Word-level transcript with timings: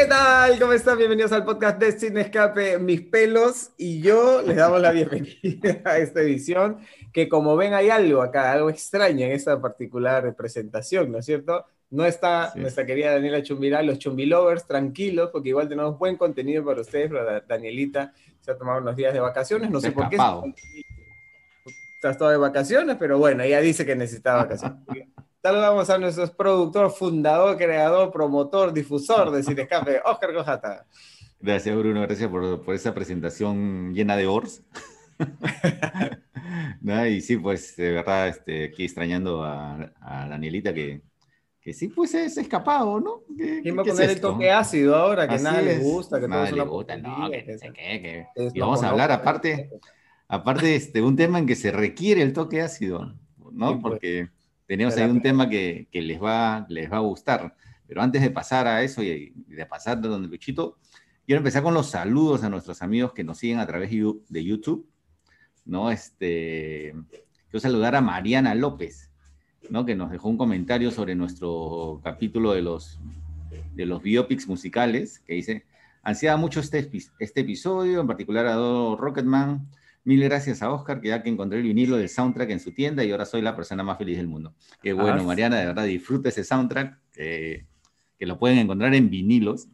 ¿Qué 0.00 0.06
tal? 0.06 0.58
¿Cómo 0.58 0.72
están? 0.72 0.96
Bienvenidos 0.96 1.30
al 1.30 1.44
podcast 1.44 1.78
de 1.78 1.92
Sin 1.92 2.16
Escape, 2.16 2.78
mis 2.78 3.02
pelos 3.02 3.72
y 3.76 4.00
yo 4.00 4.40
les 4.40 4.56
damos 4.56 4.80
la 4.80 4.92
bienvenida 4.92 5.82
a 5.84 5.98
esta 5.98 6.22
edición, 6.22 6.78
que 7.12 7.28
como 7.28 7.54
ven 7.54 7.74
hay 7.74 7.90
algo 7.90 8.22
acá, 8.22 8.50
algo 8.50 8.70
extraño 8.70 9.26
en 9.26 9.32
esta 9.32 9.60
particular 9.60 10.34
presentación, 10.34 11.12
¿no 11.12 11.18
es 11.18 11.26
cierto? 11.26 11.66
No 11.90 12.06
está 12.06 12.50
nuestra 12.56 12.86
querida 12.86 13.12
Daniela 13.12 13.42
Chumbiral, 13.42 13.84
los 13.84 13.98
Chumbilovers, 13.98 14.66
tranquilos, 14.66 15.28
porque 15.30 15.50
igual 15.50 15.68
tenemos 15.68 15.98
buen 15.98 16.16
contenido 16.16 16.64
para 16.64 16.80
ustedes, 16.80 17.10
pero 17.10 17.42
Danielita 17.46 18.14
se 18.40 18.52
ha 18.52 18.56
tomado 18.56 18.80
unos 18.80 18.96
días 18.96 19.12
de 19.12 19.20
vacaciones, 19.20 19.68
no 19.70 19.82
sé 19.82 19.92
por 19.92 20.08
qué. 20.08 20.16
Estás 21.96 22.16
todo 22.16 22.30
de 22.30 22.38
vacaciones, 22.38 22.96
pero 22.98 23.18
bueno, 23.18 23.42
ella 23.42 23.60
dice 23.60 23.84
que 23.84 23.94
necesita 23.94 24.34
vacaciones. 24.34 24.78
Saludamos 25.42 25.88
a 25.88 25.96
nuestro 25.96 26.26
productor, 26.36 26.90
fundador, 26.90 27.56
creador, 27.56 28.12
promotor, 28.12 28.74
difusor 28.74 29.30
de 29.30 29.42
Cinescape, 29.42 30.02
Oscar 30.04 30.34
Cojata. 30.34 30.86
Gracias, 31.40 31.74
Bruno. 31.74 32.02
Gracias 32.02 32.28
por, 32.28 32.62
por 32.62 32.74
esa 32.74 32.92
presentación 32.92 33.94
llena 33.94 34.18
de 34.18 34.26
ors. 34.26 34.62
y 37.08 37.20
sí, 37.22 37.38
pues 37.38 37.74
de 37.76 37.90
verdad, 37.92 38.28
este, 38.28 38.64
aquí 38.64 38.84
extrañando 38.84 39.42
a, 39.42 39.92
a 40.02 40.28
Danielita 40.28 40.74
que, 40.74 41.00
que 41.58 41.72
sí, 41.72 41.88
pues 41.88 42.12
es 42.12 42.36
escapado, 42.36 43.00
¿no? 43.00 43.22
¿Quién 43.34 43.78
va 43.78 43.80
a 43.80 43.86
poner 43.86 44.10
el 44.10 44.20
toque 44.20 44.50
ácido 44.50 44.94
ahora? 44.94 45.26
Que 45.26 45.38
nada 45.38 45.62
les 45.62 45.82
gusta, 45.82 46.20
que 46.20 46.28
nada 46.28 46.50
les 46.50 46.66
gusta, 46.66 46.98
no, 46.98 47.30
que, 47.30 47.44
que, 47.44 48.26
Y 48.52 48.60
vamos 48.60 48.82
a 48.82 48.90
hablar 48.90 49.10
aparte, 49.10 49.70
aparte 50.28 50.76
este, 50.76 51.00
un 51.00 51.16
tema 51.16 51.38
en 51.38 51.46
que 51.46 51.56
se 51.56 51.72
requiere 51.72 52.20
el 52.20 52.34
toque 52.34 52.60
ácido, 52.60 53.14
¿no? 53.52 53.80
Pues. 53.80 53.82
Porque 53.82 54.28
tenemos 54.70 54.96
ahí 54.96 55.10
un 55.10 55.20
tema 55.20 55.48
que, 55.48 55.88
que, 55.90 56.00
les, 56.00 56.22
va, 56.22 56.64
les 56.68 56.88
va 56.88 56.98
a 56.98 57.00
gustar. 57.00 57.56
Pero 57.88 58.02
antes 58.02 58.22
de 58.22 58.30
pasar 58.30 58.68
a 58.68 58.84
eso 58.84 59.02
y 59.02 59.32
de 59.48 59.66
pasar 59.66 60.00
de 60.00 60.06
donde 60.06 60.28
Luchito, 60.28 60.78
quiero 61.26 61.38
empezar 61.38 61.64
con 61.64 61.74
los 61.74 61.90
saludos 61.90 62.44
a 62.44 62.48
nuestros 62.48 62.80
amigos 62.80 63.12
que 63.12 63.24
nos 63.24 63.38
siguen 63.38 63.58
a 63.58 63.66
través 63.66 63.90
de 63.90 64.44
YouTube. 64.44 64.88
¿no? 65.64 65.90
Este, 65.90 66.94
quiero 67.50 67.58
saludar 67.60 67.96
a 67.96 68.00
Mariana 68.00 68.54
López, 68.54 69.10
¿no? 69.70 69.84
que 69.84 69.96
nos 69.96 70.08
dejó 70.12 70.28
un 70.28 70.38
comentario 70.38 70.92
sobre 70.92 71.16
nuestro 71.16 72.00
capítulo 72.04 72.52
de 72.52 72.62
los, 72.62 73.00
de 73.74 73.86
los 73.86 74.00
biopics 74.00 74.46
musicales, 74.46 75.18
que 75.18 75.34
dice, 75.34 75.64
ansiaba 76.04 76.36
mucho 76.36 76.60
este, 76.60 76.88
este 77.18 77.40
episodio, 77.40 78.02
en 78.02 78.06
particular 78.06 78.46
a 78.46 78.54
Rocketman, 78.54 79.68
Mil 80.04 80.22
gracias 80.24 80.62
a 80.62 80.72
Oscar, 80.72 81.00
que 81.00 81.08
ya 81.08 81.22
que 81.22 81.28
encontré 81.28 81.58
el 81.58 81.64
vinilo 81.64 81.96
del 81.96 82.08
soundtrack 82.08 82.50
en 82.50 82.60
su 82.60 82.72
tienda 82.72 83.04
y 83.04 83.10
ahora 83.10 83.26
soy 83.26 83.42
la 83.42 83.54
persona 83.54 83.82
más 83.82 83.98
feliz 83.98 84.16
del 84.16 84.28
mundo. 84.28 84.54
Qué 84.82 84.92
bueno, 84.92 85.20
ah, 85.20 85.24
Mariana, 85.24 85.58
de 85.58 85.66
verdad, 85.66 85.84
disfruta 85.84 86.30
ese 86.30 86.44
soundtrack, 86.44 86.98
que 87.12 87.66
lo 88.20 88.38
pueden 88.38 88.58
encontrar 88.58 88.94
en 88.94 89.10
vinilos. 89.10 89.68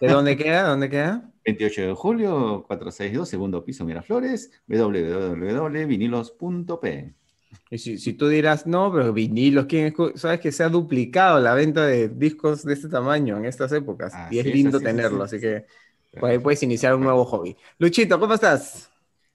¿De 0.00 0.08
dónde 0.08 0.36
queda? 0.36 0.68
¿Dónde 0.68 0.90
queda? 0.90 1.30
28 1.44 1.82
de 1.82 1.94
julio, 1.94 2.64
462, 2.66 3.28
segundo 3.28 3.64
piso 3.64 3.84
Miraflores, 3.84 4.50
www.vinilos.p. 4.66 7.14
Y 7.70 7.78
si, 7.78 7.98
si, 7.98 8.14
tú 8.14 8.28
dirás, 8.28 8.66
no, 8.66 8.92
pero 8.92 9.12
vinilos, 9.12 9.66
¿quién 9.66 9.94
¿sabes 10.14 10.40
que 10.40 10.50
se 10.52 10.64
ha 10.64 10.68
duplicado 10.68 11.40
la 11.40 11.54
venta 11.54 11.86
de 11.86 12.08
discos 12.08 12.64
de 12.64 12.74
este 12.74 12.88
tamaño 12.88 13.36
en 13.36 13.44
estas 13.44 13.72
épocas? 13.72 14.12
y 14.30 14.38
es 14.38 14.46
lindo 14.46 14.80
tenerlo, 14.80 15.24
así 15.24 15.40
que 15.40 15.66
ahí 16.22 16.38
puedes 16.38 16.62
iniciar 16.62 16.94
un 16.94 17.02
nuevo 17.02 17.24
hobby. 17.24 17.56
Luchito, 17.78 18.20
¿cómo 18.20 18.34
estás? 18.34 18.91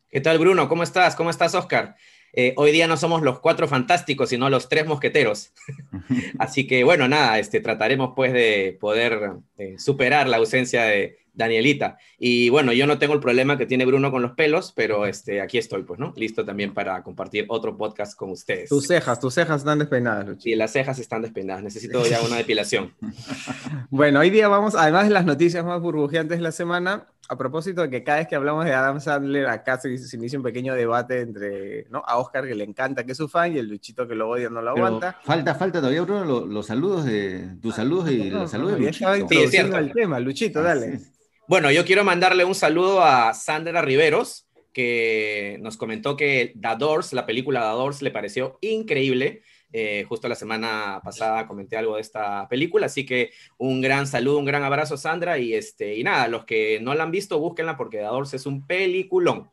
¿Qué 0.09 0.21
tal, 0.21 0.39
Bruno? 0.39 0.69
¿Cómo 0.69 0.83
estás? 0.83 1.17
¿Cómo 1.17 1.29
estás, 1.29 1.53
Oscar? 1.53 1.97
Eh, 2.31 2.53
hoy 2.55 2.71
día 2.71 2.87
no 2.87 2.95
somos 2.95 3.23
los 3.23 3.39
cuatro 3.41 3.67
fantásticos, 3.67 4.29
sino 4.29 4.49
los 4.49 4.69
tres 4.69 4.87
mosqueteros. 4.87 5.51
Así 6.39 6.65
que, 6.65 6.85
bueno, 6.85 7.09
nada, 7.09 7.39
este, 7.39 7.59
trataremos 7.59 8.13
pues 8.15 8.31
de 8.31 8.77
poder 8.79 9.33
eh, 9.57 9.75
superar 9.77 10.29
la 10.29 10.37
ausencia 10.37 10.83
de, 10.83 11.17
Danielita. 11.37 11.97
Y 12.17 12.49
bueno, 12.49 12.73
yo 12.73 12.87
no 12.87 12.97
tengo 12.97 13.13
el 13.13 13.19
problema 13.19 13.57
que 13.57 13.65
tiene 13.65 13.85
Bruno 13.85 14.11
con 14.11 14.21
los 14.21 14.31
pelos, 14.31 14.73
pero 14.75 15.05
este, 15.05 15.39
aquí 15.39 15.57
estoy, 15.57 15.83
pues, 15.83 15.99
¿no? 15.99 16.13
Listo 16.17 16.43
también 16.43 16.73
para 16.73 17.03
compartir 17.03 17.45
otro 17.47 17.77
podcast 17.77 18.17
con 18.17 18.31
ustedes. 18.31 18.69
Tus 18.69 18.87
cejas, 18.87 19.19
tus 19.19 19.35
cejas 19.35 19.61
están 19.61 19.79
despeinadas, 19.79 20.27
Luchi. 20.27 20.49
Sí, 20.49 20.55
las 20.55 20.71
cejas 20.71 20.99
están 20.99 21.21
despeinadas. 21.21 21.63
Necesito 21.63 22.03
ya 22.05 22.21
una 22.21 22.37
depilación. 22.37 22.93
bueno, 23.89 24.19
hoy 24.19 24.31
día 24.31 24.47
vamos, 24.47 24.75
además 24.75 25.05
de 25.05 25.11
las 25.11 25.25
noticias 25.25 25.63
más 25.63 25.79
burbujeantes 25.79 26.39
de 26.39 26.43
la 26.43 26.51
semana, 26.51 27.07
a 27.29 27.37
propósito 27.37 27.81
de 27.81 27.89
que 27.89 28.03
cada 28.03 28.19
vez 28.19 28.27
que 28.27 28.35
hablamos 28.35 28.65
de 28.65 28.73
Adam 28.73 28.99
Sandler, 28.99 29.47
acá 29.47 29.79
se, 29.79 29.89
inicia 30.13 30.39
un 30.39 30.43
pequeño 30.43 30.73
debate 30.73 31.21
entre 31.21 31.85
¿no? 31.89 32.01
a 32.05 32.17
Oscar 32.17 32.47
que 32.47 32.55
le 32.55 32.63
encanta 32.63 33.03
que 33.05 33.11
es 33.11 33.17
su 33.17 33.27
fan 33.27 33.53
y 33.53 33.57
el 33.59 33.67
Luchito 33.67 34.07
que 34.07 34.15
lo 34.15 34.29
odia 34.29 34.49
no 34.49 34.61
lo 34.61 34.71
aguanta. 34.71 35.19
Falta, 35.23 35.55
falta 35.55 35.79
todavía, 35.79 36.01
Bruno, 36.01 36.45
los, 36.45 36.65
saludos 36.65 37.05
de 37.05 37.57
tus 37.61 37.75
saludos 37.75 38.09
y 38.11 38.29
los 38.29 38.49
saludos 38.49 38.79
de 38.79 38.85
Luchito. 38.85 39.27
Sí, 39.29 39.37
es 39.37 39.51
cierto. 39.51 39.77
el 39.77 39.91
tema, 39.91 40.19
Luchito, 40.19 40.63
dale. 40.63 41.01
Bueno, 41.47 41.71
yo 41.71 41.85
quiero 41.85 42.03
mandarle 42.03 42.43
un 42.43 42.55
saludo 42.55 43.01
a 43.01 43.33
Sandra 43.33 43.81
Riveros, 43.81 44.49
que 44.73 45.57
nos 45.61 45.77
comentó 45.77 46.17
que 46.17 46.53
The 46.59 47.15
la 47.15 47.25
película 47.25 47.73
The 47.73 48.03
le 48.03 48.11
pareció 48.11 48.57
increíble. 48.59 49.43
Eh, 49.71 50.03
justo 50.09 50.27
la 50.27 50.35
semana 50.35 50.99
pasada 51.01 51.47
comenté 51.47 51.77
algo 51.77 51.95
de 51.95 52.01
esta 52.01 52.49
película, 52.49 52.87
así 52.87 53.05
que 53.05 53.31
un 53.57 53.79
gran 53.79 54.07
saludo, 54.07 54.39
un 54.39 54.45
gran 54.45 54.63
abrazo, 54.63 54.97
Sandra. 54.97 55.39
Y, 55.39 55.53
este, 55.53 55.95
y 55.95 56.03
nada, 56.03 56.27
los 56.27 56.43
que 56.43 56.81
no 56.81 56.93
la 56.93 57.03
han 57.03 57.11
visto, 57.11 57.39
búsquenla 57.39 57.77
porque 57.77 57.99
The 57.99 58.03
Doors 58.03 58.33
es 58.33 58.45
un 58.45 58.67
peliculón. 58.67 59.49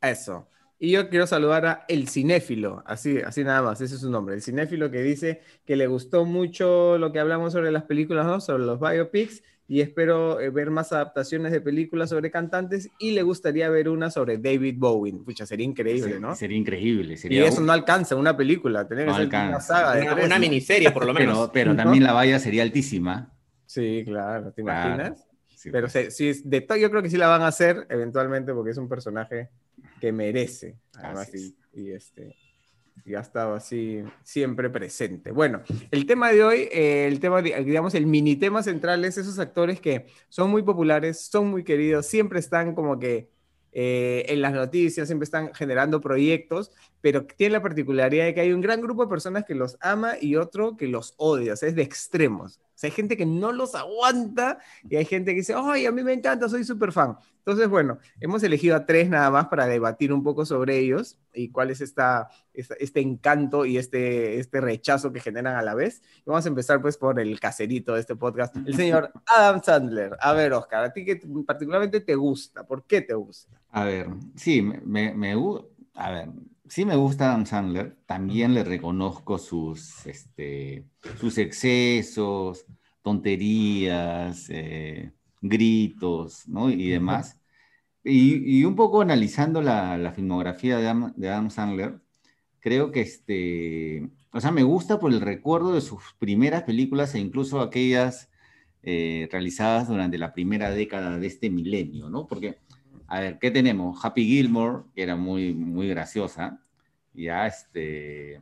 Eso. 0.00 0.46
Y 0.78 0.92
yo 0.92 1.08
quiero 1.08 1.26
saludar 1.26 1.66
a 1.66 1.84
El 1.88 2.08
Cinéfilo, 2.08 2.84
así, 2.86 3.18
así 3.18 3.42
nada 3.42 3.62
más, 3.62 3.80
ese 3.80 3.96
es 3.96 4.00
su 4.02 4.10
nombre. 4.10 4.36
El 4.36 4.42
Cinéfilo 4.42 4.88
que 4.88 5.02
dice 5.02 5.40
que 5.64 5.74
le 5.74 5.88
gustó 5.88 6.26
mucho 6.26 6.96
lo 6.96 7.10
que 7.10 7.18
hablamos 7.18 7.52
sobre 7.52 7.72
las 7.72 7.84
películas, 7.84 8.24
¿no? 8.24 8.40
sobre 8.40 8.64
los 8.64 8.78
biopics 8.78 9.42
y 9.66 9.80
espero 9.80 10.40
eh, 10.40 10.50
ver 10.50 10.70
más 10.70 10.92
adaptaciones 10.92 11.50
de 11.52 11.60
películas 11.60 12.10
sobre 12.10 12.30
cantantes 12.30 12.90
y 12.98 13.12
le 13.12 13.22
gustaría 13.22 13.68
ver 13.70 13.88
una 13.88 14.10
sobre 14.10 14.36
David 14.36 14.76
Bowie. 14.78 15.14
Pucha, 15.24 15.46
sería 15.46 15.64
increíble, 15.64 16.20
¿no? 16.20 16.34
Sería 16.34 16.58
increíble. 16.58 17.16
y 17.22 17.38
eso 17.38 17.60
no 17.62 17.72
alcanza 17.72 18.14
una 18.14 18.36
película, 18.36 18.86
tener 18.86 19.08
una 19.08 19.60
saga 19.60 20.24
una, 20.24 20.38
miniserie 20.38 20.90
por 20.90 21.06
lo 21.06 21.14
menos. 21.14 21.50
Pero, 21.52 21.74
también 21.76 22.04
la 22.04 22.12
valla 22.12 22.38
sería 22.38 22.62
altísima. 22.62 23.32
Sí, 23.64 24.02
claro, 24.04 24.52
¿te 24.52 24.60
imaginas? 24.60 25.26
pero 25.72 25.88
pues. 25.88 26.14
sí, 26.14 26.30
de 26.44 26.66
yo 26.78 26.90
creo 26.90 27.02
que 27.02 27.08
sí 27.08 27.16
la 27.16 27.26
van 27.26 27.40
a 27.40 27.46
hacer 27.46 27.86
eventualmente 27.88 28.52
porque 28.52 28.72
es 28.72 28.76
un 28.76 28.88
personaje 28.88 29.48
que 29.98 30.12
merece. 30.12 30.76
Además, 30.94 31.30
y, 31.72 31.90
este, 31.90 32.36
y 33.04 33.14
ha 33.14 33.20
estado 33.20 33.54
así 33.54 34.02
siempre 34.22 34.70
presente. 34.70 35.30
Bueno, 35.30 35.62
el 35.90 36.06
tema 36.06 36.32
de 36.32 36.42
hoy, 36.42 36.68
eh, 36.72 37.06
el 37.06 37.20
tema, 37.20 37.42
digamos, 37.42 37.94
el 37.94 38.06
mini 38.06 38.36
tema 38.36 38.62
central 38.62 39.04
es 39.04 39.18
esos 39.18 39.38
actores 39.38 39.80
que 39.80 40.06
son 40.28 40.50
muy 40.50 40.62
populares, 40.62 41.20
son 41.20 41.48
muy 41.48 41.64
queridos, 41.64 42.06
siempre 42.06 42.38
están 42.38 42.74
como 42.74 42.98
que 42.98 43.28
eh, 43.76 44.24
en 44.28 44.40
las 44.40 44.52
noticias, 44.52 45.08
siempre 45.08 45.24
están 45.24 45.52
generando 45.52 46.00
proyectos, 46.00 46.70
pero 47.00 47.26
tiene 47.26 47.54
la 47.54 47.62
particularidad 47.62 48.26
de 48.26 48.34
que 48.34 48.40
hay 48.40 48.52
un 48.52 48.60
gran 48.60 48.80
grupo 48.80 49.02
de 49.02 49.10
personas 49.10 49.44
que 49.44 49.56
los 49.56 49.76
ama 49.80 50.14
y 50.20 50.36
otro 50.36 50.76
que 50.76 50.86
los 50.86 51.14
odia, 51.16 51.54
o 51.54 51.56
sea, 51.56 51.68
es 51.68 51.74
de 51.74 51.82
extremos. 51.82 52.60
O 52.74 52.78
sea, 52.78 52.88
hay 52.88 52.94
gente 52.94 53.16
que 53.16 53.26
no 53.26 53.52
los 53.52 53.74
aguanta 53.74 54.58
y 54.88 54.96
hay 54.96 55.04
gente 55.04 55.30
que 55.32 55.38
dice, 55.38 55.54
ay, 55.56 55.86
a 55.86 55.92
mí 55.92 56.02
me 56.02 56.12
encanta, 56.12 56.48
soy 56.48 56.64
súper 56.64 56.92
fan. 56.92 57.16
Entonces, 57.38 57.68
bueno, 57.68 57.98
hemos 58.20 58.42
elegido 58.42 58.74
a 58.74 58.86
tres 58.86 59.10
nada 59.10 59.30
más 59.30 59.48
para 59.48 59.66
debatir 59.66 60.12
un 60.12 60.22
poco 60.22 60.46
sobre 60.46 60.78
ellos 60.78 61.18
y 61.34 61.50
cuál 61.50 61.70
es 61.70 61.82
esta, 61.82 62.30
este 62.54 63.00
encanto 63.00 63.66
y 63.66 63.76
este, 63.76 64.38
este 64.38 64.62
rechazo 64.62 65.12
que 65.12 65.20
generan 65.20 65.56
a 65.56 65.62
la 65.62 65.74
vez. 65.74 66.02
vamos 66.24 66.46
a 66.46 66.48
empezar 66.48 66.80
pues 66.80 66.96
por 66.96 67.20
el 67.20 67.38
caserito 67.38 67.94
de 67.94 68.00
este 68.00 68.16
podcast, 68.16 68.56
el 68.56 68.74
señor 68.74 69.12
Adam 69.26 69.62
Sandler. 69.62 70.16
A 70.20 70.32
ver, 70.32 70.54
Oscar, 70.54 70.84
¿a 70.84 70.92
ti 70.92 71.04
que 71.04 71.20
particularmente 71.46 72.00
te 72.00 72.14
gusta? 72.14 72.66
¿Por 72.66 72.86
qué 72.86 73.02
te 73.02 73.12
gusta? 73.12 73.60
A 73.70 73.84
ver, 73.84 74.08
sí, 74.34 74.62
me, 74.62 75.12
me, 75.14 75.34
gusta, 75.34 75.68
a 75.94 76.10
ver, 76.12 76.28
sí 76.68 76.84
me 76.84 76.96
gusta 76.96 77.28
Adam 77.28 77.46
Sandler, 77.46 77.96
también 78.06 78.54
le 78.54 78.64
reconozco 78.64 79.38
sus, 79.38 80.06
este, 80.06 80.86
sus 81.20 81.38
excesos, 81.38 82.66
tonterías, 83.02 84.46
eh, 84.50 85.12
gritos, 85.40 86.48
¿no? 86.48 86.70
Y 86.70 86.88
demás. 86.90 87.40
Y, 88.02 88.64
un 88.64 88.76
poco 88.76 89.00
analizando 89.00 89.62
la, 89.62 90.12
filmografía 90.14 90.78
de 90.78 91.28
Adam, 91.28 91.50
Sandler, 91.50 92.00
creo 92.60 92.92
que 92.92 93.00
este, 93.02 94.10
o 94.32 94.40
sea, 94.40 94.50
me 94.50 94.62
gusta 94.62 94.98
por 94.98 95.12
el 95.12 95.20
recuerdo 95.20 95.74
de 95.74 95.80
sus 95.80 96.02
primeras 96.18 96.64
películas 96.64 97.14
e 97.14 97.20
incluso 97.20 97.60
aquellas 97.60 98.30
eh, 98.82 99.28
realizadas 99.32 99.88
durante 99.88 100.18
la 100.18 100.34
primera 100.34 100.70
década 100.70 101.18
de 101.18 101.26
este 101.26 101.48
milenio, 101.50 102.10
¿no? 102.10 102.26
Porque 102.26 102.58
a 103.06 103.20
ver, 103.20 103.38
¿qué 103.38 103.50
tenemos? 103.50 104.04
Happy 104.04 104.24
Gilmore, 104.26 104.84
que 104.94 105.02
era 105.02 105.16
muy, 105.16 105.54
muy 105.54 105.88
graciosa, 105.88 106.60
ya 107.12 107.46
este, 107.46 108.40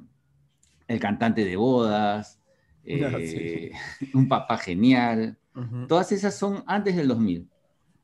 el 0.88 1.00
cantante 1.00 1.44
de 1.44 1.56
bodas, 1.56 2.40
eh, 2.84 3.72
un 4.14 4.28
papá 4.28 4.58
genial, 4.58 5.38
todas 5.86 6.12
esas 6.12 6.34
son 6.34 6.64
antes 6.66 6.96
del 6.96 7.08
2000. 7.08 7.48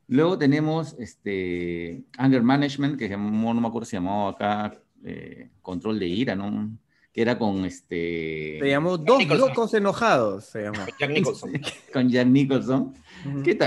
Luego 0.07 0.37
tenemos 0.37 0.95
este, 0.99 2.03
Anger 2.17 2.41
Management, 2.41 2.97
que 2.97 3.09
no 3.09 3.53
me 3.53 3.67
acuerdo 3.67 3.85
si 3.85 3.95
llamaba 3.95 4.31
acá 4.31 4.81
eh, 5.03 5.49
Control 5.61 5.99
de 5.99 6.07
Ira, 6.07 6.35
¿no? 6.35 6.77
Que 7.13 7.21
era 7.21 7.37
con 7.37 7.65
este... 7.65 8.57
Se 8.59 8.69
llamó 8.69 8.97
Dos 8.97 9.25
Locos 9.27 9.73
Enojados, 9.73 10.45
se 10.45 10.63
llamó. 10.63 10.79
Con 10.85 10.97
Jack 10.99 11.09
Nicholson. 11.09 11.51
con 11.93 12.09
Jack 12.09 12.27
Nicholson. 12.27 12.93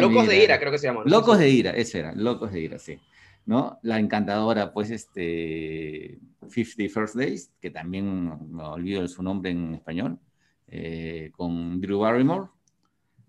Locos 0.00 0.28
de 0.28 0.44
ira, 0.44 0.58
creo 0.58 0.72
que 0.72 0.78
se 0.78 0.86
llamó. 0.86 1.02
Locos 1.04 1.38
de 1.38 1.50
ira, 1.50 1.70
ese 1.72 2.00
era, 2.00 2.14
Locos 2.14 2.52
de 2.52 2.60
ira, 2.60 2.78
sí. 2.78 2.98
¿No? 3.44 3.80
La 3.82 3.98
encantadora, 3.98 4.72
pues, 4.72 4.90
este, 4.90 6.18
Fifty 6.48 6.88
First 6.88 7.16
Days, 7.16 7.52
que 7.60 7.70
también 7.70 8.32
me 8.50 8.62
olvido 8.62 9.02
de 9.02 9.08
su 9.08 9.22
nombre 9.22 9.50
en 9.50 9.74
español, 9.74 10.18
eh, 10.68 11.32
con 11.36 11.80
Drew 11.80 11.98
Barrymore. 11.98 12.48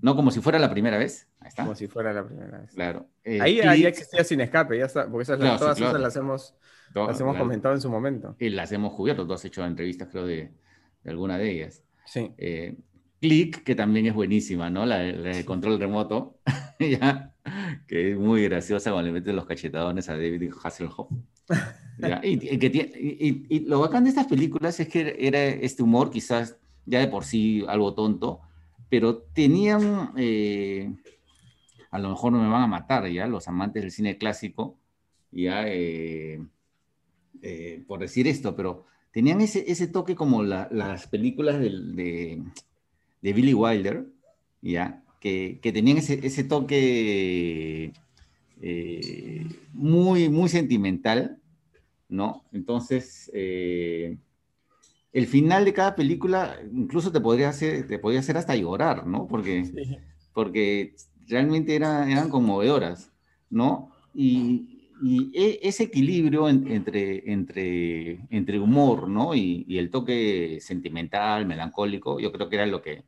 No 0.03 0.17
como 0.17 0.31
si 0.31 0.41
fuera 0.41 0.59
la 0.59 0.69
primera 0.69 0.97
vez. 0.97 1.29
Ahí 1.39 1.47
está. 1.47 1.63
Como 1.63 1.75
si 1.75 1.87
fuera 1.87 2.11
la 2.11 2.25
primera 2.25 2.59
vez. 2.59 2.71
Claro. 2.71 3.07
Eh, 3.23 3.39
ahí, 3.39 3.61
ahí, 3.61 3.85
existía 3.85 4.21
sin 4.25 4.41
escape, 4.41 4.77
ya 4.77 4.85
está, 4.85 5.09
porque 5.09 5.23
esas, 5.23 5.39
todas 5.39 5.79
esas 5.79 5.97
las 5.97 6.13
hemos, 6.17 6.55
las 6.93 7.21
hemos 7.21 7.37
comentado 7.37 7.73
en 7.73 7.79
su 7.79 7.89
momento. 7.89 8.35
Y 8.37 8.49
las 8.49 8.73
hemos 8.73 8.91
cubierto, 8.91 9.25
tú 9.25 9.31
has 9.31 9.45
hecho 9.45 9.65
entrevistas, 9.65 10.09
creo, 10.11 10.25
de, 10.27 10.51
de 11.05 11.09
alguna 11.09 11.37
de 11.37 11.49
ellas. 11.49 11.85
Sí. 12.05 12.33
Eh, 12.37 12.75
Click, 13.21 13.63
que 13.63 13.75
también 13.75 14.05
es 14.05 14.13
buenísima, 14.13 14.69
¿no? 14.69 14.85
La, 14.85 14.97
de 14.97 15.45
control 15.45 15.79
remoto, 15.79 16.37
¿ya? 16.81 17.33
que 17.87 18.11
es 18.11 18.17
muy 18.17 18.43
graciosa 18.43 18.91
cuando 18.91 19.07
le 19.07 19.13
meten 19.13 19.37
los 19.37 19.45
cachetadones 19.45 20.09
a 20.09 20.13
David 20.13 20.51
Hasselhoff. 20.61 21.09
Y, 22.23 22.33
y, 22.33 23.45
y, 23.49 23.59
lo 23.67 23.79
bacán 23.79 24.03
de 24.03 24.09
estas 24.09 24.25
películas 24.25 24.79
es 24.79 24.87
que 24.87 25.15
era 25.19 25.45
este 25.45 25.83
humor, 25.83 26.09
quizás 26.09 26.57
ya 26.87 26.99
de 26.99 27.07
por 27.07 27.23
sí 27.23 27.63
algo 27.67 27.93
tonto, 27.93 28.41
pero 28.93 29.23
tenían, 29.33 30.11
eh, 30.17 30.93
a 31.89 31.97
lo 31.97 32.09
mejor 32.09 32.31
no 32.31 32.37
me 32.37 32.47
van 32.47 32.61
a 32.61 32.67
matar 32.67 33.09
ya, 33.09 33.25
los 33.25 33.47
amantes 33.47 33.81
del 33.81 33.91
cine 33.91 34.19
clásico, 34.19 34.77
ya, 35.31 35.67
eh, 35.67 36.39
eh, 37.41 37.83
por 37.87 38.01
decir 38.01 38.27
esto, 38.27 38.55
pero 38.55 38.85
tenían 39.11 39.41
ese, 39.41 39.63
ese 39.65 39.87
toque 39.87 40.13
como 40.13 40.43
las 40.43 41.07
películas 41.07 41.59
de, 41.59 42.43
de, 43.23 43.33
Billy 43.33 43.55
Wilder, 43.55 44.05
ya, 44.61 45.03
que, 45.19 45.57
que 45.59 45.71
tenían 45.71 45.97
ese, 45.97 46.19
ese 46.21 46.43
toque 46.43 47.93
muy, 49.73 50.29
muy 50.29 50.49
sentimental, 50.49 51.39
¿no? 52.09 52.43
Entonces, 52.51 53.31
el 55.13 55.27
final 55.27 55.63
de 55.63 55.73
cada 55.73 55.95
película 55.95 56.57
incluso 56.73 57.11
te 57.11 57.21
podría 57.21 57.49
hacer, 57.49 57.87
te 57.87 57.99
podría 57.99 58.19
hacer 58.19 58.35
hasta 58.35 58.55
llorar, 58.55 59.05
¿no? 59.05 59.27
Porque, 59.27 59.63
porque 60.33 60.95
realmente 61.27 61.75
eran 61.75 62.29
conmovedoras, 62.29 63.11
¿no? 63.49 63.91
Y, 64.13 64.69
e, 65.33 65.59
ese 65.61 65.83
equilibrio 65.83 66.49
entre, 66.49 67.31
entre, 67.31 68.19
entre 68.29 68.59
humor, 68.59 69.07
¿no? 69.07 69.35
Y, 69.35 69.77
el 69.77 69.91
toque 69.91 70.59
sentimental, 70.61 71.45
melancólico, 71.45 72.19
yo 72.19 72.31
creo 72.31 72.49
que 72.49 72.55
era 72.55 72.65
lo 72.65 72.81
que, 72.81 73.03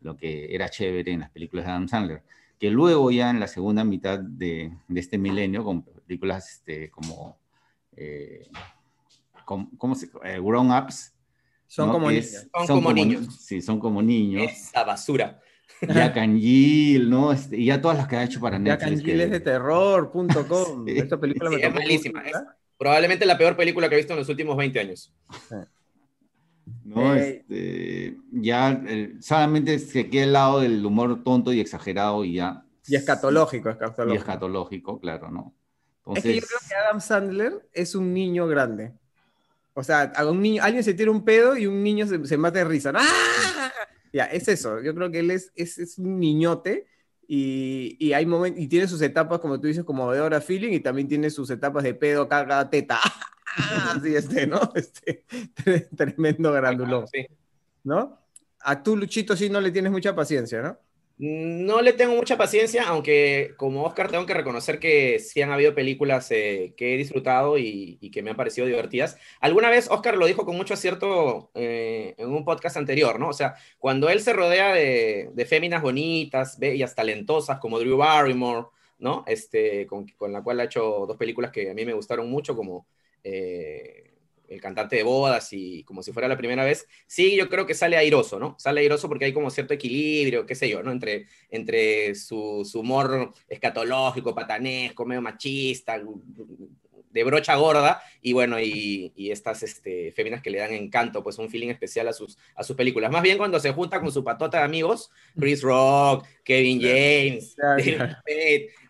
lo 0.00 0.16
que 0.16 0.54
era 0.54 0.68
chévere 0.70 1.12
en 1.12 1.20
las 1.20 1.30
películas 1.30 1.66
de 1.66 1.72
Adam 1.72 1.88
Sandler. 1.88 2.22
Que 2.58 2.70
luego 2.70 3.10
ya 3.10 3.28
en 3.30 3.40
la 3.40 3.48
segunda 3.48 3.84
mitad 3.84 4.20
de, 4.20 4.72
este 4.94 5.18
milenio, 5.18 5.64
con 5.64 5.82
películas 5.82 6.48
este, 6.52 6.90
como, 6.90 7.36
eh, 7.96 8.48
¿cómo 9.44 9.94
se, 9.96 10.06
eh, 10.24 10.38
Grown 10.40 10.70
Ups, 10.70 11.12
son 11.72 11.90
como 11.90 12.10
niños. 12.10 12.46
Son, 12.52 12.66
como, 12.66 12.92
niños. 12.92 13.34
Sí, 13.40 13.62
son 13.62 13.80
como 13.80 14.02
niños. 14.02 14.52
Esa 14.52 14.84
basura. 14.84 15.40
Ya 15.80 16.12
Angel, 16.14 17.08
¿no? 17.08 17.32
Este, 17.32 17.56
y 17.56 17.64
ya 17.64 17.80
todas 17.80 17.96
las 17.96 18.06
que 18.06 18.16
ha 18.16 18.24
hecho 18.24 18.40
para 18.40 18.58
Netflix. 18.58 18.98
Jack 18.98 19.04
que... 19.06 19.22
es 19.24 19.30
de 19.30 19.40
terror.com. 19.40 20.84
Esta 20.86 21.18
película 21.18 21.48
me 21.48 21.56
es 21.56 21.74
malísima. 21.74 22.20
Es 22.28 22.36
probablemente 22.76 23.24
la 23.24 23.38
peor 23.38 23.56
película 23.56 23.88
que 23.88 23.94
he 23.94 23.98
visto 23.98 24.12
en 24.12 24.18
los 24.18 24.28
últimos 24.28 24.54
20 24.54 24.80
años. 24.80 25.14
No, 26.84 27.16
eh, 27.16 27.38
este, 27.38 28.18
ya 28.32 28.82
solamente 29.20 29.78
se 29.78 30.10
queda 30.10 30.24
al 30.24 30.32
lado 30.34 30.60
del 30.60 30.84
humor 30.84 31.24
tonto 31.24 31.54
y 31.54 31.60
exagerado 31.60 32.22
y 32.26 32.34
ya. 32.34 32.66
Y 32.86 32.96
escatológico, 32.96 33.70
escatológico. 33.70 34.14
Y 34.14 34.18
escatológico, 34.18 35.00
claro, 35.00 35.30
¿no? 35.30 35.54
Es 36.14 36.22
que 36.22 36.34
yo 36.34 36.42
creo 36.42 36.58
que 36.68 36.74
Adam 36.74 37.00
Sandler 37.00 37.66
es 37.72 37.94
un 37.94 38.12
niño 38.12 38.46
grande. 38.46 38.92
O 39.74 39.82
sea, 39.82 40.12
a 40.14 40.26
un 40.26 40.42
niño, 40.42 40.62
alguien 40.62 40.84
se 40.84 40.94
tira 40.94 41.10
un 41.10 41.24
pedo 41.24 41.56
y 41.56 41.66
un 41.66 41.82
niño 41.82 42.06
se, 42.06 42.24
se 42.26 42.36
mata 42.36 42.58
de 42.58 42.64
risa. 42.64 42.92
¡Ah! 42.94 43.72
Ya, 44.12 44.24
es 44.26 44.46
eso. 44.48 44.80
Yo 44.82 44.94
creo 44.94 45.10
que 45.10 45.20
él 45.20 45.30
es, 45.30 45.52
es, 45.56 45.78
es 45.78 45.98
un 45.98 46.20
niñote 46.20 46.86
y, 47.26 47.96
y 47.98 48.12
hay 48.12 48.26
momentos, 48.26 48.60
y 48.62 48.68
tiene 48.68 48.86
sus 48.86 49.00
etapas, 49.00 49.38
como 49.38 49.58
tú 49.58 49.66
dices, 49.66 49.84
como 49.84 50.12
de 50.12 50.20
hora 50.20 50.40
feeling 50.40 50.72
y 50.72 50.80
también 50.80 51.08
tiene 51.08 51.30
sus 51.30 51.48
etapas 51.50 51.82
de 51.84 51.94
pedo, 51.94 52.28
carga, 52.28 52.68
teta. 52.68 53.00
Así 53.96 54.14
este, 54.14 54.46
¿no? 54.46 54.60
Este, 54.74 55.24
tremendo 55.96 56.52
grandulón. 56.52 57.06
Sí. 57.08 57.26
¿No? 57.84 58.18
A 58.60 58.82
tú, 58.82 58.96
Luchito, 58.96 59.34
sí 59.36 59.48
no 59.48 59.60
le 59.60 59.70
tienes 59.70 59.90
mucha 59.90 60.14
paciencia, 60.14 60.62
¿no? 60.62 60.78
No 61.24 61.82
le 61.82 61.92
tengo 61.92 62.16
mucha 62.16 62.36
paciencia, 62.36 62.82
aunque 62.88 63.54
como 63.56 63.84
Oscar 63.84 64.10
tengo 64.10 64.26
que 64.26 64.34
reconocer 64.34 64.80
que 64.80 65.20
sí 65.20 65.40
han 65.40 65.52
habido 65.52 65.72
películas 65.72 66.28
eh, 66.32 66.74
que 66.76 66.94
he 66.94 66.96
disfrutado 66.96 67.58
y, 67.58 68.10
que 68.10 68.22
me 68.24 68.30
han 68.30 68.36
parecido 68.36 68.66
divertidas. 68.66 69.16
Alguna 69.40 69.70
vez 69.70 69.88
Oscar 69.88 70.16
lo 70.16 70.26
dijo 70.26 70.44
con 70.44 70.56
mucho 70.56 70.74
acierto 70.74 71.52
eh, 71.54 72.16
en 72.18 72.28
un 72.28 72.44
podcast 72.44 72.76
anterior, 72.76 73.20
¿no? 73.20 73.28
O 73.28 73.32
sea, 73.32 73.54
cuando 73.78 74.08
él 74.10 74.20
se 74.20 74.32
rodea 74.32 74.74
de, 74.74 75.30
de 75.32 75.46
féminas 75.46 75.80
bonitas, 75.80 76.58
bellas, 76.58 76.96
talentosas, 76.96 77.60
como 77.60 77.78
Drew 77.78 77.98
Barrymore, 77.98 78.66
¿no? 78.98 79.22
Este, 79.28 79.86
con, 79.86 80.08
con, 80.16 80.32
la 80.32 80.42
cual 80.42 80.58
ha 80.58 80.64
hecho 80.64 81.04
dos 81.06 81.16
películas 81.16 81.52
que 81.52 81.70
a 81.70 81.74
mí 81.74 81.84
me 81.84 81.94
gustaron 81.94 82.28
mucho, 82.28 82.56
como... 82.56 82.88
Eh, 83.22 84.11
el 84.52 84.60
cantante 84.60 84.96
de 84.96 85.02
bodas 85.02 85.52
y 85.52 85.82
como 85.84 86.02
si 86.02 86.12
fuera 86.12 86.28
la 86.28 86.36
primera 86.36 86.64
vez, 86.64 86.86
sí, 87.06 87.36
yo 87.36 87.48
creo 87.48 87.66
que 87.66 87.74
sale 87.74 87.96
airoso, 87.96 88.38
¿no? 88.38 88.56
Sale 88.58 88.80
airoso 88.80 89.08
porque 89.08 89.24
hay 89.24 89.32
como 89.32 89.50
cierto 89.50 89.74
equilibrio, 89.74 90.46
qué 90.46 90.54
sé 90.54 90.68
yo, 90.68 90.82
¿no? 90.82 90.92
Entre, 90.92 91.26
entre 91.50 92.14
su, 92.14 92.68
humor 92.74 93.32
escatológico, 93.48 94.34
patanesco, 94.34 95.04
medio 95.04 95.22
machista, 95.22 95.98
de 97.12 97.24
brocha 97.24 97.54
gorda, 97.56 98.02
y 98.20 98.32
bueno, 98.32 98.58
y, 98.58 99.12
estas 99.16 99.62
este, 99.62 100.12
féminas 100.12 100.42
que 100.42 100.50
le 100.50 100.58
dan 100.58 100.72
encanto, 100.72 101.22
pues 101.22 101.38
un 101.38 101.50
feeling 101.50 101.68
especial 101.68 102.08
a 102.08 102.12
sus, 102.12 102.38
a 102.54 102.62
sus 102.62 102.76
películas. 102.76 103.10
Más 103.10 103.22
bien 103.22 103.38
cuando 103.38 103.60
se 103.60 103.72
junta 103.72 104.00
con 104.00 104.12
su 104.12 104.24
patota 104.24 104.58
de 104.58 104.64
amigos, 104.64 105.10
Chris 105.38 105.62
Rock, 105.62 106.26
Kevin 106.44 106.80
James, 106.80 107.56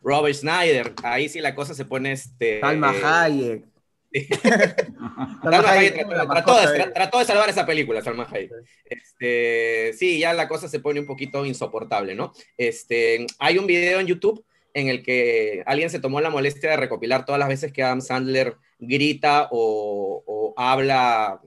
Robert 0.03 0.35
Schneider, 0.35 0.93
ahí 1.03 1.29
sí 1.29 1.41
la 1.41 1.55
cosa 1.55 1.75
se 1.75 1.85
pone... 1.85 2.13
Este, 2.13 2.61
Salma 2.61 2.93
Hayek. 3.03 3.72
trató, 5.43 7.19
de, 7.19 7.25
salvar 7.25 7.49
esa 7.49 7.65
película, 7.65 8.03
Salma 8.03 8.29
Hayek. 8.31 8.53
Este, 8.85 9.93
sí, 9.95 10.19
ya 10.19 10.33
la 10.33 10.49
cosa 10.49 10.69
se 10.69 10.81
pone 10.81 11.01
un 11.01 11.07
poquito 11.07 11.47
insoportable, 11.47 12.15
¿no? 12.15 12.33
Este, 12.57 13.27
hay 13.39 13.59
un 13.59 13.67
video 13.67 14.01
en 14.01 14.07
YouTube 14.07 14.45
en 14.75 14.89
el 14.89 15.03
que 15.03 15.63
alguien 15.67 15.91
se 15.91 16.01
tomó 16.01 16.21
la 16.21 16.31
molestia 16.31 16.71
de 16.71 16.77
recopilar 16.77 17.25
todas 17.25 17.39
las 17.39 17.49
veces 17.49 17.73
que 17.73 17.83
Adam 17.83 18.01
Sandler 18.01 18.57
grita 18.79 19.49
o, 19.51 20.23
o 20.27 20.55
habla 20.57 21.41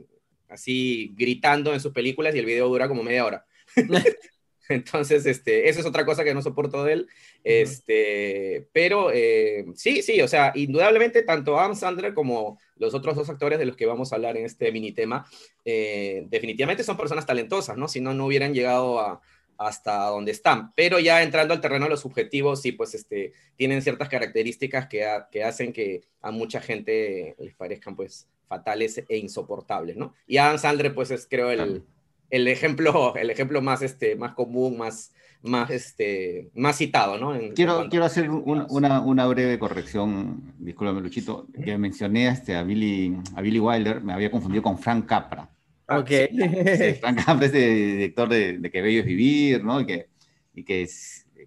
así 0.49 1.13
gritando 1.15 1.73
en 1.73 1.79
sus 1.79 1.91
películas 1.91 2.35
y 2.35 2.39
el 2.39 2.45
video 2.45 2.67
dura 2.67 2.87
como 2.87 3.03
media 3.03 3.25
hora. 3.25 3.45
Entonces, 4.69 5.25
este, 5.25 5.69
eso 5.69 5.79
es 5.79 5.85
otra 5.85 6.05
cosa 6.05 6.23
que 6.23 6.33
no 6.33 6.41
soporto 6.41 6.83
de 6.83 6.93
él. 6.93 7.07
Este, 7.45 8.67
pero 8.73 9.11
eh, 9.13 9.67
sí, 9.75 10.01
sí, 10.01 10.19
o 10.19 10.27
sea, 10.27 10.51
indudablemente 10.55 11.21
tanto 11.21 11.59
Adam 11.59 11.75
Sandler 11.75 12.15
como 12.15 12.59
los 12.75 12.95
otros 12.95 13.15
dos 13.15 13.29
actores 13.29 13.59
de 13.59 13.67
los 13.67 13.75
que 13.75 13.85
vamos 13.85 14.11
a 14.11 14.15
hablar 14.15 14.35
en 14.35 14.45
este 14.45 14.71
mini 14.71 14.93
tema, 14.93 15.29
eh, 15.63 16.25
definitivamente 16.27 16.83
son 16.83 16.97
personas 16.97 17.27
talentosas, 17.27 17.77
¿no? 17.77 17.87
Si 17.87 18.01
no, 18.01 18.15
no 18.15 18.25
hubieran 18.25 18.55
llegado 18.55 18.99
a, 18.99 19.21
hasta 19.59 20.07
donde 20.07 20.31
están. 20.31 20.73
Pero 20.73 20.97
ya 20.97 21.21
entrando 21.21 21.53
al 21.53 21.61
terreno 21.61 21.85
de 21.85 21.91
los 21.91 22.01
subjetivos, 22.01 22.63
sí, 22.63 22.71
pues 22.71 22.95
este, 22.95 23.33
tienen 23.55 23.83
ciertas 23.83 24.09
características 24.09 24.87
que, 24.87 25.07
que 25.31 25.43
hacen 25.43 25.71
que 25.71 26.01
a 26.21 26.31
mucha 26.31 26.61
gente 26.61 27.35
les 27.37 27.53
parezcan 27.53 27.95
pues 27.95 28.27
fatales 28.47 29.03
e 29.07 29.17
insoportables, 29.17 29.97
¿no? 29.97 30.15
Y 30.25 30.37
Adam 30.37 30.57
Sandler, 30.57 30.95
pues 30.95 31.11
es 31.11 31.27
creo 31.29 31.51
el 31.51 31.83
el 32.29 32.47
ejemplo, 32.47 33.15
el 33.15 33.29
ejemplo 33.29 33.61
más, 33.61 33.81
este, 33.81 34.15
más 34.15 34.33
común, 34.33 34.77
más, 34.77 35.13
más, 35.45 35.69
este, 35.69 36.49
más 36.53 36.77
citado, 36.77 37.17
¿no? 37.17 37.39
quiero, 37.53 37.87
quiero 37.89 38.05
hacer 38.05 38.29
una, 38.29 38.99
una, 39.01 39.27
breve 39.27 39.59
corrección, 39.59 40.53
discúlpame 40.59 41.01
Luchito, 41.01 41.47
que 41.63 41.77
mencioné 41.77 42.27
este, 42.27 42.55
a, 42.55 42.63
Billy, 42.63 43.17
a 43.35 43.41
Billy 43.41 43.59
Wilder, 43.59 44.01
me 44.01 44.13
había 44.13 44.31
confundido 44.31 44.63
con 44.63 44.77
Frank 44.77 45.05
Capra. 45.05 45.49
Ok. 45.87 46.09
Frank 46.99 47.25
Capra 47.25 47.45
es 47.45 47.53
el 47.53 47.91
director 47.97 48.29
de, 48.29 48.57
de 48.57 48.71
Que 48.71 48.81
Bello 48.81 49.01
es 49.01 49.05
Vivir, 49.05 49.63
¿no? 49.63 49.81
Y 49.81 49.85
que, 49.85 50.07
y 50.53 50.63
que, 50.63 50.87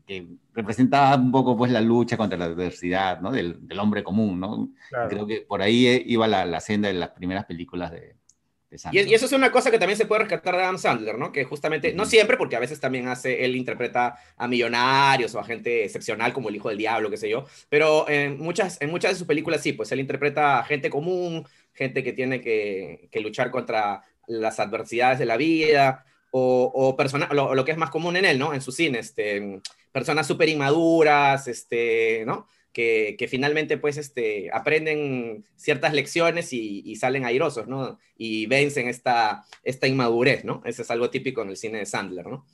que, 0.06 0.26
representaba 0.54 1.16
un 1.16 1.30
poco 1.30 1.56
pues 1.56 1.70
la 1.70 1.80
lucha 1.80 2.16
contra 2.16 2.38
la 2.38 2.46
adversidad, 2.46 3.20
¿no? 3.20 3.30
Del, 3.30 3.66
del 3.66 3.78
hombre 3.78 4.02
común, 4.02 4.40
¿no? 4.40 4.70
Creo 5.08 5.26
que 5.26 5.40
por 5.42 5.62
ahí 5.62 6.02
iba 6.06 6.26
la, 6.26 6.44
la 6.44 6.60
senda 6.60 6.88
de 6.88 6.94
las 6.94 7.10
primeras 7.10 7.44
películas 7.44 7.90
de, 7.92 8.17
y, 8.92 9.14
eso 9.14 9.26
es 9.26 9.32
una 9.32 9.50
cosa 9.50 9.70
que 9.70 9.78
también 9.78 9.96
se 9.96 10.04
puede 10.04 10.22
rescatar 10.22 10.54
de 10.54 10.62
Adam 10.62 10.78
Sandler, 10.78 11.18
¿no? 11.18 11.32
Que 11.32 11.44
justamente, 11.44 11.94
no 11.94 12.04
siempre, 12.04 12.36
porque 12.36 12.56
a 12.56 12.60
veces 12.60 12.78
también 12.80 13.08
hace, 13.08 13.44
él 13.44 13.56
interpreta 13.56 14.16
a 14.36 14.46
millonarios 14.46 15.34
o 15.34 15.40
a 15.40 15.44
gente 15.44 15.84
excepcional 15.84 16.32
como 16.32 16.48
el 16.48 16.56
hijo 16.56 16.68
del 16.68 16.78
diablo, 16.78 17.10
qué 17.10 17.16
sé 17.16 17.30
yo, 17.30 17.46
pero 17.68 18.08
en 18.08 18.38
muchas, 18.38 18.80
en 18.80 18.90
muchas 18.90 19.12
de 19.12 19.18
sus 19.18 19.26
películas 19.26 19.62
sí, 19.62 19.72
pues 19.72 19.90
él 19.92 20.00
interpreta 20.00 20.58
a 20.58 20.64
gente 20.64 20.90
común, 20.90 21.46
gente 21.72 22.02
que 22.02 22.12
tiene 22.12 22.40
que, 22.40 23.08
luchar 23.22 23.50
contra 23.50 24.02
las 24.26 24.60
adversidades 24.60 25.18
de 25.18 25.26
la 25.26 25.36
vida, 25.36 26.04
o, 26.30 26.70
o 26.74 26.94
persona, 26.94 27.28
lo, 27.32 27.64
que 27.64 27.72
es 27.72 27.78
más 27.78 27.90
común 27.90 28.16
en 28.16 28.26
él, 28.26 28.38
¿no? 28.38 28.52
En 28.52 28.60
su 28.60 28.70
cine, 28.70 28.98
este, 28.98 29.60
personas 29.92 30.26
súper 30.26 30.50
inmaduras, 30.50 31.48
este, 31.48 32.24
¿no? 32.26 32.48
Que, 32.72 33.16
que, 33.18 33.26
finalmente 33.26 33.76
pues 33.76 33.96
este, 33.96 34.50
aprenden 34.52 35.44
ciertas 35.56 35.94
lecciones 35.94 36.52
y, 36.52 36.82
y, 36.84 36.96
salen 36.96 37.24
airosos, 37.24 37.66
¿no? 37.66 37.98
Y 38.16 38.46
vencen 38.46 38.86
esta, 38.86 39.44
esta 39.64 39.88
inmadurez, 39.88 40.44
¿no? 40.44 40.62
Eso 40.64 40.82
es 40.82 40.90
algo 40.90 41.10
típico 41.10 41.42
en 41.42 41.48
el 41.48 41.56
cine 41.56 41.78
de 41.78 41.86
Sandler, 41.86 42.26
¿no? 42.26 42.46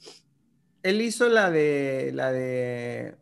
Él 0.83 1.03
hizo 1.03 1.29
la 1.29 1.51
de, 1.51 2.11
la 2.15 2.31
de, 2.31 3.17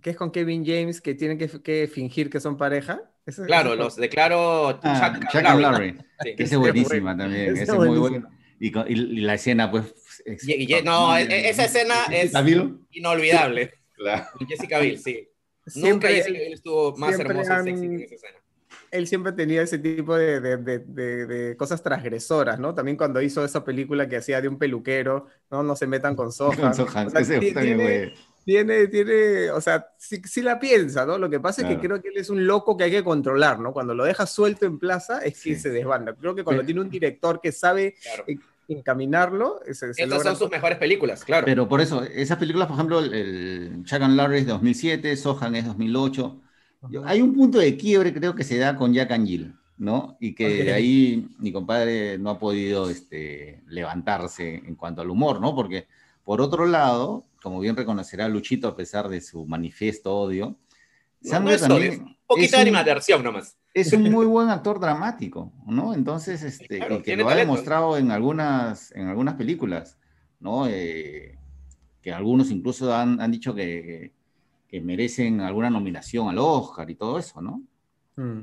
que 0.00 0.10
es 0.10 0.16
con 0.16 0.30
Kevin 0.30 0.64
James, 0.64 1.00
que 1.00 1.14
tienen 1.14 1.38
que, 1.38 1.48
que 1.48 1.88
fingir 1.92 2.30
que 2.30 2.40
son 2.40 2.56
pareja. 2.56 3.02
claro, 3.46 3.74
los 3.74 3.96
declaro 3.96 4.80
ah, 4.82 5.18
Chuck, 5.30 5.44
and 5.44 5.60
Larry. 5.60 5.96
Sí. 6.22 6.34
Esa 6.38 6.54
es 6.54 6.60
buenísima 6.60 7.16
también, 7.16 7.56
esa 7.56 7.72
es 7.72 7.78
muy 7.78 7.98
buena. 7.98 8.28
Y, 8.60 8.76
y, 8.92 9.20
la 9.20 9.34
escena, 9.34 9.70
pues... 9.70 9.84
no, 10.84 11.16
e, 11.16 11.22
e, 11.22 11.48
esa 11.48 11.64
escena 11.64 11.94
es 12.10 12.32
inolvidable. 12.92 13.74
Claro. 13.98 14.28
Jessica 14.48 14.78
Biel, 14.78 14.96
sí. 14.96 15.27
Nunca 15.76 16.08
Jessica 16.08 16.38
Biel 16.38 16.52
estuvo 16.52 16.96
más 16.96 17.18
hermosa 17.18 17.60
y 17.60 17.64
sexy 17.64 17.84
en 17.84 18.00
esa 18.00 18.14
escena 18.14 18.38
él 18.90 19.06
siempre 19.06 19.32
tenía 19.32 19.62
ese 19.62 19.78
tipo 19.78 20.16
de, 20.16 20.40
de, 20.40 20.56
de, 20.56 21.26
de, 21.26 21.56
cosas 21.56 21.82
transgresoras, 21.82 22.58
¿no? 22.58 22.74
También 22.74 22.96
cuando 22.96 23.20
hizo 23.20 23.44
esa 23.44 23.64
película 23.64 24.08
que 24.08 24.16
hacía 24.16 24.40
de 24.40 24.48
un 24.48 24.58
peluquero, 24.58 25.26
¿no? 25.50 25.62
No 25.62 25.76
se 25.76 25.86
metan 25.86 26.16
con 26.16 26.32
Sohan. 26.32 26.74
Con 26.74 27.12
tiene, 27.12 28.14
tiene, 28.44 28.86
tiene, 28.88 29.50
o 29.50 29.60
sea, 29.60 29.88
sí, 29.98 30.42
la 30.42 30.58
piensa, 30.58 31.04
¿no? 31.04 31.18
Lo 31.18 31.28
que 31.28 31.40
pasa 31.40 31.62
es 31.62 31.68
que 31.68 31.78
creo 31.78 32.00
que 32.00 32.08
él 32.08 32.16
es 32.16 32.30
un 32.30 32.46
loco 32.46 32.76
que 32.76 32.84
hay 32.84 32.90
que 32.90 33.04
controlar, 33.04 33.58
¿no? 33.60 33.72
Cuando 33.72 33.94
lo 33.94 34.04
deja 34.04 34.26
suelto 34.26 34.64
en 34.64 34.78
plaza 34.78 35.20
es 35.20 35.42
que 35.42 35.56
se 35.56 35.70
desbanda. 35.70 36.14
Creo 36.14 36.34
que 36.34 36.44
cuando 36.44 36.64
tiene 36.64 36.80
un 36.80 36.90
director 36.90 37.40
que 37.40 37.52
sabe... 37.52 37.94
encaminarlo. 38.68 39.60
Esas 39.66 39.96
son 39.96 40.36
sus 40.36 40.50
mejores 40.50 40.78
películas, 40.78 41.24
claro. 41.24 41.44
Pero 41.46 41.68
por 41.68 41.80
eso, 41.80 42.02
esas 42.04 42.38
películas, 42.38 42.68
por 42.68 42.76
ejemplo, 42.76 43.00
el, 43.00 43.14
el 43.14 43.84
Chuck 43.84 44.02
and 44.02 44.16
Larry 44.16 44.38
es 44.38 44.46
de 44.46 44.52
2007, 44.52 45.16
Sohan 45.16 45.56
es 45.56 45.66
2008, 45.66 46.40
hay 47.04 47.20
un 47.20 47.34
punto 47.34 47.58
de 47.58 47.76
quiebre, 47.76 48.14
creo 48.14 48.34
que 48.34 48.44
se 48.44 48.58
da 48.58 48.76
con 48.76 48.92
Jack 48.92 49.10
and 49.10 49.26
Jill, 49.26 49.54
¿no? 49.78 50.16
Y 50.20 50.34
que 50.34 50.64
de 50.64 50.72
ahí 50.72 51.28
mi 51.38 51.52
compadre 51.52 52.18
no 52.18 52.30
ha 52.30 52.38
podido 52.38 52.88
este, 52.88 53.62
levantarse 53.66 54.62
en 54.64 54.76
cuanto 54.76 55.02
al 55.02 55.10
humor, 55.10 55.40
¿no? 55.40 55.54
Porque, 55.54 55.88
por 56.24 56.40
otro 56.40 56.66
lado, 56.66 57.26
como 57.42 57.60
bien 57.60 57.76
reconocerá 57.76 58.28
Luchito, 58.28 58.68
a 58.68 58.76
pesar 58.76 59.08
de 59.08 59.20
su 59.20 59.44
manifiesto 59.46 60.14
odio, 60.14 60.56
no, 61.20 61.50
es 61.50 61.60
también. 61.60 62.02
Un 62.02 62.16
poquito 62.26 62.56
de 62.56 62.62
animación 62.62 63.22
nomás. 63.22 63.56
Es 63.74 63.92
un 63.92 64.10
muy 64.10 64.26
buen 64.26 64.50
actor 64.50 64.80
dramático, 64.80 65.52
¿no? 65.66 65.94
Entonces, 65.94 66.42
este, 66.42 66.80
que 67.02 67.16
lo 67.16 67.28
ha 67.28 67.34
demostrado 67.34 67.96
en 67.96 68.10
algunas, 68.10 68.92
en 68.92 69.08
algunas 69.08 69.34
películas, 69.34 69.98
¿no? 70.40 70.66
Eh, 70.68 71.38
que 72.02 72.12
algunos 72.12 72.50
incluso 72.50 72.94
han, 72.94 73.20
han 73.20 73.30
dicho 73.30 73.54
que, 73.54 74.12
que 74.68 74.80
merecen 74.80 75.40
alguna 75.40 75.70
nominación 75.70 76.28
al 76.28 76.38
Oscar 76.38 76.88
y 76.90 76.94
todo 76.94 77.18
eso, 77.18 77.40
¿no? 77.40 77.62
Mm. 78.16 78.42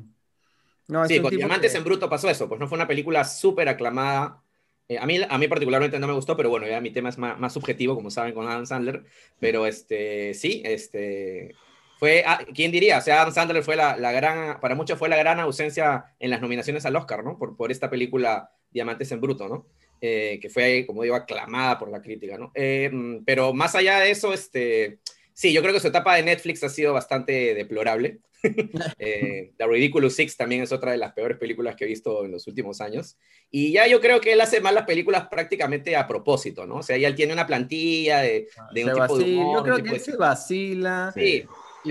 sí, 1.08 1.20
con 1.20 1.36
Diamantes 1.36 1.76
en 1.76 1.84
Bruto 1.84 2.10
pasó 2.10 2.30
eso, 2.30 2.50
pues 2.50 2.60
no 2.60 2.68
fue 2.68 2.78
una 2.78 2.88
película 2.88 3.24
súper 3.24 3.70
aclamada. 3.70 4.42
Eh, 4.88 4.98
a, 4.98 5.06
mí, 5.06 5.20
a 5.28 5.38
mí 5.38 5.48
particularmente 5.48 6.00
no 6.00 6.08
me 6.08 6.14
gustó, 6.14 6.36
pero 6.36 6.50
bueno, 6.50 6.68
ya 6.68 6.82
mi 6.82 6.92
tema 6.92 7.10
es 7.10 7.18
más, 7.18 7.54
subjetivo, 7.54 7.96
como 7.96 8.10
saben, 8.10 8.34
con 8.34 8.48
Adam 8.48 8.66
Sandler. 8.66 9.04
Pero 9.40 9.66
este, 9.66 10.34
sí, 10.34 10.62
este, 10.66 11.56
fue, 11.98 12.24
ah, 12.26 12.40
¿quién 12.54 12.72
diría? 12.72 12.98
O 12.98 13.02
sea, 13.02 13.22
Adam 13.22 13.34
Sandler 13.34 13.64
fue 13.64 13.76
la, 13.76 13.98
la, 13.98 14.12
gran, 14.12 14.60
para 14.60 14.76
muchos 14.76 14.98
fue 14.98 15.10
la 15.10 15.18
gran 15.18 15.40
ausencia 15.40 16.06
en 16.20 16.30
las 16.30 16.42
nominaciones 16.42 16.86
al 16.86 16.96
Oscar, 16.96 17.24
¿no? 17.24 17.38
Por, 17.38 17.56
por 17.56 17.72
esta 17.72 17.90
película 17.90 18.52
Diamantes 18.72 19.12
en 19.12 19.22
Bruto, 19.22 19.48
¿no? 19.48 19.68
Eh, 20.02 20.40
que 20.42 20.50
fue, 20.50 20.86
como 20.86 21.04
digo, 21.04 21.16
aclamada 21.16 21.80
por 21.80 21.90
la 21.90 22.02
crítica, 22.02 22.38
¿no? 22.38 22.52
Eh, 22.54 22.92
pero 23.26 23.54
más 23.54 23.76
allá 23.76 24.00
de 24.00 24.12
eso, 24.12 24.34
este, 24.34 25.00
Sí, 25.36 25.52
yo 25.52 25.62
creo 25.62 25.74
que 25.74 25.82
su 25.82 25.90
etapa 25.90 26.16
de 26.16 26.24
Netflix 26.24 26.64
ha 26.64 26.70
sido 26.70 26.94
bastante 26.94 27.54
deplorable. 27.54 28.20
eh, 28.98 29.52
The 29.58 29.68
Ridiculous 29.68 30.16
Six 30.16 30.38
también 30.38 30.62
es 30.62 30.72
otra 30.72 30.94
de 30.94 30.98
las 30.98 31.12
peores 31.12 31.38
películas 31.38 31.76
que 31.76 31.84
he 31.84 31.88
visto 31.88 32.24
en 32.24 32.32
los 32.32 32.48
últimos 32.48 32.80
años. 32.80 33.18
Y 33.52 33.74
ya 33.74 33.86
yo 33.86 34.00
creo 34.00 34.22
que 34.22 34.32
él 34.32 34.40
hace 34.40 34.62
malas 34.62 34.86
películas 34.86 35.28
prácticamente 35.30 35.98
a 35.98 36.08
propósito, 36.08 36.66
¿no? 36.66 36.78
O 36.78 36.84
sea, 36.84 36.96
ya 36.96 37.10
él 37.10 37.16
tiene 37.16 37.34
una 37.34 37.46
plantilla 37.46 38.22
de, 38.22 38.48
de 38.74 38.86
un 38.86 38.94
tipo 38.94 39.18
de 39.18 39.36
humor. 39.36 39.58
Yo 39.58 39.64
creo 39.64 39.84
que 39.84 39.96
él 39.96 40.00
se 40.00 40.16
vacila. 40.16 41.12
Sí, 41.14 41.44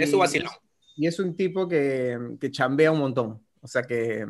es 0.02 0.10
su 0.10 0.18
vacilón. 0.18 0.52
Y 0.96 1.06
es 1.06 1.18
un 1.18 1.36
tipo 1.36 1.66
que, 1.66 2.18
que 2.40 2.50
chambea 2.50 2.92
un 2.92 3.00
montón. 3.00 3.40
O 3.60 3.66
sea, 3.66 3.82
que 3.82 4.24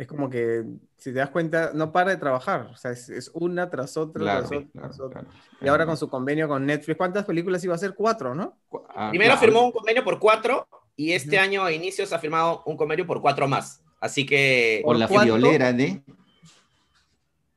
es 0.00 0.06
como 0.06 0.30
que, 0.30 0.64
si 0.96 1.12
te 1.12 1.18
das 1.18 1.28
cuenta, 1.28 1.72
no 1.74 1.92
para 1.92 2.12
de 2.12 2.16
trabajar. 2.16 2.70
O 2.72 2.76
sea, 2.76 2.90
es, 2.90 3.30
una 3.34 3.68
tras 3.68 3.98
otra, 3.98 4.42
tras 4.72 4.98
otra, 4.98 5.26
y 5.60 5.68
ahora 5.68 5.84
con 5.84 5.98
su 5.98 6.08
convenio 6.08 6.48
con 6.48 6.64
Netflix, 6.64 6.96
¿cuántas 6.96 7.26
películas 7.26 7.62
iba 7.64 7.74
a 7.74 7.78
ser? 7.78 7.94
Cuatro, 7.94 8.34
¿no? 8.34 8.56
Ah, 8.94 9.10
Primero 9.10 9.36
firmó 9.36 9.62
un 9.62 9.72
convenio 9.72 10.02
por 10.02 10.18
cuatro 10.18 10.66
y 10.96 11.12
este 11.12 11.38
año 11.38 11.64
a 11.64 11.72
inicios 11.72 12.14
ha 12.14 12.18
firmado 12.18 12.62
un 12.64 12.78
convenio 12.78 13.06
por 13.06 13.20
cuatro 13.20 13.46
más. 13.46 13.82
Así 14.00 14.24
que... 14.24 14.80
Por 14.82 14.96
la 14.96 15.06
friolera 15.06 15.74
de... 15.74 16.02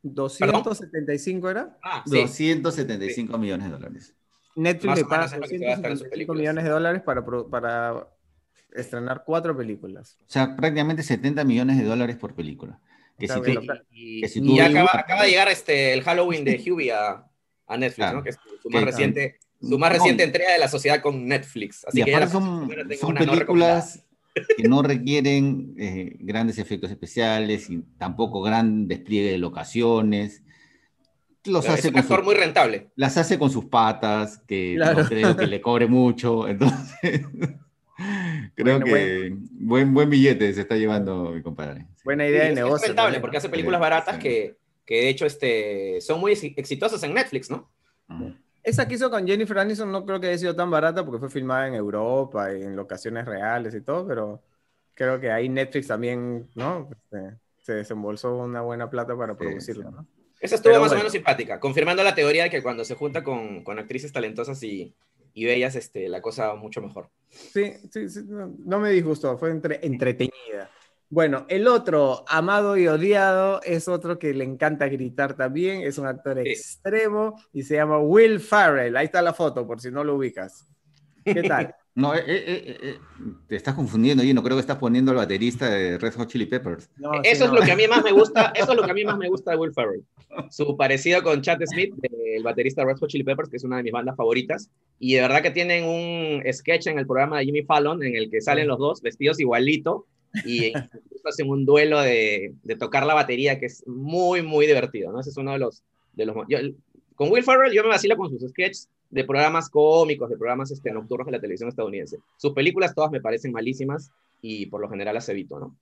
275 0.01 1.49
era? 1.49 1.77
Ah, 1.81 2.03
275 2.05 3.37
millones 3.37 3.67
de 3.67 3.71
dólares. 3.71 4.15
Netflix 4.55 4.97
le 4.97 5.05
paga 5.05 5.27
275 5.37 6.33
millones 6.33 6.63
de 6.63 6.69
dólares 6.69 7.01
para, 7.01 7.23
para 7.49 8.07
estrenar 8.73 9.23
cuatro 9.25 9.55
películas. 9.55 10.17
O 10.21 10.31
sea, 10.31 10.55
prácticamente 10.55 11.03
70 11.03 11.43
millones 11.43 11.77
de 11.77 11.85
dólares 11.85 12.17
por 12.17 12.35
película. 12.35 12.79
Que 13.17 13.25
y, 13.91 14.59
acaba, 14.59 15.23
de 15.23 15.29
llegar 15.29 15.47
este, 15.49 15.93
el 15.93 16.01
Halloween 16.01 16.43
de 16.43 16.61
Hubie 16.67 16.91
a, 16.91 17.25
a 17.67 17.77
Netflix, 17.77 18.13
¿no? 18.13 18.23
que 18.23 18.29
es 18.31 18.37
su 18.61 18.69
más 18.69 18.83
reciente, 18.83 19.39
su 19.61 19.77
más 19.77 19.91
reciente 19.91 20.23
entrega 20.23 20.51
de 20.51 20.59
la 20.59 20.67
sociedad 20.67 21.01
con 21.01 21.27
Netflix. 21.27 21.85
Así 21.85 22.03
que 22.03 22.27
son, 22.27 22.69
son 22.99 23.15
películas 23.15 24.03
que 24.57 24.67
no 24.67 24.81
requieren 24.83 25.75
eh, 25.77 26.17
grandes 26.19 26.57
efectos 26.57 26.89
especiales 26.89 27.69
y 27.69 27.83
tampoco 27.97 28.41
gran 28.41 28.87
despliegue 28.87 29.31
de 29.31 29.37
locaciones. 29.37 30.41
Los 31.45 31.67
hace 31.67 31.87
es 31.87 31.93
un 31.93 31.99
actor 31.99 32.23
muy 32.23 32.35
rentable. 32.35 32.91
Las 32.95 33.17
hace 33.17 33.37
con 33.37 33.49
sus 33.49 33.65
patas, 33.65 34.41
que 34.47 34.75
no 34.77 35.05
creo 35.07 35.35
que 35.35 35.47
le 35.47 35.61
cobre 35.61 35.87
mucho. 35.87 36.47
Entonces. 36.47 37.25
Creo 38.55 38.79
que 38.79 39.35
buen, 39.51 39.93
buen 39.93 40.09
billete 40.09 40.53
se 40.53 40.61
está 40.61 40.75
llevando 40.75 41.31
mi 41.31 41.41
compadre. 41.41 41.87
Buena 42.03 42.27
idea 42.27 42.45
de 42.45 42.55
negocio. 42.55 42.77
Es 42.77 42.87
rentable 42.87 43.19
porque 43.19 43.37
hace 43.37 43.49
películas 43.49 43.79
baratas 43.79 44.17
que, 44.17 44.57
que, 44.85 44.95
de 44.95 45.09
hecho 45.09 45.25
este, 45.25 46.01
son 46.01 46.19
muy 46.19 46.31
exitosas 46.31 47.01
en 47.03 47.13
Netflix, 47.13 47.49
¿no? 47.49 47.69
Esa 48.63 48.87
que 48.87 48.95
hizo 48.95 49.09
con 49.09 49.27
Jennifer 49.27 49.59
Aniston 49.59 49.91
no 49.91 50.05
creo 50.05 50.19
que 50.19 50.27
haya 50.27 50.37
sido 50.37 50.55
tan 50.55 50.71
barata 50.71 51.05
porque 51.05 51.19
fue 51.19 51.29
filmada 51.29 51.67
en 51.67 51.75
Europa 51.75 52.53
y 52.53 52.63
en 52.63 52.75
locaciones 52.75 53.25
reales 53.25 53.75
y 53.75 53.81
todo, 53.81 54.07
pero 54.07 54.41
creo 54.93 55.19
que 55.19 55.31
ahí 55.31 55.49
Netflix 55.49 55.87
también, 55.87 56.49
¿no? 56.55 56.89
Este, 56.91 57.37
se 57.61 57.73
desembolsó 57.73 58.37
una 58.37 58.61
buena 58.61 58.89
plata 58.89 59.15
para 59.17 59.35
producirlo, 59.35 59.91
¿no? 59.91 60.07
Esa 60.43 60.55
estuvo 60.55 60.77
más 60.77 60.91
o 60.91 60.95
menos 60.97 61.13
simpática, 61.13 61.57
confirmando 61.57 62.03
la 62.03 62.13
teoría 62.13 62.43
de 62.43 62.49
que 62.49 62.61
cuando 62.61 62.83
se 62.83 62.95
junta 62.95 63.23
con, 63.23 63.63
con 63.63 63.79
actrices 63.79 64.11
talentosas 64.11 64.61
y, 64.61 64.93
y 65.33 65.45
veías 65.45 65.73
este, 65.75 66.09
la 66.09 66.21
cosa 66.21 66.53
mucho 66.55 66.81
mejor. 66.81 67.09
Sí, 67.29 67.73
sí, 67.89 68.09
sí 68.09 68.25
no, 68.27 68.79
me 68.79 68.91
disgustó, 68.91 69.37
fue 69.37 69.51
entre, 69.51 69.79
entretenida. 69.85 70.69
Bueno, 71.09 71.45
el 71.47 71.65
otro, 71.65 72.25
amado 72.27 72.75
y 72.75 72.87
odiado, 72.89 73.61
es 73.61 73.87
otro 73.87 74.19
que 74.19 74.33
le 74.33 74.43
encanta 74.43 74.89
gritar 74.89 75.35
también, 75.35 75.81
es 75.83 75.97
un 75.97 76.07
actor 76.07 76.37
extremo 76.39 77.41
y 77.53 77.63
se 77.63 77.75
llama 77.75 77.99
Will 77.99 78.41
Farrell. 78.41 78.97
Ahí 78.97 79.05
está 79.05 79.21
la 79.21 79.33
foto, 79.33 79.65
por 79.65 79.79
si 79.79 79.91
no 79.91 80.03
lo 80.03 80.15
ubicas. 80.15 80.67
¿Qué 81.23 81.43
tal? 81.43 81.73
No, 81.95 82.15
eh, 82.15 82.23
eh, 82.25 82.77
eh, 82.81 82.97
te 83.47 83.55
estás 83.55 83.75
confundiendo, 83.75 84.23
y 84.23 84.33
no 84.33 84.41
creo 84.41 84.57
que 84.57 84.61
estás 84.61 84.77
poniendo 84.77 85.11
al 85.11 85.17
baterista 85.17 85.69
de 85.69 85.99
Red 85.99 86.15
Hot 86.15 86.27
Chili 86.27 86.47
Peppers. 86.47 86.89
eso 87.23 87.45
es 87.45 87.51
lo 87.51 87.61
que 87.61 87.71
a 87.71 87.75
mí 87.75 87.87
más 87.87 88.03
me 88.03 88.11
gusta, 88.11 88.51
eso 88.55 88.71
es 88.71 88.77
lo 88.77 88.83
que 88.83 88.91
a 88.91 88.93
mí 88.95 89.05
más 89.05 89.17
me 89.17 89.29
gusta 89.29 89.51
de 89.51 89.57
Will 89.57 89.73
Ferrell. 89.73 90.03
Su 90.49 90.75
parecido 90.75 91.21
con 91.21 91.43
Chad 91.43 91.59
Smith, 91.67 91.93
el 92.01 92.41
baterista 92.41 92.81
de 92.81 92.87
Red 92.87 92.97
Hot 92.97 93.09
Chili 93.09 93.23
Peppers, 93.23 93.49
que 93.49 93.57
es 93.57 93.63
una 93.63 93.77
de 93.77 93.83
mis 93.83 93.91
bandas 93.91 94.15
favoritas, 94.15 94.71
y 94.97 95.13
de 95.13 95.21
verdad 95.21 95.43
que 95.43 95.51
tienen 95.51 95.83
un 95.85 96.43
sketch 96.51 96.87
en 96.87 96.97
el 96.97 97.05
programa 97.05 97.37
de 97.37 97.45
Jimmy 97.45 97.61
Fallon 97.61 98.01
en 98.01 98.15
el 98.15 98.31
que 98.31 98.41
salen 98.41 98.67
los 98.67 98.79
dos 98.79 99.01
vestidos 99.01 99.39
igualito 99.39 100.07
y 100.45 100.73
hacen 101.23 101.47
un 101.47 101.63
duelo 101.63 102.01
de, 102.01 102.53
de, 102.63 102.75
tocar 102.75 103.05
la 103.05 103.13
batería 103.13 103.59
que 103.59 103.67
es 103.67 103.85
muy, 103.85 104.41
muy 104.41 104.65
divertido, 104.65 105.11
¿no? 105.11 105.19
Ese 105.19 105.29
es 105.29 105.37
uno 105.37 105.51
de 105.51 105.59
los... 105.59 105.83
De 106.13 106.25
los 106.25 106.35
con 107.15 107.31
Will 107.31 107.43
Ferrell 107.43 107.71
yo 107.71 107.83
me 107.83 107.89
vacilo 107.89 108.17
con 108.17 108.29
sus 108.29 108.49
sketches 108.49 108.89
de 109.13 109.23
programas 109.25 109.69
cómicos, 109.69 110.27
de 110.27 110.37
programas 110.37 110.71
este, 110.71 110.91
nocturnos 110.91 111.27
de 111.27 111.33
la 111.33 111.39
televisión 111.39 111.69
estadounidense. 111.69 112.17
Sus 112.35 112.53
películas 112.53 112.95
todas 112.95 113.11
me 113.11 113.21
parecen 113.21 113.51
malísimas 113.51 114.11
y 114.41 114.65
por 114.65 114.81
lo 114.81 114.89
general 114.89 115.13
las 115.13 115.29
evito, 115.29 115.59
¿no? 115.59 115.75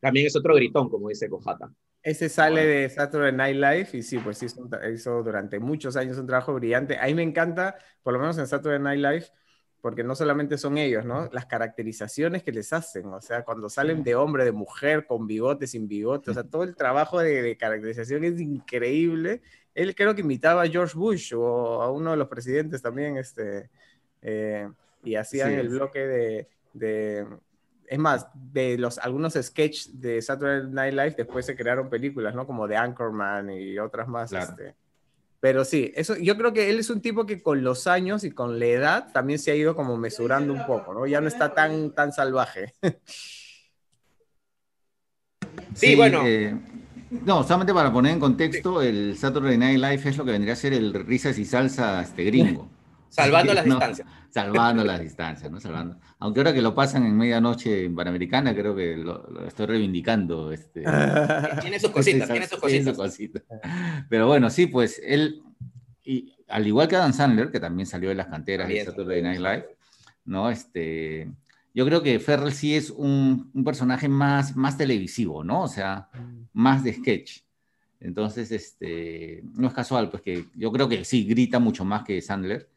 También 0.00 0.26
es 0.26 0.36
otro 0.36 0.54
gritón, 0.54 0.88
como 0.88 1.08
dice 1.08 1.28
Cojata. 1.28 1.70
Ese 2.02 2.28
sale 2.28 2.64
de 2.64 2.88
Saturday 2.88 3.32
Night 3.32 3.56
Live 3.56 3.88
y 3.92 4.02
sí, 4.02 4.18
pues 4.18 4.42
hizo, 4.42 4.68
hizo, 4.94 5.22
durante 5.22 5.58
muchos 5.58 5.96
años 5.96 6.16
un 6.16 6.26
trabajo 6.26 6.54
brillante. 6.54 6.96
A 6.96 7.06
mí 7.06 7.14
me 7.14 7.24
encanta, 7.24 7.76
por 8.02 8.14
lo 8.14 8.20
menos 8.20 8.38
en 8.38 8.46
Saturday 8.46 8.78
Night 8.78 9.00
Live, 9.00 9.26
porque 9.80 10.04
no 10.04 10.14
solamente 10.14 10.58
son 10.58 10.78
ellos, 10.78 11.04
¿no? 11.04 11.28
Las 11.32 11.46
caracterizaciones 11.46 12.42
que 12.42 12.52
les 12.52 12.72
hacen, 12.72 13.06
o 13.06 13.20
sea, 13.20 13.44
cuando 13.44 13.68
salen 13.68 14.02
de 14.04 14.14
hombre, 14.14 14.44
de 14.44 14.52
mujer, 14.52 15.06
con 15.06 15.26
bigote, 15.26 15.66
sin 15.66 15.88
bigote, 15.88 16.30
o 16.30 16.34
sea, 16.34 16.44
todo 16.44 16.62
el 16.62 16.76
trabajo 16.76 17.18
de, 17.18 17.56
caracterización 17.56 18.24
es 18.24 18.40
increíble. 18.40 19.42
Él 19.74 19.94
creo 19.94 20.14
que 20.14 20.20
imitaba 20.20 20.62
a 20.62 20.68
George 20.68 20.96
Bush 20.96 21.34
o 21.34 21.82
a 21.82 21.90
uno 21.90 22.10
de 22.10 22.16
los 22.16 22.28
presidentes 22.28 22.82
también, 22.82 23.16
este, 23.16 23.70
eh, 24.22 24.68
y 25.04 25.14
hacían 25.14 25.52
el 25.52 25.68
bloque 25.68 26.46
de, 26.74 27.26
es 27.86 27.98
más, 27.98 28.26
de 28.34 28.78
los 28.78 28.98
algunos 28.98 29.34
sketches 29.34 30.00
de 30.00 30.20
Saturday 30.20 30.70
Night 30.70 30.94
Live 30.94 31.14
después 31.16 31.46
se 31.46 31.56
crearon 31.56 31.88
películas, 31.88 32.34
¿no? 32.34 32.46
Como 32.46 32.68
The 32.68 32.76
Anchorman 32.76 33.50
y 33.50 33.78
otras 33.78 34.08
más, 34.08 34.32
este, 34.32 34.74
pero 35.40 35.64
sí, 35.64 35.90
eso, 35.96 36.16
yo 36.16 36.36
creo 36.36 36.52
que 36.52 36.68
él 36.68 36.78
es 36.78 36.90
un 36.90 37.00
tipo 37.00 37.24
que 37.24 37.42
con 37.42 37.64
los 37.64 37.86
años 37.86 38.24
y 38.24 38.30
con 38.30 38.58
la 38.58 38.66
edad 38.66 39.12
también 39.12 39.38
se 39.38 39.50
ha 39.50 39.54
ido 39.54 39.74
como 39.74 39.96
mesurando 39.96 40.52
un 40.52 40.66
poco, 40.66 40.92
¿no? 40.92 41.06
Ya 41.06 41.22
no 41.22 41.28
está 41.28 41.54
tan, 41.54 41.92
tan 41.92 42.12
salvaje. 42.12 42.74
Sí, 45.74 45.94
bueno. 45.94 46.22
Eh, 46.26 46.54
no, 47.10 47.42
solamente 47.42 47.74
para 47.74 47.92
poner 47.92 48.12
en 48.12 48.20
contexto, 48.20 48.82
el 48.82 49.16
Saturday 49.18 49.58
Night 49.58 49.78
Live 49.78 50.08
es 50.08 50.16
lo 50.16 50.24
que 50.24 50.30
vendría 50.32 50.52
a 50.52 50.56
ser 50.56 50.72
el 50.72 50.94
risas 50.94 51.38
y 51.38 51.44
salsa 51.44 52.02
este 52.02 52.24
gringo. 52.24 52.68
Salvando 53.08 53.52
las 53.52 53.64
distancias. 53.64 54.08
Salvando 54.30 54.84
las 54.84 55.00
distancias, 55.00 55.50
¿no? 55.50 55.58
Salvando. 55.58 55.98
Aunque 56.20 56.40
ahora 56.40 56.54
que 56.54 56.62
lo 56.62 56.72
pasan 56.72 57.04
en 57.04 57.16
medianoche 57.16 57.86
en 57.86 57.96
Panamericana, 57.96 58.54
creo 58.54 58.76
que 58.76 58.96
lo, 58.96 59.44
estoy 59.46 59.66
reivindicando. 59.66 60.52
Este, 60.52 60.84
tiene 61.60 61.80
sus 61.80 61.90
cositas, 61.92 62.28
tiene 62.28 62.46
sus 62.46 62.96
cositas. 62.96 63.42
Pero 64.08 64.28
bueno, 64.28 64.48
sí, 64.48 64.66
pues 64.68 65.00
él, 65.04 65.42
y, 66.04 66.36
al 66.48 66.64
igual 66.64 66.86
que 66.86 66.94
Adam 66.94 67.12
Sandler, 67.12 67.50
que 67.50 67.58
también 67.58 67.86
salió 67.86 68.10
de 68.10 68.14
las 68.14 68.28
canteras 68.28 68.68
de 68.68 68.84
Saturday 68.84 69.22
Night 69.22 69.40
Live, 69.40 69.66
¿no? 70.24 70.48
Este, 70.48 71.28
yo 71.74 71.84
creo 71.86 72.02
que 72.02 72.18
Ferrell 72.18 72.52
sí 72.52 72.74
es 72.74 72.90
un, 72.90 73.50
un, 73.54 73.64
personaje 73.64 74.08
más, 74.08 74.56
más 74.56 74.76
televisivo, 74.76 75.44
¿no? 75.44 75.62
O 75.62 75.68
sea, 75.68 76.08
mm. 76.12 76.42
más 76.52 76.82
de 76.82 76.94
sketch. 76.94 77.40
Entonces, 78.00 78.50
este, 78.50 79.42
no 79.54 79.68
es 79.68 79.74
casual, 79.74 80.10
pues 80.10 80.22
que 80.22 80.46
yo 80.54 80.72
creo 80.72 80.88
que 80.88 81.04
sí, 81.04 81.24
grita 81.24 81.58
mucho 81.58 81.84
más 81.84 82.04
que 82.04 82.20
Sandler 82.22 82.68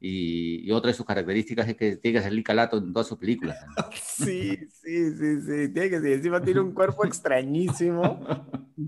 y, 0.00 0.70
otra 0.70 0.88
de 0.88 0.94
sus 0.94 1.06
características 1.06 1.68
es 1.68 1.76
que 1.76 1.96
tiene 1.96 2.18
que 2.18 2.24
salir 2.24 2.42
calato 2.42 2.78
en 2.78 2.92
todas 2.92 3.06
sus 3.06 3.18
películas. 3.18 3.58
Sí, 4.02 4.56
sí, 4.70 5.10
sí, 5.16 5.40
sí. 5.40 5.72
Tiene 5.72 5.90
que 5.90 6.00
ser. 6.00 6.12
Encima 6.12 6.40
tiene 6.40 6.60
un 6.60 6.72
cuerpo 6.72 7.04
extrañísimo. 7.04 8.46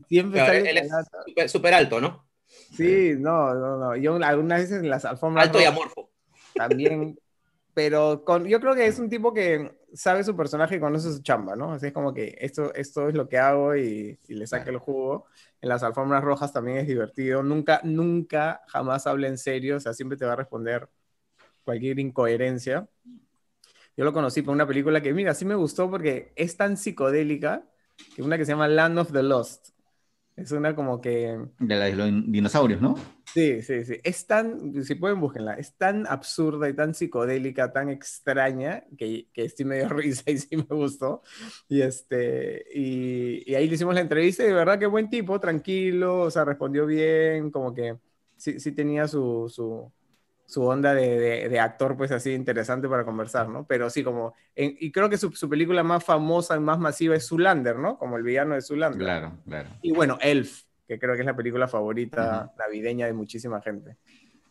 Siempre 0.09 0.39
sale 0.39 0.71
él 0.71 0.91
es 1.37 1.51
súper 1.51 1.75
alto, 1.75 2.01
¿no? 2.01 2.25
Sí, 2.47 3.15
no, 3.19 3.55
no, 3.55 3.79
no. 3.79 3.97
Yo 3.97 4.15
algunas 4.23 4.61
veces 4.61 4.83
en 4.83 4.91
las 4.91 5.05
alfombras. 5.05 5.47
Alto 5.47 5.61
y 5.61 5.65
amorfo. 5.65 6.11
También. 6.55 7.19
Pero 7.75 8.25
con, 8.25 8.47
yo 8.47 8.61
creo 8.61 8.75
que 8.75 8.87
es 8.87 8.99
un 8.99 9.11
tipo 9.11 9.35
que 9.35 9.73
sabe 9.93 10.23
su 10.23 10.37
personaje 10.37 10.77
y 10.77 10.81
conoce 10.81 11.13
su 11.13 11.23
chamba, 11.23 11.57
¿no? 11.57 11.73
Así 11.73 11.87
es 11.87 11.93
como 11.93 12.15
que 12.15 12.37
esto, 12.41 12.73
esto 12.75 13.09
es 13.09 13.15
lo 13.15 13.29
que 13.29 13.39
hago 13.39 13.77
y, 13.77 14.19
y 14.29 14.35
le 14.35 14.47
saque 14.47 14.71
el 14.71 14.79
jugo 14.79 15.27
en 15.65 15.71
las 15.71 15.83
alfombras 15.83 16.23
rojas 16.23 16.53
también 16.53 16.77
es 16.77 16.87
divertido. 16.87 17.43
Nunca, 17.43 17.81
nunca, 17.85 18.61
jamás 18.69 19.07
habla 19.07 19.29
en 19.29 19.39
serio, 19.39 19.77
o 19.77 19.81
sea, 19.81 19.95
siempre 19.95 20.19
te 20.19 20.27
va 20.27 20.35
a 20.35 20.37
responder 20.37 20.91
cualquier 21.65 21.99
incoherencia. 21.99 22.87
Yo 23.97 24.05
lo 24.05 24.13
conocí 24.13 24.43
por 24.43 24.53
una 24.53 24.67
película 24.67 25.01
que, 25.01 25.15
mira, 25.15 25.33
sí 25.33 25.47
me 25.47 25.55
gustó 25.55 25.91
porque 25.91 26.35
es 26.37 26.59
tan 26.59 26.77
psicodélica 26.77 27.65
que 28.15 28.23
una 28.23 28.37
que 28.37 28.45
se 28.45 28.53
llama 28.53 28.69
Land 28.69 28.99
of 28.99 29.13
the 29.13 29.23
Lost. 29.23 29.71
Es 30.37 30.53
una 30.53 30.77
como 30.77 31.01
que... 31.01 31.41
De 31.61 31.95
los 31.95 32.11
dinosaurios, 32.27 32.83
¿no? 32.83 32.97
Sí, 33.35 33.63
sí, 33.63 33.85
sí. 33.85 34.01
Es 34.05 34.29
tan, 34.29 34.85
si 34.85 34.95
pueden 34.95 35.19
búsquenla, 35.19 35.55
es 35.55 35.75
tan 35.77 36.07
absurda 36.07 36.69
y 36.69 36.73
tan 36.73 36.95
psicodélica, 36.95 37.73
tan 37.73 37.91
extraña, 37.91 38.85
que, 38.97 39.27
que 39.33 39.49
sí 39.49 39.65
me 39.65 39.79
dio 39.79 39.89
risa 39.91 40.31
y 40.31 40.39
sí 40.39 40.57
me 40.57 40.63
gustó. 40.63 41.21
Y, 41.69 41.83
este, 41.83 42.65
y, 42.73 43.43
y 43.51 43.57
ahí 43.57 43.67
le 43.67 43.75
hicimos 43.75 43.97
la 43.97 44.03
entrevista 44.03 44.45
y 44.45 44.47
de 44.47 44.53
verdad 44.53 44.79
que 44.79 44.87
buen 44.87 45.11
tipo, 45.11 45.41
tranquilo, 45.41 46.21
o 46.21 46.31
sea, 46.31 46.45
respondió 46.45 46.87
bien, 46.87 47.51
como 47.51 47.75
que 47.75 47.99
sí, 48.37 48.61
sí 48.61 48.71
tenía 48.71 49.09
su, 49.09 49.51
su, 49.53 49.91
su 50.47 50.63
onda 50.63 50.95
de, 50.95 51.49
de, 51.49 51.59
actor, 51.59 51.97
pues 51.97 52.13
así 52.13 52.33
interesante 52.33 52.89
para 52.89 53.05
conversar, 53.05 53.49
¿no? 53.49 53.67
Pero 53.67 53.91
sí, 53.91 54.05
como, 54.05 54.35
y 54.55 54.93
creo 54.93 55.11
que 55.11 55.19
su, 55.19 55.33
su, 55.33 55.49
película 55.49 55.83
más 55.83 56.05
famosa 56.05 56.57
y 56.57 56.61
más 56.61 56.79
masiva 56.79 57.17
es 57.17 57.27
Zulander, 57.27 57.81
¿no? 57.81 57.99
Como 57.99 58.17
el 58.17 58.23
villano 58.23 58.55
de 58.55 58.63
Zulander. 58.63 59.01
Claro, 59.01 59.39
claro. 59.45 59.71
Y 59.83 59.91
bueno, 59.91 60.19
Elf, 60.21 60.64
que 60.87 60.99
creo 60.99 61.15
que 61.15 61.21
es 61.21 61.27
la 61.27 61.37
película 61.37 61.69
favorita 61.69 62.53
navideña 62.59 63.07
de 63.07 63.13
muchísima 63.13 63.61
gente. 63.61 63.97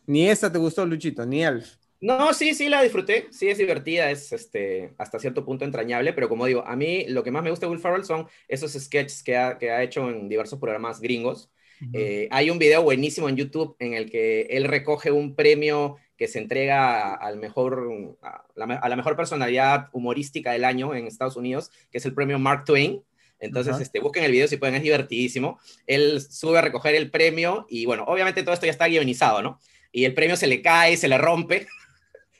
Ni 0.06 0.28
esa 0.28 0.52
te 0.52 0.58
gustó, 0.58 0.84
Luchito, 0.84 1.24
ni 1.24 1.44
Elf. 1.44 1.76
No, 2.00 2.34
sí, 2.34 2.52
sí, 2.54 2.68
la 2.68 2.82
disfruté, 2.82 3.28
sí 3.30 3.48
es 3.48 3.56
divertida, 3.56 4.10
es 4.10 4.32
este, 4.32 4.92
hasta 4.98 5.18
cierto 5.18 5.44
punto 5.44 5.64
entrañable, 5.64 6.12
pero 6.12 6.28
como 6.28 6.44
digo, 6.44 6.62
a 6.66 6.76
mí 6.76 7.06
lo 7.08 7.22
que 7.22 7.30
más 7.30 7.42
me 7.42 7.48
gusta 7.48 7.64
de 7.64 7.70
Will 7.72 7.80
Ferrell 7.80 8.04
son 8.04 8.26
esos 8.46 8.72
sketches 8.72 9.22
que 9.22 9.38
ha, 9.38 9.56
que 9.56 9.70
ha 9.70 9.82
hecho 9.82 10.10
en 10.10 10.28
diversos 10.28 10.58
programas 10.58 11.00
gringos, 11.00 11.50
eh, 11.92 12.28
hay 12.30 12.50
un 12.50 12.58
video 12.58 12.82
buenísimo 12.82 13.28
en 13.28 13.36
YouTube 13.36 13.76
en 13.78 13.94
el 13.94 14.10
que 14.10 14.42
él 14.42 14.64
recoge 14.64 15.10
un 15.10 15.34
premio 15.34 15.96
que 16.16 16.28
se 16.28 16.38
entrega 16.38 17.14
al 17.14 17.38
mejor, 17.38 18.16
a, 18.22 18.44
la, 18.54 18.96
mejor 18.96 19.16
personalidad 19.16 19.88
humorística 19.92 20.52
del 20.52 20.64
año 20.64 20.94
en 20.94 21.06
Estados 21.06 21.36
Unidos, 21.36 21.70
que 21.90 21.98
es 21.98 22.06
el 22.06 22.14
premio 22.14 22.38
Mark 22.38 22.64
Twain. 22.64 23.02
Entonces, 23.40 23.78
este, 23.80 24.00
busquen 24.00 24.24
el 24.24 24.32
video 24.32 24.48
si 24.48 24.56
pueden, 24.56 24.74
es 24.74 24.82
divertidísimo. 24.82 25.58
Él 25.86 26.20
sube 26.20 26.58
a 26.58 26.62
recoger 26.62 26.94
el 26.94 27.10
premio 27.10 27.66
y 27.68 27.86
bueno, 27.86 28.04
obviamente 28.06 28.42
todo 28.42 28.54
esto 28.54 28.66
ya 28.66 28.72
está 28.72 28.88
guionizado, 28.88 29.42
¿no? 29.42 29.60
Y 29.92 30.04
el 30.04 30.14
premio 30.14 30.36
se 30.36 30.46
le 30.46 30.62
cae, 30.62 30.96
se 30.96 31.08
le 31.08 31.18
rompe 31.18 31.66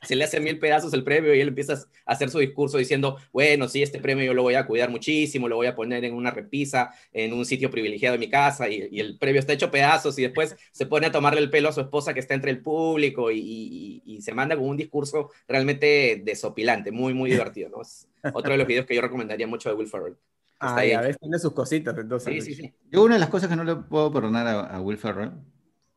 se 0.05 0.15
le 0.15 0.23
hace 0.23 0.39
mil 0.39 0.59
pedazos 0.59 0.93
el 0.93 1.03
premio 1.03 1.33
y 1.33 1.39
él 1.39 1.49
empieza 1.49 1.73
a 1.73 2.11
hacer 2.13 2.29
su 2.29 2.39
discurso 2.39 2.77
diciendo, 2.77 3.17
bueno, 3.33 3.67
sí, 3.67 3.81
este 3.81 3.99
premio 3.99 4.23
yo 4.23 4.33
lo 4.33 4.43
voy 4.43 4.55
a 4.55 4.65
cuidar 4.65 4.89
muchísimo, 4.89 5.47
lo 5.47 5.55
voy 5.55 5.67
a 5.67 5.75
poner 5.75 6.05
en 6.05 6.13
una 6.13 6.31
repisa, 6.31 6.91
en 7.11 7.33
un 7.33 7.45
sitio 7.45 7.69
privilegiado 7.69 8.13
de 8.13 8.19
mi 8.19 8.29
casa, 8.29 8.69
y, 8.69 8.99
el 8.99 9.17
premio 9.17 9.39
está 9.39 9.53
hecho 9.53 9.71
pedazos, 9.71 10.17
y 10.19 10.23
después 10.23 10.55
se 10.71 10.85
pone 10.85 11.07
a 11.07 11.11
tomarle 11.11 11.41
el 11.41 11.49
pelo 11.49 11.69
a 11.69 11.73
su 11.73 11.81
esposa 11.81 12.13
que 12.13 12.19
está 12.19 12.33
entre 12.33 12.51
el 12.51 12.61
público, 12.61 13.31
y, 13.31 14.01
se 14.21 14.33
manda 14.33 14.55
con 14.55 14.67
un 14.67 14.77
discurso 14.77 15.31
realmente 15.47 16.21
desopilante, 16.23 16.91
muy, 16.91 17.13
muy 17.13 17.29
divertido, 17.31 17.69
¿no? 17.69 17.81
Es 17.81 18.07
otro 18.33 18.51
de 18.51 18.57
los 18.57 18.67
videos 18.67 18.85
que 18.85 18.95
yo 18.95 19.01
recomendaría 19.01 19.47
mucho 19.47 19.69
de 19.69 19.75
Will 19.75 19.87
Ferrell. 19.87 20.15
Ah, 20.67 20.99
a 20.99 21.01
veces 21.01 21.17
tiene 21.19 21.39
sus 21.39 21.53
cositas, 21.53 21.97
entonces. 21.97 22.43
Sí, 22.43 22.53
sí, 22.53 22.61
sí. 22.61 22.73
Yo 22.91 23.03
una 23.03 23.15
de 23.15 23.19
las 23.19 23.29
cosas 23.29 23.49
que 23.49 23.55
no 23.55 23.63
le 23.63 23.75
puedo 23.75 24.11
perdonar 24.11 24.47
a, 24.47 24.59
a 24.61 24.81
Will 24.81 24.97
Ferrell, 24.97 25.31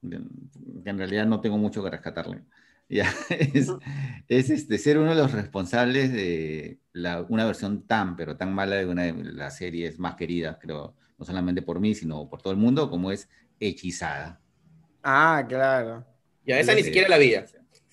que 0.02 0.90
en 0.90 0.98
realidad 0.98 1.26
no 1.26 1.40
tengo 1.40 1.58
mucho 1.58 1.82
que 1.82 1.90
rescatarle, 1.90 2.42
ya, 2.88 3.12
es, 3.28 3.70
es, 4.28 4.50
este, 4.50 4.78
ser 4.78 4.98
uno 4.98 5.10
de 5.10 5.16
los 5.16 5.32
responsables 5.32 6.12
de 6.12 6.78
la, 6.92 7.22
una 7.28 7.44
versión 7.44 7.86
tan, 7.86 8.16
pero 8.16 8.36
tan 8.36 8.54
mala 8.54 8.76
de 8.76 8.86
una 8.86 9.02
de 9.02 9.12
las 9.12 9.56
series 9.56 9.98
más 9.98 10.14
queridas, 10.14 10.56
creo, 10.60 10.94
no 11.18 11.24
solamente 11.24 11.62
por 11.62 11.80
mí, 11.80 11.94
sino 11.94 12.28
por 12.30 12.40
todo 12.40 12.52
el 12.52 12.58
mundo, 12.58 12.88
como 12.88 13.12
es 13.12 13.28
Hechizada. 13.60 14.40
Ah, 15.02 15.44
claro. 15.46 16.06
Ya, 16.46 16.60
esa 16.60 16.74
ni 16.74 16.82
siquiera 16.82 17.08
la 17.08 17.18
veía. 17.18 17.44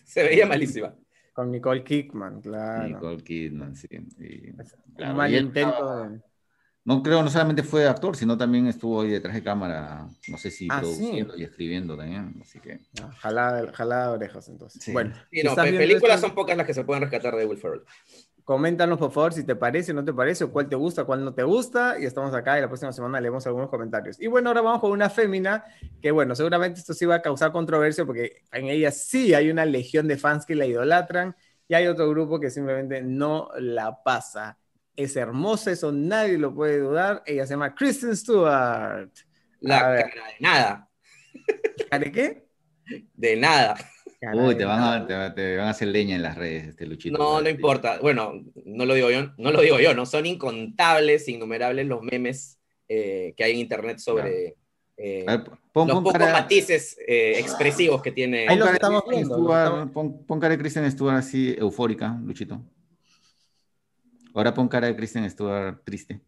Se 0.06 0.24
veía 0.24 0.46
malísima. 0.46 0.96
Con 1.34 1.52
Nicole 1.52 1.84
Kidman, 1.84 2.40
claro. 2.40 2.88
Nicole 2.88 3.24
Kidman, 3.24 3.76
sí. 3.76 3.90
Y, 4.20 4.52
un 5.04 5.16
mal 5.18 5.36
intento 5.36 6.04
de 6.04 6.22
no 6.86 7.02
creo, 7.02 7.24
no 7.24 7.32
solamente 7.32 7.64
fue 7.64 7.88
actor, 7.88 8.16
sino 8.16 8.38
también 8.38 8.68
estuvo 8.68 9.02
ahí 9.02 9.10
detrás 9.10 9.34
de 9.34 9.44
cámara, 9.44 10.08
no 10.28 10.38
sé 10.38 10.52
si 10.52 10.68
ah, 10.70 10.80
produciendo 10.80 11.36
y 11.36 11.44
escribiendo 11.44 11.98
también, 11.98 12.36
así 12.40 12.60
que... 12.60 12.80
Ah, 13.02 13.12
jalada, 13.18 14.12
orejas, 14.12 14.48
entonces. 14.50 14.94
Bueno, 14.94 15.16
películas 15.32 16.22
son 16.22 16.36
pocas 16.36 16.56
las 16.56 16.68
que 16.68 16.76
se 16.76 16.84
pueden 16.84 17.02
rescatar 17.02 17.36
de 17.36 17.46
Will 17.48 17.58
Ferrell. 17.58 17.82
Coméntanos, 18.44 19.00
por 19.00 19.12
favor, 19.12 19.34
si 19.34 19.44
te 19.44 19.56
parece, 19.56 19.96
no 19.96 20.06
te 20.06 20.14
parece, 20.14 20.44
o 20.44 20.52
cuál 20.52 20.70
te 20.70 20.76
gusta, 20.76 21.06
cuál 21.06 21.26
no 21.26 21.34
te 21.34 21.42
gusta, 21.42 22.00
y 22.00 22.06
estamos 22.06 22.36
acá 22.36 22.60
y 22.60 22.62
la 22.62 22.68
próxima 22.68 22.94
semana 22.94 23.20
leemos 23.20 23.48
algunos 23.48 23.72
comentarios. 23.72 24.22
Y 24.22 24.28
bueno, 24.28 24.50
ahora 24.50 24.62
vamos 24.62 24.82
con 24.82 24.92
una 24.92 25.10
fémina, 25.10 25.66
que 26.00 26.12
bueno, 26.12 26.36
seguramente 26.36 26.82
esto 26.82 26.94
sí 26.94 27.08
va 27.08 27.16
a 27.16 27.22
causar 27.24 27.52
controversia, 27.52 28.06
porque 28.06 28.44
en 28.52 28.68
ella 28.68 28.92
sí 28.92 29.34
hay 29.34 29.50
una 29.50 29.66
legión 29.66 30.08
de 30.08 30.18
fans 30.18 30.46
que 30.46 30.54
la 30.54 30.68
idolatran, 30.68 31.36
y 31.68 31.74
hay 31.74 31.88
otro 31.88 32.08
grupo 32.08 32.40
que 32.40 32.52
simplemente 32.52 33.02
no 33.02 33.50
la 33.58 34.04
pasa 34.04 34.60
es 34.96 35.16
hermosa, 35.16 35.72
eso 35.72 35.92
nadie 35.92 36.38
lo 36.38 36.54
puede 36.54 36.80
dudar. 36.80 37.24
Ella 37.26 37.46
se 37.46 37.54
llama 37.54 37.74
Kristen 37.76 38.16
Stewart. 38.16 39.12
La 39.62 39.80
cara 39.80 39.96
de 39.96 40.12
nada. 40.40 40.90
¿De 42.00 42.12
qué? 42.12 42.46
De 43.14 43.36
nada. 43.36 43.76
Uy, 44.34 44.56
te 44.56 44.66
van, 44.66 44.82
a, 44.82 45.06
te, 45.06 45.14
van, 45.58 45.68
a, 45.68 45.70
hacer 45.70 45.90
leña 45.90 46.16
en 46.16 46.24
las 46.24 46.36
redes, 46.36 46.70
este 46.70 46.86
Luchito. 46.86 47.18
No, 47.18 47.42
no 47.42 47.50
importa. 47.50 48.00
Bueno, 48.02 48.42
no 48.66 48.86
lo 48.86 48.94
digo 48.96 49.12
yo, 49.12 49.34
no 49.38 49.52
lo 49.52 49.62
digo 49.62 49.80
yo, 49.80 49.94
¿no? 49.94 50.06
Son 50.06 50.26
incontables, 50.26 51.28
innumerables 51.28 51.86
los 51.86 52.02
memes 52.02 52.60
eh, 52.88 53.34
que 53.38 53.44
hay 53.44 53.52
en 53.54 53.60
internet 53.60 54.00
sobre 54.00 54.56
eh, 54.98 55.26
los 55.28 55.60
pocos 55.72 56.14
matices 56.20 56.98
eh, 57.08 57.40
expresivos 57.40 58.02
que 58.02 58.12
tiene. 58.12 58.48
Ahí 58.48 58.58
lo 58.58 58.68
estamos 58.68 59.04
viendo. 59.10 59.92
pon, 59.94 60.40
cara 60.40 60.50
de 60.56 60.58
Kristen 60.58 60.90
Stewart 60.92 61.18
así 61.18 61.56
eufórica, 61.58 62.18
Luchito. 62.24 62.62
Ahora 64.36 64.54
pon 64.54 64.68
cara 64.68 64.88
de 64.88 64.96
Kristen 64.98 65.30
Stewart 65.30 65.82
triste. 65.86 66.20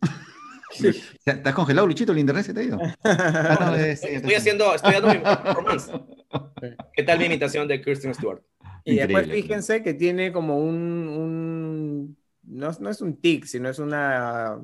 ¿Estás 1.24 1.54
congelado, 1.54 1.86
Luchito? 1.86 2.10
¿El 2.10 2.18
internet 2.18 2.44
se 2.44 2.52
te 2.52 2.60
ha 2.60 2.62
ido? 2.64 2.78
Ah, 3.04 3.76
estoy 3.78 4.34
haciendo, 4.34 4.74
estoy 4.74 4.94
dando 4.94 5.08
mi 5.08 5.18
performance. 5.18 5.92
¿Qué 6.92 7.04
tal 7.04 7.20
mi 7.20 7.26
imitación 7.26 7.68
de 7.68 7.80
Kristen 7.80 8.12
Stewart? 8.12 8.42
Y 8.84 8.96
después 8.96 9.30
fíjense 9.30 9.84
que 9.84 9.94
tiene 9.94 10.32
como 10.32 10.58
un, 10.58 12.16
no, 12.42 12.90
es 12.90 13.00
un 13.00 13.20
tic, 13.20 13.44
sino 13.44 13.68
es 13.68 13.78
una 13.78 14.60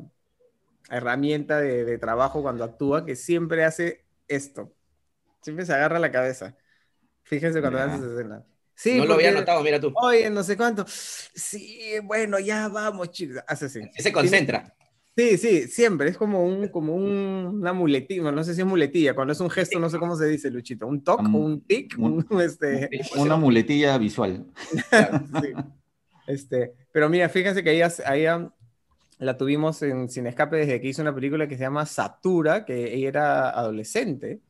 herramienta 0.91 1.61
de, 1.61 1.99
trabajo 1.99 2.43
cuando 2.43 2.65
actúa 2.65 3.07
que 3.07 3.15
siempre 3.15 3.65
hace 3.65 4.05
esto. 4.27 4.75
Siempre 5.41 5.65
se 5.65 5.73
agarra 5.73 6.01
la 6.01 6.11
cabeza. 6.11 6.57
Fíjense 7.23 7.61
cuando 7.61 7.79
hace 7.79 7.97
esa 7.99 8.07
escena. 8.07 8.45
Sí, 8.79 8.97
no 8.97 9.07
lo 9.07 9.15
había 9.15 9.33
notado, 9.33 9.61
mira 9.65 9.81
tú. 9.81 9.93
Oye, 9.97 10.31
no 10.31 10.45
sé 10.45 10.57
cuánto. 10.57 10.85
Sí, 10.87 11.95
bueno, 12.05 12.39
ya 12.39 12.69
vamos, 12.69 13.11
chicos. 13.11 13.43
Hace 13.49 13.65
así. 13.65 13.81
Se 13.97 14.13
concentra. 14.13 14.73
Sí, 15.17 15.37
sí, 15.37 15.67
siempre. 15.67 16.11
Es 16.11 16.17
como 16.17 16.45
un, 16.45 16.69
como 16.69 16.95
un, 16.95 17.59
una 17.61 17.73
muletilla, 17.73 18.31
no 18.31 18.45
sé 18.45 18.55
si 18.55 18.61
es 18.61 18.67
muletilla, 18.69 19.15
cuando 19.15 19.33
es 19.33 19.41
un 19.41 19.51
gesto, 19.51 19.81
no 19.81 19.91
sé 19.91 19.99
cómo 19.99 20.15
se 20.15 20.27
dice, 20.27 20.49
Luchito. 20.49 20.87
¿Un 20.87 21.03
toc 21.03 21.23
un, 21.23 21.61
tic? 21.63 21.97
este... 22.41 22.89
Una 23.17 23.35
muletilla 23.35 23.99
visual. 23.99 24.47
sí. 24.71 25.53
Este, 26.29 26.73
pero 26.93 27.09
mira, 27.09 27.29
fíjense 27.29 27.65
que 27.65 27.73
ella, 27.73 27.93
ella 28.13 28.49
la 29.19 29.37
tuvimos 29.37 29.83
en 29.83 30.09
Sin 30.09 30.27
Escape 30.27 30.57
desde 30.57 30.81
que 30.81 30.89
hizo 30.89 31.03
una 31.03 31.15
película 31.15 31.49
que 31.49 31.57
se 31.57 31.63
llama 31.63 31.87
Satura, 31.87 32.65
que 32.65 32.95
ella 32.95 33.09
era 33.09 33.51
adolescente. 33.51 34.41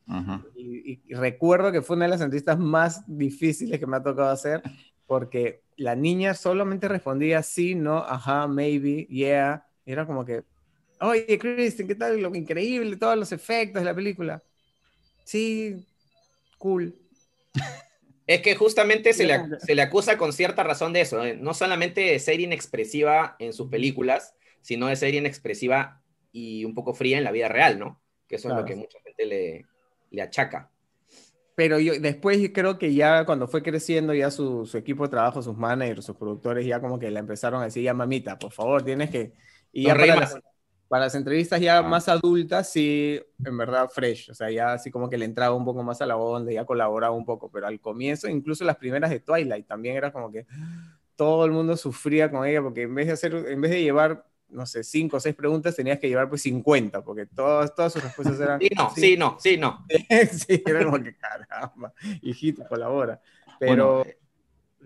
y, 0.55 0.99
recuerdo 1.13 1.71
que 1.71 1.81
fue 1.81 1.95
una 1.95 2.05
de 2.05 2.11
las 2.11 2.21
entrevistas 2.21 2.59
más 2.59 3.03
difíciles 3.07 3.79
que 3.79 3.87
me 3.87 3.97
ha 3.97 4.03
tocado 4.03 4.29
hacer, 4.29 4.61
porque 5.07 5.63
la 5.75 5.95
niña 5.95 6.35
solamente 6.35 6.87
respondía 6.87 7.41
sí, 7.41 7.73
no, 7.73 7.97
ajá, 7.97 8.47
maybe, 8.47 9.07
yeah. 9.09 9.65
era 9.85 10.05
como 10.05 10.23
que, 10.23 10.43
oye, 11.01 11.39
Kristen, 11.39 11.87
¿qué 11.87 11.95
tal? 11.95 12.21
Lo 12.21 12.35
increíble, 12.35 12.95
todos 12.97 13.17
los 13.17 13.31
efectos 13.31 13.81
de 13.81 13.85
la 13.85 13.95
película. 13.95 14.43
Sí, 15.23 15.85
cool. 16.57 16.95
Es 18.27 18.43
que 18.43 18.53
justamente 18.53 19.11
se 19.13 19.25
le, 19.25 19.41
se 19.57 19.73
le, 19.73 19.81
acusa 19.81 20.15
con 20.15 20.33
cierta 20.33 20.61
razón 20.61 20.93
de 20.93 21.01
eso, 21.01 21.25
¿eh? 21.25 21.35
no 21.35 21.55
solamente 21.55 22.01
de 22.01 22.19
ser 22.19 22.39
inexpresiva 22.39 23.35
en 23.39 23.53
sus 23.53 23.71
películas, 23.71 24.35
sino 24.61 24.87
de 24.87 24.95
ser 24.95 25.13
inexpresiva 25.13 26.01
y 26.31 26.65
un 26.65 26.73
poco 26.73 26.93
fría 26.93 27.17
en 27.17 27.23
la 27.23 27.31
vida 27.31 27.47
real, 27.47 27.79
¿no? 27.79 28.01
Que 28.27 28.35
eso 28.35 28.49
es 28.49 28.55
lo 28.55 28.65
que 28.65 28.75
mucha 28.75 28.99
gente 29.03 29.25
le, 29.25 29.65
le 30.11 30.21
achaca. 30.21 30.71
Pero 31.59 31.77
yo 31.77 31.99
después 31.99 32.51
creo 32.53 32.77
que 32.77 32.93
ya 32.93 33.25
cuando 33.25 33.47
fue 33.47 33.61
creciendo, 33.61 34.13
ya 34.13 34.31
su, 34.31 34.65
su, 34.65 34.77
equipo 34.77 35.03
de 35.03 35.09
trabajo, 35.09 35.41
sus 35.41 35.57
managers, 35.57 36.05
sus 36.05 36.15
productores, 36.15 36.65
ya 36.65 36.79
como 36.79 36.97
que 36.97 37.11
le 37.11 37.19
empezaron 37.19 37.61
a 37.61 37.65
decir, 37.65 37.83
ya 37.83 37.93
mamita, 37.93 38.39
por 38.39 38.53
favor, 38.53 38.81
tienes 38.83 39.09
que... 39.09 39.33
Y 39.73 39.87
ya 39.87 39.93
para 39.93 40.15
las, 40.15 40.39
para 40.87 41.03
las, 41.03 41.15
entrevistas 41.15 41.59
ya 41.59 41.79
ah. 41.79 41.81
más 41.81 42.07
adultas, 42.07 42.71
sí, 42.71 43.19
en 43.43 43.57
verdad, 43.57 43.89
fresh. 43.89 44.29
O 44.31 44.33
sea, 44.33 44.49
ya 44.49 44.71
así 44.71 44.89
como 44.89 45.09
que 45.09 45.17
le 45.17 45.25
entraba 45.25 45.53
un 45.53 45.65
poco 45.65 45.83
más 45.83 46.01
a 46.01 46.05
la 46.05 46.15
onda, 46.15 46.49
ya 46.49 46.63
colaboraba 46.63 47.13
un 47.13 47.25
poco. 47.25 47.51
Pero 47.51 47.67
al 47.67 47.81
comienzo, 47.81 48.29
incluso 48.29 48.63
las 48.63 48.77
primeras 48.77 49.09
de 49.09 49.19
Twilight, 49.19 49.67
también 49.67 49.97
era 49.97 50.13
como 50.13 50.31
que 50.31 50.47
todo 51.17 51.43
el 51.43 51.51
mundo 51.51 51.75
sufría 51.75 52.31
con 52.31 52.47
ella, 52.47 52.61
porque 52.61 52.83
en 52.83 52.95
vez 52.95 53.07
de 53.07 53.13
hacer, 53.13 53.35
en 53.35 53.59
vez 53.59 53.71
de 53.71 53.83
llevar 53.83 54.25
no 54.51 54.65
sé, 54.65 54.83
cinco 54.83 55.17
o 55.17 55.19
seis 55.19 55.35
preguntas, 55.35 55.75
tenías 55.75 55.99
que 55.99 56.07
llevar 56.07 56.29
pues 56.29 56.41
50, 56.43 57.03
porque 57.03 57.25
todas, 57.25 57.73
todas 57.75 57.93
sus 57.93 58.03
respuestas 58.03 58.39
eran... 58.39 58.59
Sí, 58.59 58.69
no, 58.75 58.91
sí, 58.95 59.17
no, 59.17 59.37
sí, 59.39 59.57
no. 59.57 59.85
sí, 60.31 60.63
era 60.65 60.83
como 60.83 61.01
que 61.01 61.15
caramba, 61.15 61.93
hijito, 62.21 62.67
colabora. 62.67 63.21
Pero 63.59 64.05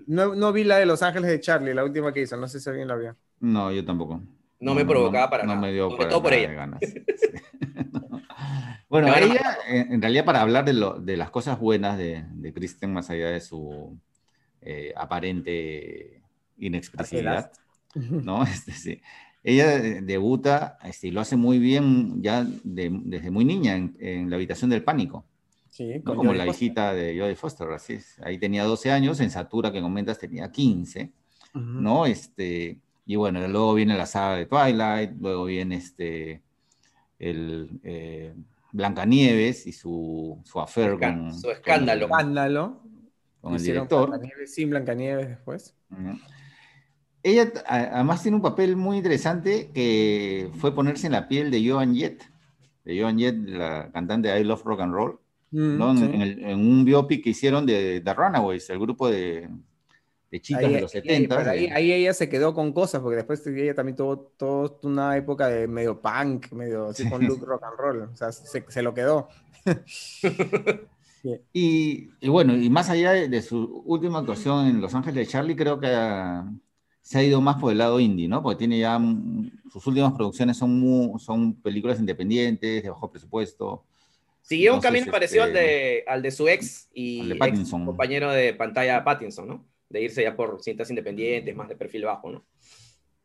no, 0.08 0.36
no, 0.36 0.52
vi 0.52 0.64
la 0.64 0.78
de 0.78 0.86
Los 0.86 1.04
Ángeles 1.04 1.30
de 1.30 1.40
Charlie, 1.40 1.74
la 1.74 1.84
última 1.84 2.12
que 2.12 2.22
hizo, 2.22 2.38
no 2.38 2.48
sé 2.48 2.60
si 2.60 2.70
alguien 2.70 2.88
la 2.88 2.96
vio. 2.96 3.16
No, 3.40 3.72
yo 3.72 3.86
tampoco. 3.86 4.22
No, 4.60 4.74
me 4.74 4.86
provocaba 4.86 5.30
para 5.30 5.44
nada. 5.44 5.56
No 5.56 5.62
me 5.62 5.74
dio 5.74 5.96
para 5.96 6.10
todo 6.10 6.24
por 6.24 6.34
ella. 6.34 6.54
Ganas. 6.54 6.80
bueno, 8.90 9.14
ella, 9.14 9.58
en 9.68 10.02
realidad 10.02 10.24
para 10.24 10.42
hablar 10.42 10.64
de, 10.64 10.74
lo, 10.74 11.00
de 11.00 11.18
las 11.18 11.30
cosas 11.30 11.60
buenas 11.60 11.98
de, 11.98 12.26
de 12.30 12.54
Kristen, 12.54 12.94
más 12.94 13.10
allá 13.10 13.30
de 13.30 13.42
su 13.42 14.00
eh, 14.62 14.94
aparente 14.96 16.24
inexpresividad, 16.58 17.52
¿no? 17.94 18.44
Este, 18.44 18.72
sí 18.72 19.02
ella 19.44 19.78
debuta 19.78 20.78
este, 20.84 21.08
y 21.08 21.12
lo 21.12 21.20
hace 21.20 21.36
muy 21.36 21.60
bien 21.60 22.22
ya 22.22 22.48
desde 22.64 23.30
muy 23.30 23.44
niña 23.44 23.76
en, 23.76 24.30
La 24.30 24.38
habitación 24.38 24.70
del 24.70 24.84
pánico. 24.84 25.26
Sí, 25.70 26.02
como 26.06 26.34
la 26.34 26.46
hijita 26.46 26.94
de 26.94 27.20
Jodie 27.20 27.36
Foster, 27.36 27.68
así 27.72 27.94
es. 27.94 28.20
Ahí 28.24 28.38
tenía 28.38 28.64
12 28.64 28.92
años, 28.92 29.20
en 29.20 29.32
Satura 29.32 29.72
que 29.72 29.82
comentas 29.82 30.20
tenía 30.20 30.52
15, 30.52 31.12
¿no? 31.56 32.06
Este, 32.06 32.78
y 33.06 33.16
bueno, 33.16 33.46
luego 33.48 33.74
viene 33.74 33.98
la 33.98 34.06
saga 34.06 34.38
de 34.38 34.46
Twilight, 34.46 35.12
luego 35.20 35.46
viene 35.46 35.78
este, 35.78 36.44
el 37.18 37.82
eh, 37.84 38.36
Blancanieves 38.72 39.66
y 39.66 39.72
su, 39.72 40.40
su 40.46 40.60
affair 40.60 41.00
con... 41.00 41.34
Su 41.34 41.50
escándalo. 41.50 42.08
Con 42.08 42.20
el, 42.20 42.22
escándalo. 42.22 42.82
Con 43.42 43.56
el 43.56 43.64
director. 43.64 44.10
Blancanieves 44.10 44.54
sin 44.54 44.70
Blancanieves 44.70 45.28
después 45.28 45.76
ella 47.24 47.52
además 47.66 48.22
tiene 48.22 48.36
un 48.36 48.44
papel 48.44 48.76
muy 48.76 48.98
interesante 48.98 49.72
que 49.74 50.50
fue 50.58 50.76
ponerse 50.76 51.08
en 51.08 51.14
la 51.14 51.30
piel 51.30 51.50
de 51.50 51.68
Joan 51.68 51.96
Jett, 51.96 52.24
de 52.84 53.00
Joan 53.00 53.18
Jett, 53.18 53.36
la 53.48 53.90
cantante 53.94 54.28
de 54.28 54.40
I 54.42 54.44
Love 54.44 54.64
Rock 54.66 54.82
and 54.82 54.94
Roll, 54.94 55.20
mm, 55.52 55.82
en, 55.82 56.60
un 56.60 56.84
biopic 56.84 57.24
que 57.24 57.30
hicieron 57.30 57.66
de 57.66 58.02
The 58.04 58.14
Runaways, 58.14 58.70
el 58.70 58.80
grupo 58.80 59.10
de, 59.10 59.50
chicas 60.42 60.70
de 60.70 60.82
los 60.82 60.92
70. 60.92 61.50
Ahí, 61.50 61.94
ella 61.94 62.14
se 62.14 62.28
quedó 62.28 62.54
con 62.54 62.74
cosas, 62.74 63.02
porque 63.02 63.16
después 63.16 63.46
ella 63.48 63.74
también 63.74 63.96
tuvo 63.96 64.18
toda 64.18 64.78
una 64.84 65.16
época 65.16 65.48
de 65.48 65.66
medio 65.66 66.02
punk, 66.02 66.52
medio 66.52 66.88
así 66.88 67.10
con 67.10 67.26
look 67.26 67.46
rock 67.46 67.64
and 67.64 67.78
roll, 67.78 68.02
o 68.02 68.16
sea, 68.18 68.34
se, 68.34 68.82
lo 68.82 68.94
quedó. 68.94 69.30
y, 71.54 72.10
y, 72.20 72.28
bueno, 72.28 72.58
y 72.58 72.70
más 72.70 72.90
allá 72.90 73.12
de, 73.14 73.42
su 73.42 73.82
última 73.86 74.20
actuación 74.20 74.68
en 74.68 74.82
Los 74.82 74.94
Ángeles 74.94 75.26
de 75.26 75.32
Charlie, 75.32 75.56
creo 75.56 75.80
que 75.80 75.88
se 77.04 77.20
ha 77.20 77.24
ido 77.24 77.42
más 77.42 77.58
por 77.58 77.72
el 77.72 77.78
lado 77.78 78.00
indie, 78.00 78.30
¿no? 78.30 78.42
Porque 78.42 78.60
tiene 78.60 78.80
ya, 78.80 78.98
sus 79.72 79.86
últimas 79.86 80.14
producciones 80.14 80.58
son, 80.58 81.20
son 81.20 81.54
películas 81.62 82.00
independientes, 82.00 82.82
de 82.82 82.90
bajo 82.90 83.12
presupuesto. 83.12 83.84
Siguió 84.42 84.74
un 84.74 84.80
camino 84.80 85.12
parecido 85.12 85.44
al, 85.44 85.50
este, 85.50 85.62
de, 85.62 86.04
al 86.08 86.22
de 86.22 86.32
su 86.32 86.48
ex 86.48 86.90
y 86.94 87.38
compañero 87.70 88.32
de 88.32 88.54
pantalla 88.54 89.04
Pattinson, 89.04 89.48
¿no? 89.48 89.66
De 89.90 90.02
irse 90.02 90.24
ya 90.24 90.36
por 90.36 90.64
cintas 90.64 90.90
independientes, 90.90 91.54
más 91.56 91.68
de 91.68 91.76
perfil 91.76 92.06
bajo, 92.06 92.32
¿no? 92.32 92.46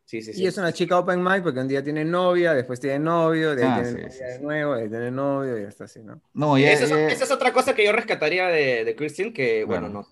Sí, 0.03 0.21
sí, 0.21 0.33
sí. 0.33 0.43
Y 0.43 0.47
es 0.47 0.57
una 0.57 0.73
chica 0.73 0.99
open 0.99 1.23
mind 1.23 1.43
porque 1.43 1.59
un 1.59 1.67
día 1.67 1.83
tiene 1.83 2.03
novia, 2.03 2.53
después 2.53 2.81
tiene 2.81 2.99
novio, 2.99 3.55
de 3.55 3.63
ahí 3.63 3.69
ah, 3.71 3.81
tiene 3.81 4.01
novia 4.01 4.27
de 4.27 4.39
nuevo, 4.39 4.75
de 4.75 4.81
ahí 4.81 4.89
tiene 4.89 5.11
novio 5.11 5.57
y 5.57 5.63
está 5.63 5.85
así, 5.85 6.01
¿no? 6.01 6.19
No, 6.33 6.57
esa, 6.57 7.07
es, 7.07 7.31
otra 7.31 7.53
cosa 7.53 7.75
que 7.75 7.85
yo 7.85 7.91
rescataría 7.93 8.47
de, 8.47 8.83
de 8.83 8.95
Christian, 8.95 9.31
que 9.31 9.63
bueno, 9.63 9.87
No, 9.87 10.05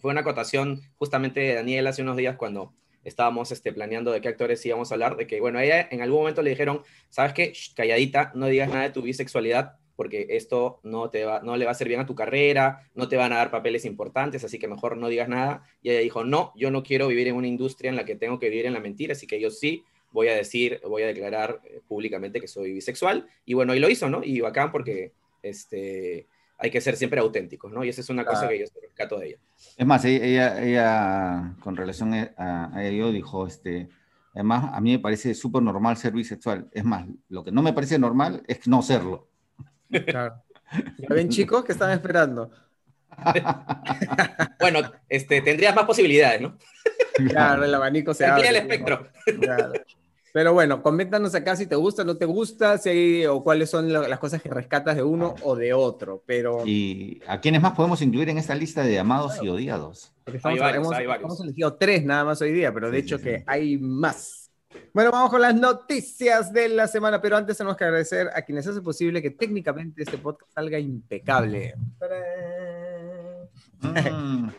fue 0.00 0.10
una 0.10 0.22
acotación 0.22 0.80
justamente 0.96 1.40
de 1.40 1.54
Daniel 1.54 1.86
hace 1.86 2.02
unos 2.02 2.16
días 2.16 2.36
cuando 2.36 2.72
estábamos 3.04 3.52
este, 3.52 3.72
planeando 3.72 4.12
de 4.12 4.20
qué 4.20 4.28
actores 4.28 4.64
íbamos 4.64 4.90
a 4.90 4.94
hablar, 4.94 5.16
de 5.16 5.26
que, 5.26 5.40
bueno, 5.40 5.58
ella 5.60 5.88
en 5.90 6.02
algún 6.02 6.20
momento 6.20 6.42
le 6.42 6.50
dijeron, 6.50 6.82
¿sabes 7.08 7.32
qué? 7.32 7.52
calladita, 7.74 8.32
no 8.34 8.46
digas 8.46 8.68
nada 8.68 8.82
de 8.82 8.90
tu 8.90 9.02
bisexualidad, 9.02 9.76
porque 9.96 10.26
esto 10.30 10.80
no, 10.82 11.10
te 11.10 11.24
va, 11.24 11.40
no 11.42 11.56
le 11.56 11.64
va 11.64 11.70
a 11.70 11.72
hacer 11.72 11.88
bien 11.88 12.00
a 12.00 12.06
tu 12.06 12.14
carrera, 12.14 12.88
no 12.94 13.08
te 13.08 13.16
van 13.16 13.32
a 13.32 13.36
dar 13.36 13.50
papeles 13.50 13.84
importantes, 13.84 14.42
así 14.44 14.58
que 14.58 14.68
mejor 14.68 14.96
no 14.96 15.08
digas 15.08 15.28
nada. 15.28 15.64
Y 15.82 15.90
ella 15.90 16.00
dijo, 16.00 16.24
no, 16.24 16.52
yo 16.56 16.70
no 16.70 16.82
quiero 16.82 17.08
vivir 17.08 17.28
en 17.28 17.36
una 17.36 17.46
industria 17.46 17.90
en 17.90 17.96
la 17.96 18.04
que 18.04 18.16
tengo 18.16 18.38
que 18.38 18.48
vivir 18.48 18.66
en 18.66 18.72
la 18.72 18.80
mentira, 18.80 19.12
así 19.12 19.26
que 19.26 19.40
yo 19.40 19.50
sí 19.50 19.84
voy 20.10 20.28
a 20.28 20.34
decir, 20.34 20.80
voy 20.84 21.02
a 21.02 21.06
declarar 21.06 21.60
eh, 21.64 21.80
públicamente 21.86 22.40
que 22.40 22.48
soy 22.48 22.72
bisexual. 22.72 23.26
Y 23.44 23.54
bueno, 23.54 23.74
y 23.74 23.80
lo 23.80 23.88
hizo, 23.88 24.08
¿no? 24.08 24.22
Y 24.22 24.40
bacán 24.40 24.70
porque, 24.70 25.12
este, 25.42 26.26
hay 26.62 26.70
que 26.70 26.80
ser 26.80 26.96
siempre 26.96 27.20
auténticos, 27.20 27.72
¿no? 27.72 27.84
Y 27.84 27.88
esa 27.88 28.00
es 28.00 28.08
una 28.08 28.24
cosa 28.24 28.48
que 28.48 28.60
yo 28.60 28.66
rescato 28.80 29.18
de 29.18 29.30
ella. 29.30 29.38
Es 29.76 29.84
más, 29.84 30.04
ella, 30.04 30.62
ella 30.62 31.56
con 31.58 31.76
relación 31.76 32.14
a, 32.14 32.72
ello 32.84 33.10
dijo, 33.10 33.48
este, 33.48 33.88
además, 34.32 34.70
a 34.72 34.80
mí 34.80 34.92
me 34.92 35.00
parece 35.00 35.34
súper 35.34 35.60
normal 35.60 35.96
ser 35.96 36.12
bisexual. 36.12 36.68
Es 36.70 36.84
más, 36.84 37.04
lo 37.28 37.42
que 37.42 37.50
no 37.50 37.62
me 37.62 37.72
parece 37.72 37.98
normal 37.98 38.44
es 38.46 38.68
no 38.68 38.80
serlo. 38.80 39.28
Claro. 40.06 40.40
¿Ya 40.98 41.08
ven, 41.08 41.30
chicos, 41.30 41.64
que 41.64 41.72
están 41.72 41.90
esperando? 41.90 42.52
bueno, 44.60 44.80
este, 45.08 45.42
tendrías 45.42 45.74
más 45.74 45.84
posibilidades, 45.84 46.42
¿no? 46.42 46.56
Claro, 47.28 47.64
el 47.64 47.74
abanico 47.74 48.14
se 48.14 48.24
abre. 48.24 48.48
el 48.48 48.56
espectro. 48.56 49.08
Claro. 49.40 49.72
Pero 50.32 50.54
bueno, 50.54 50.82
coméntanos 50.82 51.34
acá 51.34 51.56
si 51.56 51.66
te 51.66 51.76
gusta, 51.76 52.04
no 52.04 52.16
te 52.16 52.24
gusta, 52.24 52.78
si 52.78 53.26
o 53.26 53.44
cuáles 53.44 53.68
son 53.68 53.92
las 53.92 54.18
cosas 54.18 54.40
que 54.40 54.48
rescatas 54.48 54.96
de 54.96 55.02
uno 55.02 55.34
o 55.42 55.54
de 55.54 55.74
otro. 55.74 56.22
Pero... 56.24 56.66
¿Y 56.66 57.20
a 57.26 57.38
quiénes 57.40 57.60
más 57.60 57.72
podemos 57.72 58.00
incluir 58.00 58.30
en 58.30 58.38
esta 58.38 58.54
lista 58.54 58.82
de 58.82 58.98
amados 58.98 59.38
y 59.42 59.48
odiados? 59.48 60.14
hay 60.42 60.58
varios, 60.58 60.86
hemos, 60.86 60.92
hay 60.94 61.06
varios. 61.06 61.24
hemos, 61.24 61.40
elegido 61.42 61.74
tres 61.74 62.04
nada 62.04 62.24
más 62.24 62.40
hoy 62.40 62.52
día, 62.52 62.72
pero 62.72 62.90
de 62.90 62.98
hecho 62.98 63.18
que 63.18 63.44
hay 63.46 63.76
más. 63.76 64.50
Bueno, 64.94 65.10
vamos 65.10 65.30
con 65.30 65.42
las 65.42 65.54
noticias 65.54 66.50
de 66.50 66.70
la 66.70 66.88
semana, 66.88 67.20
pero 67.20 67.36
antes 67.36 67.58
tenemos 67.58 67.76
que 67.76 67.84
agradecer 67.84 68.30
a 68.34 68.40
quienes 68.40 68.66
hacen 68.66 68.82
posible 68.82 69.20
que 69.20 69.30
técnicamente 69.30 70.02
este 70.02 70.16
podcast 70.16 70.50
salga 70.54 70.78
impecable. 70.78 71.74
Mm. 73.80 74.48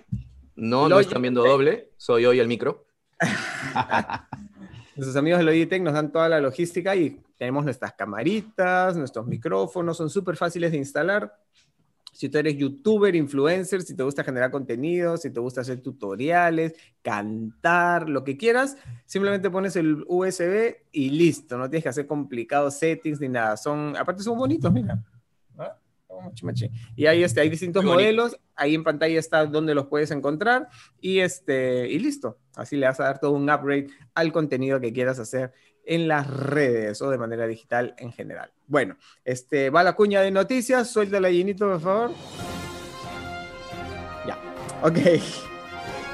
No, 0.56 0.88
no 0.88 1.00
están 1.00 1.24
viendo 1.24 1.44
doble, 1.44 1.90
soy 1.98 2.28
hoy 2.28 2.40
el 2.40 2.48
micro. 2.48 2.86
Nuestros 4.95 5.15
amigos 5.15 5.39
de 5.39 5.45
Logitech 5.45 5.82
nos 5.82 5.93
dan 5.93 6.12
toda 6.12 6.29
la 6.29 6.39
logística 6.39 6.95
y 6.95 7.19
tenemos 7.38 7.63
nuestras 7.63 7.93
camaritas, 7.93 8.95
nuestros 8.95 9.25
micrófonos, 9.25 9.97
son 9.97 10.10
súper 10.10 10.36
fáciles 10.36 10.71
de 10.71 10.77
instalar. 10.77 11.36
si 12.12 12.29
tú 12.29 12.38
eres 12.38 12.56
youtuber, 12.56 13.15
influencer, 13.15 13.82
si 13.82 13.95
te 13.95 14.03
gusta 14.03 14.23
generar 14.23 14.51
contenido, 14.51 15.17
si 15.17 15.32
te 15.32 15.39
gusta 15.39 15.62
hacer 15.62 15.82
tutoriales, 15.82 16.75
cantar, 17.01 18.08
lo 18.08 18.23
que 18.23 18.38
quieras, 18.38 18.77
simplemente 19.08 19.49
pones 19.49 19.75
el 19.75 20.06
USB 20.08 20.75
y 20.91 21.10
listo, 21.10 21.58
no 21.58 21.67
tienes 21.67 21.84
que 21.84 21.89
hacer 21.89 22.06
complicados 22.06 22.75
settings 22.75 23.19
ni 23.19 23.29
nada. 23.29 23.58
Son, 23.58 23.97
aparte 23.97 24.21
son 24.21 24.38
bonitos, 24.38 24.71
mira. 24.71 25.03
Y 26.96 27.06
ahí 27.06 27.24
este, 27.24 27.42
hay 27.42 27.50
distintos 27.50 27.84
modelos, 27.84 28.38
ahí 28.56 28.76
en 28.76 28.84
pantalla 28.84 29.20
está 29.20 29.46
donde 29.46 29.76
los 29.76 29.88
puedes 29.88 30.12
encontrar 30.12 30.70
y, 31.00 31.20
este, 31.20 31.90
y 31.90 32.00
listo. 32.00 32.38
Así 32.56 32.78
le 32.78 32.86
vas 32.86 33.00
a 33.00 33.06
dar 33.06 33.20
todo 33.20 33.32
un 33.32 33.50
upgrade 33.50 33.88
al 34.14 34.32
contenido 34.32 34.80
que 34.80 34.94
quieras 34.94 35.20
hacer 35.20 35.54
en 35.86 36.08
las 36.08 36.28
redes 36.30 37.02
o 37.02 37.10
de 37.10 37.18
manera 37.18 37.48
digital 37.48 37.96
en 37.98 38.12
general. 38.12 38.52
Bueno, 38.68 38.98
este, 39.26 39.70
va 39.70 39.84
la 39.84 39.96
cuña 39.96 40.22
de 40.22 40.32
noticias, 40.32 40.90
suelta 40.90 41.20
la 41.20 41.30
llenito, 41.30 41.70
por 41.70 41.82
favor. 41.82 42.12
Ya, 44.26 44.38
ok. 44.82 44.98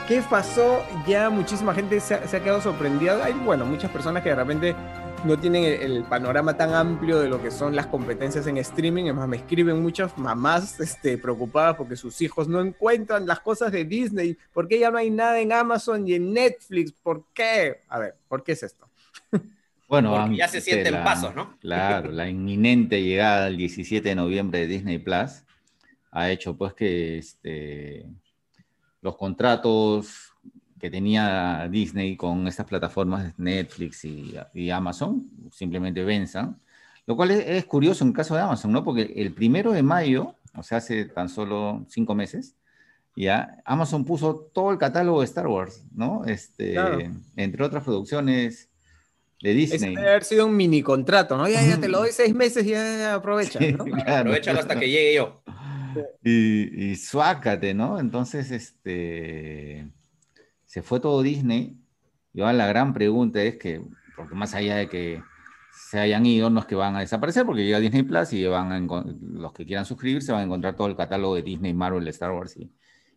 ¿Qué 0.07 0.23
pasó? 0.27 0.83
Ya 1.07 1.29
muchísima 1.29 1.71
gente 1.75 1.99
se 1.99 2.15
ha, 2.15 2.43
quedado 2.43 2.59
sorprendida. 2.61 3.23
Hay, 3.23 3.33
bueno, 3.33 3.63
muchas 3.63 3.91
personas 3.91 4.23
que 4.23 4.29
de 4.29 4.35
repente 4.35 4.75
no 5.25 5.37
tienen 5.37 5.63
el, 5.63 6.03
panorama 6.03 6.55
tan 6.55 6.73
amplio 6.73 7.19
de 7.19 7.27
lo 7.27 7.41
que 7.41 7.51
son 7.51 7.75
las 7.75 7.87
competencias 7.87 8.47
en 8.47 8.57
streaming. 8.57 9.05
Además, 9.05 9.27
me 9.27 9.37
escriben 9.37 9.81
muchas 9.81 10.17
mamás 10.17 10.79
este, 10.79 11.17
preocupadas 11.17 11.75
porque 11.75 11.95
sus 11.95 12.21
hijos 12.21 12.47
no 12.47 12.61
encuentran 12.61 13.25
las 13.27 13.39
cosas 13.39 13.71
de 13.71 13.85
Disney. 13.85 14.37
¿Por 14.53 14.67
qué 14.67 14.79
ya 14.79 14.91
no 14.91 14.97
hay 14.97 15.09
nada 15.09 15.39
en 15.39 15.51
Amazon 15.51 16.07
y 16.07 16.13
en 16.13 16.33
Netflix? 16.33 16.91
¿Por 16.91 17.25
qué? 17.33 17.81
A 17.87 17.99
ver, 17.99 18.15
¿por 18.27 18.43
qué 18.43 18.53
es 18.53 18.63
esto? 18.63 18.87
Bueno, 19.87 20.31
ya 20.31 20.47
se 20.47 20.61
sienten 20.61 21.03
pasos, 21.03 21.33
¿no? 21.33 21.57
Claro, 21.59 22.11
la 22.11 22.29
inminente 22.29 23.01
llegada 23.01 23.47
el 23.47 23.57
17 23.57 24.07
de 24.07 24.15
noviembre 24.15 24.59
de 24.59 24.67
Disney 24.67 24.99
Plus 24.99 25.43
ha 26.11 26.29
hecho 26.29 26.55
pues 26.55 26.75
que 26.75 27.17
este, 27.17 28.05
los 29.01 29.17
contratos 29.17 30.28
que 30.79 30.89
tenía 30.89 31.67
Disney 31.69 32.15
con 32.15 32.47
estas 32.47 32.65
plataformas 32.65 33.33
Netflix 33.37 34.05
y, 34.05 34.69
Amazon 34.71 35.29
simplemente 35.51 36.03
venzan, 36.03 36.59
lo 37.05 37.15
cual 37.15 37.31
es, 37.31 37.65
curioso 37.65 38.03
en 38.03 38.09
el 38.09 38.15
caso 38.15 38.35
de 38.35 38.41
Amazon, 38.41 38.71
¿no? 38.71 38.83
Porque 38.83 39.13
el 39.15 39.33
primero 39.33 39.71
de 39.71 39.83
mayo, 39.83 40.35
o 40.55 40.63
sea, 40.63 40.77
hace 40.77 41.05
tan 41.05 41.27
solo 41.27 41.85
cinco 41.89 42.15
meses, 42.15 42.55
ya 43.15 43.57
Amazon 43.65 44.05
puso 44.05 44.49
todo 44.53 44.71
el 44.71 44.77
catálogo 44.77 45.19
de 45.19 45.25
Star 45.25 45.47
Wars, 45.47 45.83
¿no? 45.93 46.23
Este, 46.25 46.77
Entre 47.35 47.63
otras 47.63 47.83
producciones 47.83 48.69
de 49.41 49.53
Disney. 49.53 49.95
debe 49.95 50.09
haber 50.09 50.23
sido 50.23 50.45
un 50.45 50.55
mini 50.55 50.81
contrato, 50.81 51.35
¿no? 51.37 51.47
Ya, 51.49 51.65
ya 51.65 51.79
te 51.79 51.89
lo 51.89 51.99
doy 51.99 52.11
seis 52.13 52.33
meses 52.33 52.65
y 52.65 52.69
ya 52.69 53.15
aprovecha, 53.15 53.59
¿no? 53.59 53.85
Aprovechalo 54.05 54.59
hasta 54.59 54.79
que 54.79 54.89
llegue 54.89 55.15
yo. 55.15 55.41
Y, 56.23 56.91
y 56.91 56.95
suácate, 56.95 57.73
¿no? 57.73 57.99
Entonces, 57.99 58.51
este, 58.51 59.87
se 60.69 60.83
fue 60.83 60.99
todo 60.99 61.23
Disney. 61.23 61.75
Y 62.31 62.41
ahora 62.41 62.53
la 62.53 62.67
gran 62.67 62.93
pregunta 62.93 63.41
es 63.41 63.57
que, 63.57 63.81
porque 64.15 64.35
más 64.35 64.53
allá 64.53 64.75
de 64.75 64.87
que 64.87 65.23
se 65.73 65.99
hayan 65.99 66.27
ido, 66.27 66.51
no 66.51 66.59
es 66.59 66.67
que 66.67 66.75
van 66.75 66.95
a 66.95 66.99
desaparecer, 66.99 67.43
porque 67.43 67.65
llega 67.65 67.79
Disney 67.79 68.03
Plus 68.03 68.33
y 68.33 68.45
van 68.45 68.87
los 68.87 69.51
que 69.53 69.65
quieran 69.65 69.85
suscribirse 69.85 70.31
van 70.31 70.41
a 70.41 70.43
encontrar 70.43 70.75
todo 70.75 70.87
el 70.87 70.95
catálogo 70.95 71.33
de 71.33 71.41
Disney, 71.41 71.73
Marvel, 71.73 72.07
Star 72.09 72.31
Wars 72.31 72.55
y, 72.55 72.71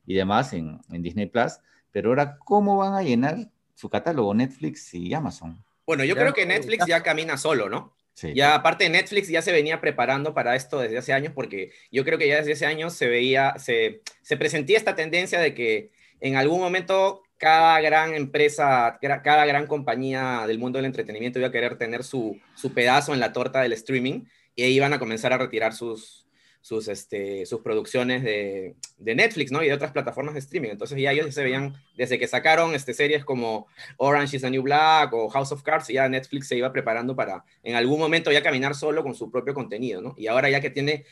y 0.06 0.14
demás 0.14 0.54
en, 0.54 0.80
en 0.90 1.02
Disney 1.02 1.26
Plus. 1.26 1.58
Pero 1.90 2.08
ahora, 2.08 2.38
¿cómo 2.38 2.78
van 2.78 2.94
a 2.94 3.02
llenar 3.02 3.36
su 3.74 3.90
catálogo 3.90 4.32
Netflix 4.32 4.94
y 4.94 5.12
Amazon? 5.12 5.62
Bueno, 5.84 6.04
yo 6.04 6.14
creo 6.14 6.32
que 6.32 6.46
Netflix 6.46 6.86
ya 6.86 7.02
camina 7.02 7.36
solo, 7.36 7.68
¿no? 7.68 7.94
Ya 8.34 8.54
aparte 8.54 8.84
de 8.84 8.90
Netflix 8.90 9.28
ya 9.28 9.42
se 9.42 9.52
venía 9.52 9.80
preparando 9.80 10.32
para 10.32 10.56
esto 10.56 10.78
desde 10.78 10.98
hace 10.98 11.12
años 11.12 11.32
porque 11.34 11.72
yo 11.90 12.04
creo 12.04 12.18
que 12.18 12.28
ya 12.28 12.36
desde 12.36 12.52
hace 12.52 12.66
años 12.66 12.94
se 12.94 13.08
veía, 13.08 13.58
se, 13.58 14.02
se 14.22 14.36
presentía 14.36 14.78
esta 14.78 14.94
tendencia 14.94 15.40
de 15.40 15.54
que 15.54 15.90
en 16.20 16.36
algún 16.36 16.60
momento 16.60 17.22
cada 17.42 17.80
gran 17.80 18.14
empresa, 18.14 19.00
cada 19.00 19.44
gran 19.44 19.66
compañía 19.66 20.44
del 20.46 20.60
mundo 20.60 20.78
del 20.78 20.86
entretenimiento 20.86 21.40
iba 21.40 21.48
a 21.48 21.50
querer 21.50 21.76
tener 21.76 22.04
su, 22.04 22.38
su 22.54 22.72
pedazo 22.72 23.14
en 23.14 23.18
la 23.18 23.32
torta 23.32 23.62
del 23.62 23.72
streaming 23.72 24.26
y 24.54 24.62
ahí 24.62 24.74
iban 24.74 24.92
a 24.92 25.00
comenzar 25.00 25.32
a 25.32 25.38
retirar 25.38 25.72
sus, 25.72 26.24
sus, 26.60 26.86
este, 26.86 27.44
sus 27.44 27.60
producciones 27.60 28.22
de, 28.22 28.76
de, 28.96 29.14
Netflix, 29.16 29.50
¿no? 29.50 29.60
Y 29.60 29.66
de 29.66 29.72
otras 29.72 29.90
plataformas 29.90 30.34
de 30.34 30.38
streaming. 30.38 30.68
Entonces 30.70 30.96
ya 31.00 31.10
ellos 31.10 31.34
se 31.34 31.42
veían, 31.42 31.74
desde 31.96 32.16
que 32.16 32.28
sacaron 32.28 32.76
este, 32.76 32.94
series 32.94 33.24
como 33.24 33.66
Orange 33.96 34.36
is 34.36 34.42
the 34.42 34.50
New 34.50 34.62
Black 34.62 35.12
o 35.12 35.28
House 35.28 35.50
of 35.50 35.64
Cards, 35.64 35.88
ya 35.88 36.08
Netflix 36.08 36.46
se 36.46 36.56
iba 36.56 36.72
preparando 36.72 37.16
para 37.16 37.44
en 37.64 37.74
algún 37.74 37.98
momento 37.98 38.30
ya 38.30 38.44
caminar 38.44 38.76
solo 38.76 39.02
con 39.02 39.16
su 39.16 39.32
propio 39.32 39.52
contenido, 39.52 40.00
¿no? 40.00 40.14
Y 40.16 40.28
ahora 40.28 40.48
ya 40.48 40.60
que 40.60 40.70
tiene 40.70 41.06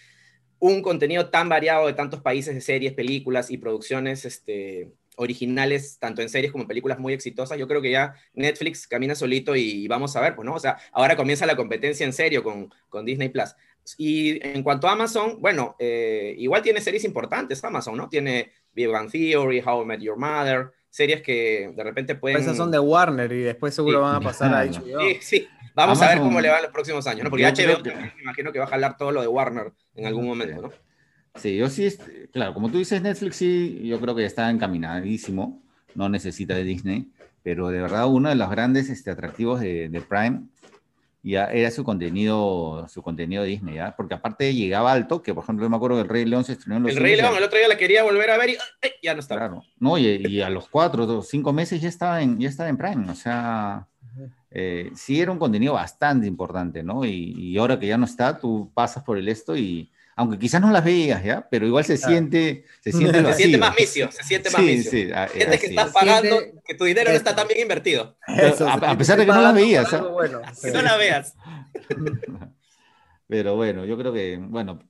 un 0.60 0.80
contenido 0.80 1.28
tan 1.28 1.48
variado 1.48 1.88
de 1.88 1.94
tantos 1.94 2.20
países 2.20 2.54
de 2.54 2.60
series, 2.60 2.92
películas 2.92 3.50
y 3.50 3.58
producciones 3.58 4.24
este, 4.24 4.92
originales, 5.16 5.98
tanto 5.98 6.22
en 6.22 6.28
series 6.28 6.52
como 6.52 6.62
en 6.62 6.68
películas 6.68 6.98
muy 6.98 7.12
exitosas, 7.12 7.58
yo 7.58 7.68
creo 7.68 7.82
que 7.82 7.90
ya 7.90 8.14
Netflix 8.34 8.86
camina 8.86 9.14
solito 9.14 9.54
y 9.56 9.86
vamos 9.88 10.16
a 10.16 10.20
ver, 10.20 10.34
pues, 10.34 10.46
¿no? 10.46 10.54
O 10.54 10.60
sea, 10.60 10.78
ahora 10.92 11.16
comienza 11.16 11.46
la 11.46 11.56
competencia 11.56 12.06
en 12.06 12.12
serio 12.12 12.42
con, 12.42 12.72
con 12.88 13.04
Disney 13.04 13.28
Plus. 13.28 13.54
Y 13.98 14.46
en 14.46 14.62
cuanto 14.62 14.88
a 14.88 14.92
Amazon, 14.92 15.40
bueno, 15.40 15.76
eh, 15.78 16.34
igual 16.38 16.62
tiene 16.62 16.80
series 16.80 17.04
importantes 17.04 17.62
Amazon, 17.64 17.96
¿no? 17.96 18.08
Tiene 18.08 18.52
Big 18.72 18.88
Bang 18.88 19.10
Theory, 19.10 19.62
How 19.64 19.82
I 19.82 19.86
Met 19.86 20.00
Your 20.00 20.16
Mother, 20.16 20.70
series 20.88 21.22
que 21.22 21.72
de 21.74 21.84
repente 21.84 22.14
pueden... 22.14 22.38
Esas 22.38 22.56
son 22.56 22.70
de 22.70 22.78
Warner 22.78 23.32
y 23.32 23.40
después 23.40 23.74
seguro 23.74 24.02
van 24.02 24.16
a 24.16 24.20
pasar 24.20 24.54
a 24.54 24.64
HBO. 24.64 25.00
Sí, 25.00 25.18
sí. 25.20 25.48
Vamos 25.74 26.02
a 26.02 26.08
ver 26.08 26.18
cómo 26.18 26.40
le 26.40 26.48
va 26.48 26.56
en 26.56 26.64
los 26.64 26.72
próximos 26.72 27.06
años, 27.06 27.24
¿no? 27.24 27.30
Porque 27.30 27.44
HBO 27.44 27.82
me 27.82 28.12
imagino 28.20 28.52
que 28.52 28.58
va 28.58 28.64
a 28.66 28.68
jalar 28.68 28.96
todo 28.96 29.12
lo 29.12 29.22
de 29.22 29.28
Warner 29.28 29.72
en 29.94 30.06
algún 30.06 30.26
momento, 30.26 30.62
¿no? 30.62 30.72
Sí, 31.36 31.56
yo 31.56 31.68
sí, 31.68 31.88
claro, 32.32 32.54
como 32.54 32.70
tú 32.70 32.78
dices, 32.78 33.00
Netflix 33.02 33.36
sí, 33.36 33.80
yo 33.84 34.00
creo 34.00 34.14
que 34.14 34.24
está 34.24 34.50
encaminadísimo, 34.50 35.62
no 35.94 36.08
necesita 36.08 36.54
de 36.54 36.64
Disney, 36.64 37.10
pero 37.42 37.68
de 37.68 37.80
verdad 37.80 38.08
uno 38.08 38.28
de 38.28 38.34
los 38.34 38.50
grandes 38.50 38.90
este, 38.90 39.10
atractivos 39.10 39.60
de, 39.60 39.88
de 39.88 40.00
Prime 40.00 40.42
ya 41.22 41.46
era 41.46 41.70
su 41.70 41.84
contenido, 41.84 42.86
su 42.88 43.02
contenido 43.02 43.42
Disney, 43.44 43.74
¿ya? 43.74 43.94
Porque 43.94 44.14
aparte 44.14 44.54
llegaba 44.54 44.92
alto, 44.92 45.22
que 45.22 45.34
por 45.34 45.44
ejemplo 45.44 45.64
yo 45.64 45.70
me 45.70 45.76
acuerdo 45.76 45.96
que 45.96 46.02
el 46.02 46.08
Rey 46.08 46.24
León 46.24 46.44
se 46.44 46.52
estrenó 46.52 46.76
en 46.78 46.84
los 46.84 46.92
El 46.92 47.02
Rey 47.02 47.16
León, 47.16 47.36
el 47.36 47.44
otro 47.44 47.58
día 47.58 47.68
la 47.68 47.76
quería 47.76 48.02
volver 48.02 48.30
a 48.30 48.38
ver 48.38 48.50
y 48.50 48.56
ya 49.02 49.14
no 49.14 49.20
estaba. 49.20 49.40
Claro, 49.40 49.62
no, 49.78 49.98
y, 49.98 50.40
a 50.40 50.48
los 50.48 50.68
cuatro 50.68 51.04
o 51.04 51.22
cinco 51.22 51.52
meses 51.52 51.80
ya 51.80 51.88
estaba 51.88 52.22
en, 52.22 52.38
ya 52.38 52.48
estaba 52.48 52.70
en 52.70 52.78
Prime, 52.78 53.10
o 53.10 53.14
sea, 53.14 53.86
eh, 54.50 54.90
sí 54.94 55.20
era 55.20 55.30
un 55.30 55.38
contenido 55.38 55.74
bastante 55.74 56.26
importante, 56.26 56.82
¿no? 56.82 57.04
Y, 57.04 57.34
y, 57.36 57.58
ahora 57.58 57.78
que 57.78 57.86
ya 57.86 57.98
no 57.98 58.06
está, 58.06 58.38
tú 58.38 58.70
pasas 58.72 59.04
por 59.04 59.18
el 59.18 59.28
esto 59.28 59.56
y 59.56 59.90
aunque 60.20 60.38
quizás 60.38 60.60
no 60.60 60.70
las 60.70 60.84
veas, 60.84 61.24
¿ya? 61.24 61.48
Pero 61.50 61.66
igual 61.66 61.82
se 61.82 61.96
siente, 61.96 62.66
se 62.82 62.92
siente, 62.92 63.24
se 63.24 63.32
siente 63.32 63.56
más 63.56 63.74
misio, 63.74 64.12
se 64.12 64.22
siente 64.22 64.50
más 64.50 64.60
sí, 64.60 64.82
Sí, 64.82 65.10
ah, 65.14 65.26
Siente 65.28 65.58
que 65.58 65.68
estás 65.68 65.92
pagando, 65.92 66.38
que 66.62 66.74
tu 66.74 66.84
dinero 66.84 67.10
no 67.10 67.16
está 67.16 67.34
tan 67.34 67.48
bien 67.48 67.60
invertido. 67.60 68.18
a, 68.26 68.98
pesar 68.98 69.18
de 69.18 69.24
que 69.24 69.32
no 69.32 69.40
las 69.40 69.54
veías. 69.54 69.90
¿ah? 69.94 70.02
Bueno, 70.02 70.42
que 70.62 70.70
no 70.72 70.82
la 70.82 70.98
veas. 70.98 71.34
Pero 73.28 73.56
bueno, 73.56 73.86
yo 73.86 73.96
creo 73.96 74.12
que, 74.12 74.38
bueno, 74.38 74.80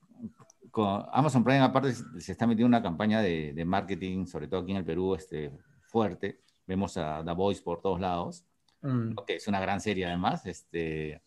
con 0.72 1.04
Amazon 1.12 1.44
Prime 1.44 1.60
aparte 1.60 1.94
se 1.94 2.32
está 2.32 2.48
metiendo 2.48 2.66
una 2.66 2.82
campaña 2.82 3.22
de, 3.22 3.52
de, 3.52 3.64
marketing, 3.64 4.26
sobre 4.26 4.48
todo 4.48 4.62
aquí 4.62 4.72
en 4.72 4.78
el 4.78 4.84
Perú, 4.84 5.14
este, 5.14 5.52
fuerte. 5.82 6.40
Vemos 6.66 6.96
a 6.96 7.22
The 7.24 7.32
Voice 7.34 7.62
por 7.62 7.80
todos 7.80 8.00
lados, 8.00 8.44
mm. 8.82 9.14
que 9.28 9.36
es 9.36 9.46
una 9.46 9.60
gran 9.60 9.80
serie 9.80 10.06
además. 10.06 10.44
Este, 10.46 11.22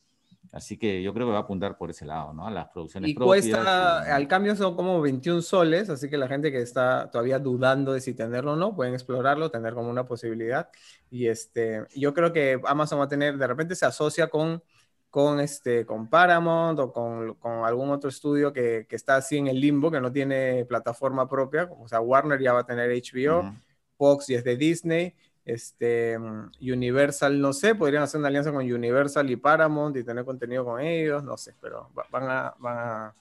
Así 0.54 0.78
que 0.78 1.02
yo 1.02 1.16
creo 1.16 1.26
que 1.26 1.32
va 1.32 1.40
a 1.40 1.42
apuntar 1.42 1.78
por 1.78 1.90
ese 1.90 2.06
lado, 2.06 2.32
¿no? 2.32 2.48
Las 2.52 2.68
producciones 2.68 3.10
y 3.10 3.16
Cuesta, 3.16 4.02
al 4.16 4.28
cambio 4.28 4.56
son 4.56 4.76
como 4.76 5.02
21 5.02 5.42
soles, 5.42 5.90
así 5.90 6.12
que 6.12 6.18
la 6.18 6.28
gente 6.28 6.52
que 6.52 6.62
está 6.62 7.10
todavía 7.10 7.40
dudando 7.40 7.92
de 7.92 8.02
si 8.02 8.14
tenerlo 8.14 8.54
o 8.54 8.56
no, 8.56 8.76
pueden 8.76 8.94
explorarlo, 8.94 9.50
tener 9.50 9.74
como 9.74 9.90
una 9.90 10.06
posibilidad. 10.06 10.70
Y 11.10 11.26
este, 11.26 11.88
yo 11.96 12.14
creo 12.14 12.32
que 12.32 12.62
Amazon 12.68 13.00
va 13.00 13.06
a 13.06 13.08
tener, 13.08 13.36
de 13.36 13.48
repente 13.48 13.74
se 13.74 13.88
asocia 13.88 14.28
con, 14.28 14.62
con, 15.10 15.40
este, 15.40 15.88
con 15.88 16.08
Paramount 16.08 16.80
o 16.80 16.94
con, 16.94 17.34
con 17.34 17.66
algún 17.66 17.90
otro 17.90 18.12
estudio 18.12 18.54
que, 18.54 18.86
que, 18.88 18.96
está 18.96 19.16
así 19.16 19.38
en 19.38 19.48
el 19.48 19.60
limbo, 19.60 19.90
que 19.90 20.02
no 20.02 20.12
tiene 20.12 20.66
plataforma 20.66 21.28
propia. 21.28 21.68
O 21.80 21.88
sea, 21.88 22.00
Warner 22.00 22.40
ya 22.40 22.54
va 22.54 22.60
a 22.60 22.66
tener 22.68 22.92
HBO, 22.92 23.56
Fox 23.98 24.30
y 24.30 24.36
es 24.36 24.44
de 24.44 24.56
Disney 24.56 25.16
este, 25.46 26.18
Universal, 26.62 27.40
no 27.40 27.54
sé, 27.54 27.76
podrían 27.76 28.04
hacer 28.04 28.20
una 28.20 28.30
alianza 28.30 28.52
con 28.52 28.72
Universal 28.72 29.30
y 29.30 29.36
Paramount 29.36 29.96
y 29.98 30.04
tener 30.04 30.26
contenido 30.26 30.64
con 30.64 30.80
ellos, 30.82 31.24
no 31.24 31.38
sé, 31.38 31.54
pero 31.60 31.90
van 32.12 32.24
a, 32.30 32.56
van 32.60 32.78
a, 32.78 33.16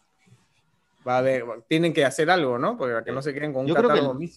va 1.06 1.16
a 1.16 1.18
haber, 1.18 1.44
tienen 1.68 1.92
que 1.92 2.04
hacer 2.04 2.30
algo, 2.30 2.58
¿no? 2.58 2.76
Porque 2.76 3.04
que 3.04 3.12
no 3.12 3.22
se 3.22 3.34
queden 3.34 3.52
con 3.52 3.62
un 3.62 3.68
Yo 3.68 3.74
catálogo 3.74 4.16
creo 4.18 4.30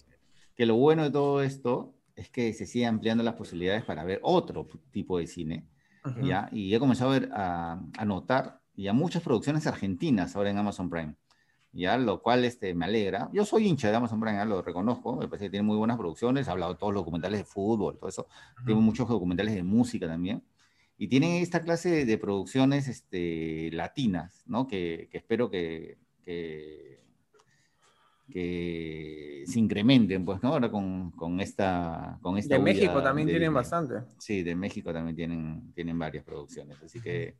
que, 0.56 0.66
lo 0.66 0.74
bueno 0.76 1.04
de 1.04 1.10
todo 1.10 1.42
esto 1.42 1.94
es 2.16 2.30
que 2.30 2.52
se 2.54 2.66
sigue 2.66 2.86
ampliando 2.86 3.22
las 3.22 3.34
posibilidades 3.34 3.84
para 3.84 4.04
ver 4.04 4.20
otro 4.22 4.66
tipo 4.90 5.18
de 5.18 5.26
cine, 5.26 5.66
¿ya? 6.22 6.48
Y 6.50 6.74
he 6.74 6.78
comenzado 6.78 7.10
a, 7.10 7.18
ver, 7.18 7.30
a, 7.32 7.80
a 7.98 8.04
notar 8.04 8.60
ya 8.74 8.92
muchas 8.92 9.22
producciones 9.22 9.66
argentinas 9.66 10.34
ahora 10.34 10.50
en 10.50 10.58
Amazon 10.58 10.90
Prime. 10.90 11.14
¿Ya? 11.76 11.96
Lo 11.98 12.22
cual 12.22 12.44
este, 12.44 12.74
me 12.74 12.86
alegra. 12.86 13.28
Yo 13.32 13.44
soy 13.44 13.66
hincha 13.66 13.90
de 13.90 13.96
Amazon 13.96 14.20
Prime, 14.20 14.44
lo 14.46 14.62
reconozco, 14.62 15.16
me 15.16 15.28
parece 15.28 15.46
que 15.46 15.50
tiene 15.50 15.66
muy 15.66 15.76
buenas 15.76 15.96
producciones, 15.96 16.48
ha 16.48 16.52
hablado 16.52 16.72
de 16.72 16.78
todos 16.78 16.92
los 16.92 17.02
documentales 17.02 17.40
de 17.40 17.44
fútbol, 17.44 17.98
todo 17.98 18.08
eso, 18.08 18.26
tiene 18.64 18.80
muchos 18.80 19.08
documentales 19.08 19.54
de 19.54 19.62
música 19.62 20.06
también, 20.06 20.42
y 20.98 21.08
tienen 21.08 21.42
esta 21.42 21.60
clase 21.60 22.06
de, 22.06 22.18
producciones 22.18 22.88
este, 22.88 23.70
latinas, 23.72 24.42
¿no? 24.46 24.66
Que, 24.66 25.08
que 25.10 25.18
espero 25.18 25.50
que, 25.50 25.98
que, 26.22 27.00
que 28.30 29.44
se 29.46 29.58
incrementen, 29.58 30.24
pues, 30.24 30.42
¿no? 30.42 30.48
Ahora 30.48 30.70
con, 30.70 31.10
con 31.12 31.40
esta, 31.40 32.18
con 32.22 32.38
esta 32.38 32.54
De 32.54 32.60
México 32.60 33.02
también 33.02 33.28
tienen 33.28 33.52
bastante. 33.52 33.96
Sí, 34.18 34.42
de 34.42 34.54
México 34.54 34.92
también 34.92 35.16
tienen, 35.16 35.72
tienen 35.74 35.98
varias 35.98 36.24
producciones, 36.24 36.82
así 36.82 37.00
que 37.00 37.36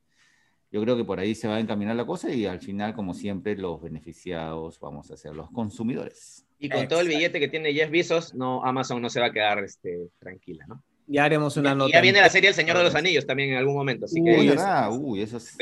yo 0.76 0.82
creo 0.82 0.94
que 0.94 1.04
por 1.04 1.18
ahí 1.18 1.34
se 1.34 1.48
va 1.48 1.56
a 1.56 1.60
encaminar 1.60 1.96
la 1.96 2.04
cosa 2.04 2.30
y 2.30 2.44
al 2.44 2.60
final, 2.60 2.92
como 2.92 3.14
siempre, 3.14 3.56
los 3.56 3.80
beneficiados 3.80 4.78
vamos 4.78 5.10
a 5.10 5.16
ser 5.16 5.34
los 5.34 5.50
consumidores. 5.50 6.44
Y 6.58 6.68
con 6.68 6.86
todo 6.86 7.00
el 7.00 7.08
billete 7.08 7.40
que 7.40 7.48
tiene 7.48 7.72
Jeff 7.72 7.90
Bezos, 7.90 8.34
no, 8.34 8.62
Amazon 8.62 9.00
no 9.00 9.08
se 9.08 9.18
va 9.18 9.26
a 9.28 9.32
quedar 9.32 9.64
este, 9.64 10.10
tranquila, 10.18 10.66
¿no? 10.68 10.82
Ya 11.06 11.24
haremos 11.24 11.56
una 11.56 11.74
nota. 11.74 11.88
Y 11.88 11.92
ya 11.94 12.02
viene 12.02 12.20
la 12.20 12.28
serie 12.28 12.50
El 12.50 12.54
Señor 12.54 12.76
de 12.76 12.84
los 12.84 12.94
Anillos 12.94 13.24
también 13.24 13.52
en 13.52 13.56
algún 13.56 13.74
momento. 13.74 14.04
Así 14.04 14.22
que 14.22 14.38
uy, 14.38 14.48
¿verdad? 14.48 14.90
Uy, 14.92 15.22
eso 15.22 15.40
sí. 15.40 15.56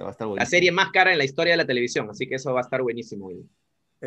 va 0.00 0.08
a 0.08 0.12
estar 0.12 0.26
buenísimo. 0.26 0.36
La 0.36 0.46
serie 0.46 0.72
más 0.72 0.90
cara 0.92 1.12
en 1.12 1.18
la 1.18 1.24
historia 1.24 1.52
de 1.52 1.58
la 1.58 1.66
televisión, 1.66 2.08
así 2.08 2.26
que 2.26 2.36
eso 2.36 2.54
va 2.54 2.60
a 2.60 2.62
estar 2.62 2.80
buenísimo. 2.80 3.28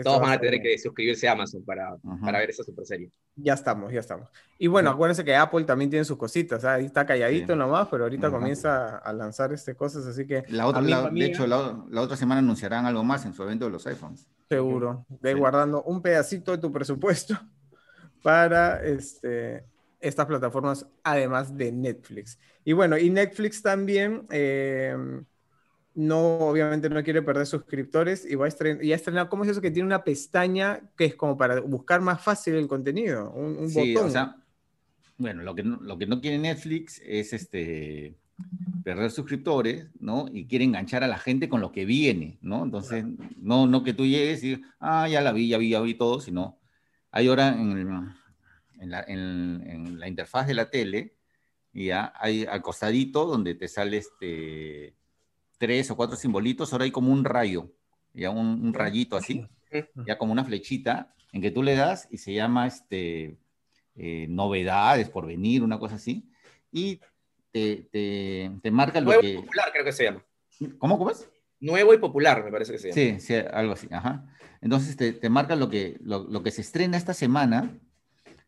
Todos 0.04 0.22
van 0.22 0.32
a 0.32 0.40
tener 0.40 0.62
que 0.62 0.78
suscribirse 0.78 1.28
a 1.28 1.34
Amazon 1.34 1.64
para, 1.64 1.96
para, 2.22 2.40
ver 2.40 2.50
esa 2.50 2.64
super 2.64 2.86
serie. 2.86 3.12
Ya 3.36 3.54
estamos, 3.54 3.92
ya 3.92 4.00
estamos. 4.00 4.30
Y 4.58 4.68
bueno, 4.68 4.90
acuérdense 4.90 5.24
que 5.24 5.36
Apple 5.36 5.64
también 5.64 5.90
tiene 5.90 6.06
sus 6.06 6.18
cositas, 6.18 6.64
ahí 6.66 6.86
está 6.86 7.06
calladito 7.06 7.56
nomás, 7.56 7.88
pero 7.90 8.04
ahorita 8.04 8.30
comienza 8.32 8.98
a 8.98 9.14
lanzar 9.14 9.54
este 9.54 9.76
cosas, 9.76 10.06
así 10.06 10.26
que... 10.26 10.44
La 10.50 10.68
otra, 10.68 11.10
de 11.10 11.26
hecho, 11.26 11.48
la, 11.48 11.84
la, 11.90 12.02
otra 12.02 12.18
semana 12.18 12.40
anunciarán 12.40 12.86
algo 12.86 13.04
más 13.04 13.26
en 13.26 13.34
su 13.34 13.44
evento 13.44 13.66
de 13.66 13.72
los 13.72 13.86
iPhones. 13.88 14.28
Seguro, 14.50 15.06
de 15.22 15.34
guardando 15.34 15.84
un 15.84 16.02
pedacito 16.02 16.52
de 16.52 16.58
tu 16.58 16.72
presupuesto 16.72 17.38
para 18.24 18.84
este, 18.84 19.64
estas 20.00 20.26
plataformas, 20.26 20.86
además 21.04 21.56
de 21.56 21.72
Netflix. 21.72 22.40
Y 22.64 22.74
bueno, 22.74 22.98
y 22.98 23.10
Netflix 23.10 23.62
también... 23.62 24.26
Eh, 24.30 24.96
no, 25.98 26.38
obviamente 26.38 26.92
no 26.92 27.04
quiere 27.04 27.24
perder 27.24 27.48
suscriptores 27.48 28.24
y 28.24 28.36
va 28.36 28.46
a 28.46 28.50
estrenar, 28.50 28.84
y 28.84 28.94
ha 28.94 28.96
estrenado, 28.96 29.30
¿cómo 29.30 29.44
es 29.44 29.50
eso 29.50 29.62
que 29.62 29.72
tiene 29.72 29.88
una 29.88 30.04
pestaña 30.04 30.80
que 30.96 31.06
es 31.06 31.16
como 31.16 31.36
para 31.36 31.60
buscar 31.60 32.02
más 32.02 32.22
fácil 32.22 32.54
el 32.54 32.68
contenido? 32.68 33.32
Un, 33.32 33.68
sí, 33.68 33.96
botón. 33.96 34.10
O 34.10 34.12
sea, 34.12 34.36
bueno, 35.18 35.42
lo 35.42 35.56
que, 35.56 35.64
no, 35.64 35.78
lo 35.82 35.98
que 35.98 36.06
no 36.06 36.22
quiere 36.22 36.38
Netflix 36.38 37.02
es 37.04 37.34
este 37.34 38.16
perder 38.84 39.10
suscriptores, 39.10 39.88
¿no? 40.00 40.28
Y 40.32 40.46
quiere 40.46 40.66
enganchar 40.66 41.04
a 41.04 41.08
la 41.08 41.18
gente 41.18 41.50
con 41.50 41.62
lo 41.62 41.72
que 41.72 41.86
viene, 41.86 42.38
¿no? 42.42 42.64
Entonces, 42.64 43.04
no, 43.38 43.66
no 43.66 43.84
que 43.84 43.94
tú 43.94 44.06
llegues 44.06 44.44
y, 44.44 44.62
ah, 44.80 45.10
ya 45.10 45.22
la 45.22 45.32
vi, 45.32 45.48
ya 45.48 45.58
vi, 45.58 45.70
ya 45.72 45.82
vi 45.82 45.96
todo, 45.96 46.22
sino 46.22 46.60
hay 47.10 47.28
ahora 47.28 47.50
en, 47.50 47.72
en, 48.80 48.92
la, 48.92 49.04
en 49.08 50.00
la 50.00 50.08
interfaz 50.08 50.46
de 50.46 50.54
la 50.54 50.70
tele, 50.70 51.16
ya 51.74 52.14
hay 52.16 52.46
al 52.46 52.62
costadito 52.62 53.26
donde 53.26 53.56
te 53.56 53.68
sale 53.68 53.98
este 53.98 54.97
tres 55.58 55.90
o 55.92 55.96
cuatro 55.96 56.16
simbolitos, 56.16 56.72
ahora 56.72 56.86
hay 56.86 56.92
como 56.92 57.12
un 57.12 57.24
rayo, 57.24 57.72
ya 58.14 58.30
un, 58.30 58.74
rayito 58.74 59.18
así, 59.18 59.48
ya 60.06 60.18
como 60.18 60.32
una 60.32 60.46
flechita, 60.46 61.14
en 61.34 61.42
que 61.42 61.52
tú 61.52 61.64
le 61.64 61.76
das 61.76 62.08
y 62.12 62.18
se 62.18 62.34
llama 62.34 62.68
este, 62.68 63.38
eh, 63.96 64.28
novedades 64.30 65.10
por 65.10 65.26
venir, 65.26 65.64
una 65.64 65.80
cosa 65.80 65.96
así, 65.96 66.30
y 66.72 67.00
te, 67.52 67.88
te, 68.62 68.72
marca 68.72 69.00
lo 69.00 69.08
Nuevo 69.08 69.22
que... 69.22 69.30
y 69.30 69.36
popular 69.38 69.70
creo 69.72 69.86
que 69.86 69.92
se 69.92 70.04
llama. 70.04 70.24
¿Cómo, 70.78 70.98
cómo 70.98 71.12
es? 71.12 71.30
Nuevo 71.60 71.94
y 71.94 71.98
popular, 71.98 72.44
me 72.44 72.52
parece 72.52 72.74
que 72.74 72.80
se 72.80 72.90
llama. 72.90 73.20
Sí, 73.20 73.26
sí, 73.26 73.34
algo 73.52 73.74
así, 73.74 73.88
ajá. 73.92 74.26
Entonces 74.62 74.96
te, 74.96 75.14
te 75.14 75.30
marca 75.30 75.56
lo 75.56 75.70
que, 75.70 75.98
lo, 76.02 76.24
lo, 76.24 76.44
que 76.44 76.52
se 76.52 76.62
estrena 76.62 76.98
esta 76.98 77.14
semana, 77.14 77.78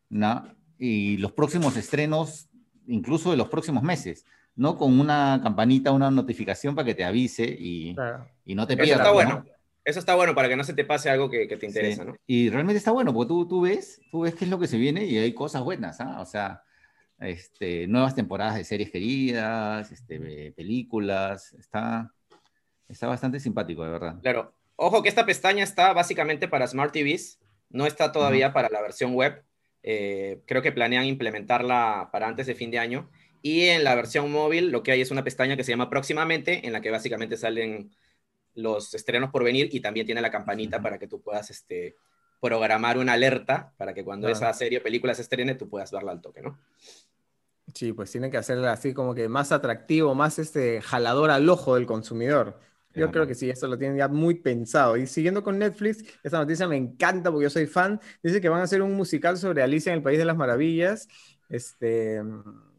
¿no? 0.08 0.44
Y 0.78 1.16
los 1.18 1.32
próximos 1.32 1.76
estrenos, 1.76 2.48
incluso 2.86 3.30
de 3.30 3.36
los 3.36 3.48
próximos 3.48 3.82
meses. 3.82 4.24
¿No? 4.60 4.76
Con 4.76 5.00
una 5.00 5.40
campanita, 5.42 5.90
una 5.90 6.10
notificación 6.10 6.74
para 6.74 6.84
que 6.84 6.94
te 6.94 7.02
avise 7.02 7.44
y, 7.44 7.96
y 8.44 8.54
no 8.54 8.66
te 8.66 8.76
pierdas. 8.76 9.00
Eso 9.00 9.00
está 9.00 9.10
bueno. 9.10 9.44
Eso 9.86 9.98
está 9.98 10.14
bueno 10.14 10.34
para 10.34 10.50
que 10.50 10.56
no 10.56 10.64
se 10.64 10.74
te 10.74 10.84
pase 10.84 11.08
algo 11.08 11.30
que, 11.30 11.48
que 11.48 11.56
te 11.56 11.64
interesa, 11.64 12.04
¿no? 12.04 12.14
Y 12.26 12.50
realmente 12.50 12.76
está 12.76 12.90
bueno, 12.90 13.14
porque 13.14 13.28
tú, 13.28 13.48
tú 13.48 13.62
ves, 13.62 14.02
tú 14.10 14.20
ves 14.20 14.34
qué 14.34 14.44
es 14.44 14.50
lo 14.50 14.58
que 14.58 14.66
se 14.66 14.76
viene 14.76 15.06
y 15.06 15.16
hay 15.16 15.32
cosas 15.32 15.62
buenas, 15.62 15.98
¿ah? 16.02 16.20
O 16.20 16.26
sea, 16.26 16.62
este, 17.20 17.86
nuevas 17.86 18.14
temporadas 18.14 18.56
de 18.56 18.64
series 18.64 18.90
queridas, 18.90 19.90
este, 19.92 20.52
películas, 20.52 21.54
está, 21.54 22.12
está 22.86 23.06
bastante 23.06 23.40
simpático, 23.40 23.82
de 23.82 23.90
verdad. 23.90 24.20
Claro. 24.20 24.52
Ojo 24.76 25.02
que 25.02 25.08
esta 25.08 25.24
pestaña 25.24 25.64
está 25.64 25.94
básicamente 25.94 26.48
para 26.48 26.66
Smart 26.66 26.92
TVs, 26.92 27.40
no 27.70 27.86
está 27.86 28.12
todavía 28.12 28.52
para 28.52 28.68
la 28.68 28.82
versión 28.82 29.14
web. 29.14 29.42
Eh, 29.82 30.42
creo 30.46 30.60
que 30.60 30.72
planean 30.72 31.06
implementarla 31.06 32.10
para 32.12 32.28
antes 32.28 32.46
de 32.46 32.54
fin 32.54 32.70
de 32.70 32.78
año. 32.78 33.08
Y 33.42 33.66
en 33.66 33.84
la 33.84 33.94
versión 33.94 34.30
móvil 34.30 34.70
lo 34.70 34.82
que 34.82 34.92
hay 34.92 35.00
es 35.00 35.10
una 35.10 35.24
pestaña 35.24 35.56
que 35.56 35.64
se 35.64 35.72
llama 35.72 35.90
próximamente, 35.90 36.66
en 36.66 36.72
la 36.72 36.80
que 36.80 36.90
básicamente 36.90 37.36
salen 37.36 37.90
los 38.54 38.94
estrenos 38.94 39.30
por 39.30 39.44
venir 39.44 39.68
y 39.72 39.80
también 39.80 40.06
tiene 40.06 40.20
la 40.20 40.30
campanita 40.30 40.82
para 40.82 40.98
que 40.98 41.06
tú 41.06 41.20
puedas 41.20 41.50
este, 41.50 41.96
programar 42.40 42.98
una 42.98 43.12
alerta 43.12 43.72
para 43.76 43.94
que 43.94 44.04
cuando 44.04 44.28
esa 44.28 44.52
serie 44.52 44.78
o 44.78 44.82
película 44.82 45.14
se 45.14 45.22
estrene 45.22 45.54
tú 45.54 45.68
puedas 45.68 45.92
verla 45.92 46.12
al 46.12 46.20
toque, 46.20 46.42
¿no? 46.42 46.58
Sí, 47.74 47.92
pues 47.92 48.10
tiene 48.10 48.30
que 48.30 48.36
hacerla 48.36 48.72
así 48.72 48.92
como 48.94 49.14
que 49.14 49.28
más 49.28 49.52
atractivo, 49.52 50.14
más 50.14 50.38
este 50.38 50.80
jalador 50.80 51.30
al 51.30 51.48
ojo 51.48 51.76
del 51.76 51.86
consumidor. 51.86 52.58
Yo 52.92 53.12
creo 53.12 53.24
que 53.24 53.36
sí, 53.36 53.48
esto 53.48 53.68
lo 53.68 53.78
tienen 53.78 53.98
ya 53.98 54.08
muy 54.08 54.34
pensado. 54.34 54.96
Y 54.96 55.06
siguiendo 55.06 55.44
con 55.44 55.60
Netflix, 55.60 56.02
esta 56.24 56.38
noticia 56.38 56.66
me 56.66 56.76
encanta 56.76 57.30
porque 57.30 57.44
yo 57.44 57.50
soy 57.50 57.66
fan. 57.66 58.00
Dice 58.20 58.40
que 58.40 58.48
van 58.48 58.60
a 58.60 58.64
hacer 58.64 58.82
un 58.82 58.94
musical 58.94 59.38
sobre 59.38 59.62
Alicia 59.62 59.92
en 59.92 59.98
el 59.98 60.02
País 60.02 60.18
de 60.18 60.24
las 60.24 60.36
Maravillas. 60.36 61.06
Este, 61.48 62.20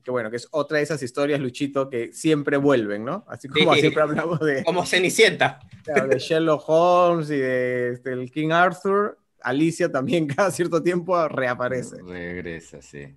que 0.03 0.11
bueno, 0.11 0.29
que 0.29 0.37
es 0.37 0.47
otra 0.51 0.77
de 0.77 0.83
esas 0.83 1.01
historias, 1.03 1.39
Luchito, 1.39 1.89
que 1.89 2.13
siempre 2.13 2.57
vuelven, 2.57 3.05
¿no? 3.05 3.25
Así 3.27 3.47
como 3.47 3.73
siempre 3.75 4.01
hablamos 4.01 4.39
de... 4.39 4.63
Como 4.65 4.85
Cenicienta. 4.85 5.59
de 5.85 6.19
Sherlock 6.19 6.63
Holmes 6.67 7.29
y 7.29 7.37
de, 7.37 7.93
este, 7.93 8.13
el 8.13 8.31
King 8.31 8.51
Arthur, 8.51 9.17
Alicia 9.41 9.91
también 9.91 10.27
cada 10.35 10.51
cierto 10.51 10.81
tiempo 10.81 11.27
reaparece. 11.27 12.01
Regresa, 12.01 12.81
sí. 12.81 13.15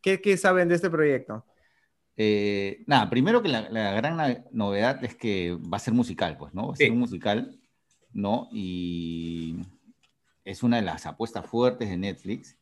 ¿Qué, 0.00 0.20
qué 0.20 0.36
saben 0.36 0.68
de 0.68 0.74
este 0.74 0.90
proyecto? 0.90 1.44
Eh, 2.16 2.82
nada, 2.86 3.08
primero 3.08 3.42
que 3.42 3.48
la, 3.48 3.68
la, 3.70 3.92
gran 3.92 4.44
novedad 4.50 5.04
es 5.04 5.14
que 5.14 5.56
va 5.56 5.76
a 5.76 5.80
ser 5.80 5.94
musical, 5.94 6.36
pues, 6.36 6.52
¿no? 6.52 6.68
Va 6.68 6.72
a 6.72 6.76
ser 6.76 6.90
un 6.90 6.98
musical, 6.98 7.56
¿no? 8.12 8.48
Y 8.50 9.56
es 10.44 10.62
una 10.64 10.76
de 10.78 10.82
las 10.82 11.06
apuestas 11.06 11.46
fuertes 11.46 11.88
de 11.88 11.96
Netflix. 11.96 12.56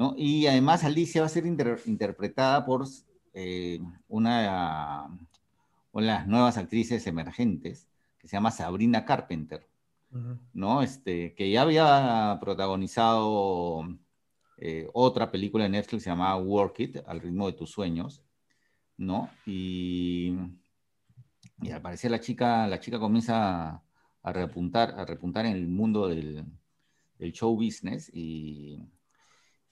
¿No? 0.00 0.14
Y 0.16 0.46
además 0.46 0.82
Alicia 0.82 1.20
va 1.20 1.26
a 1.26 1.28
ser 1.28 1.44
interpretada 1.44 2.64
por 2.64 2.86
eh, 3.34 3.80
una, 4.08 5.10
de 5.92 6.00
las 6.00 6.26
nuevas 6.26 6.56
actrices 6.56 7.06
emergentes, 7.06 7.86
que 8.18 8.26
se 8.26 8.34
llama 8.34 8.50
Sabrina 8.50 9.04
Carpenter, 9.04 9.68
¿no? 10.54 10.80
Este, 10.80 11.34
que 11.34 11.50
ya 11.50 11.60
había 11.60 12.38
protagonizado 12.40 13.94
eh, 14.56 14.88
otra 14.94 15.30
película 15.30 15.64
de 15.64 15.70
Netflix 15.70 16.06
llamada 16.06 16.36
Work 16.38 16.80
It, 16.80 16.96
al 17.06 17.20
ritmo 17.20 17.48
de 17.48 17.52
tus 17.52 17.70
sueños, 17.70 18.22
¿no? 18.96 19.28
Y, 19.44 20.34
y 21.60 21.70
al 21.72 21.82
parecer 21.82 22.10
la 22.10 22.20
chica, 22.20 22.66
la 22.66 22.80
chica 22.80 22.98
comienza 22.98 23.82
a 24.22 24.32
repuntar, 24.32 24.98
a 24.98 25.04
repuntar 25.04 25.44
en 25.44 25.56
el 25.56 25.68
mundo 25.68 26.08
del, 26.08 26.46
del 27.18 27.32
show 27.32 27.54
business 27.54 28.10
y 28.14 28.78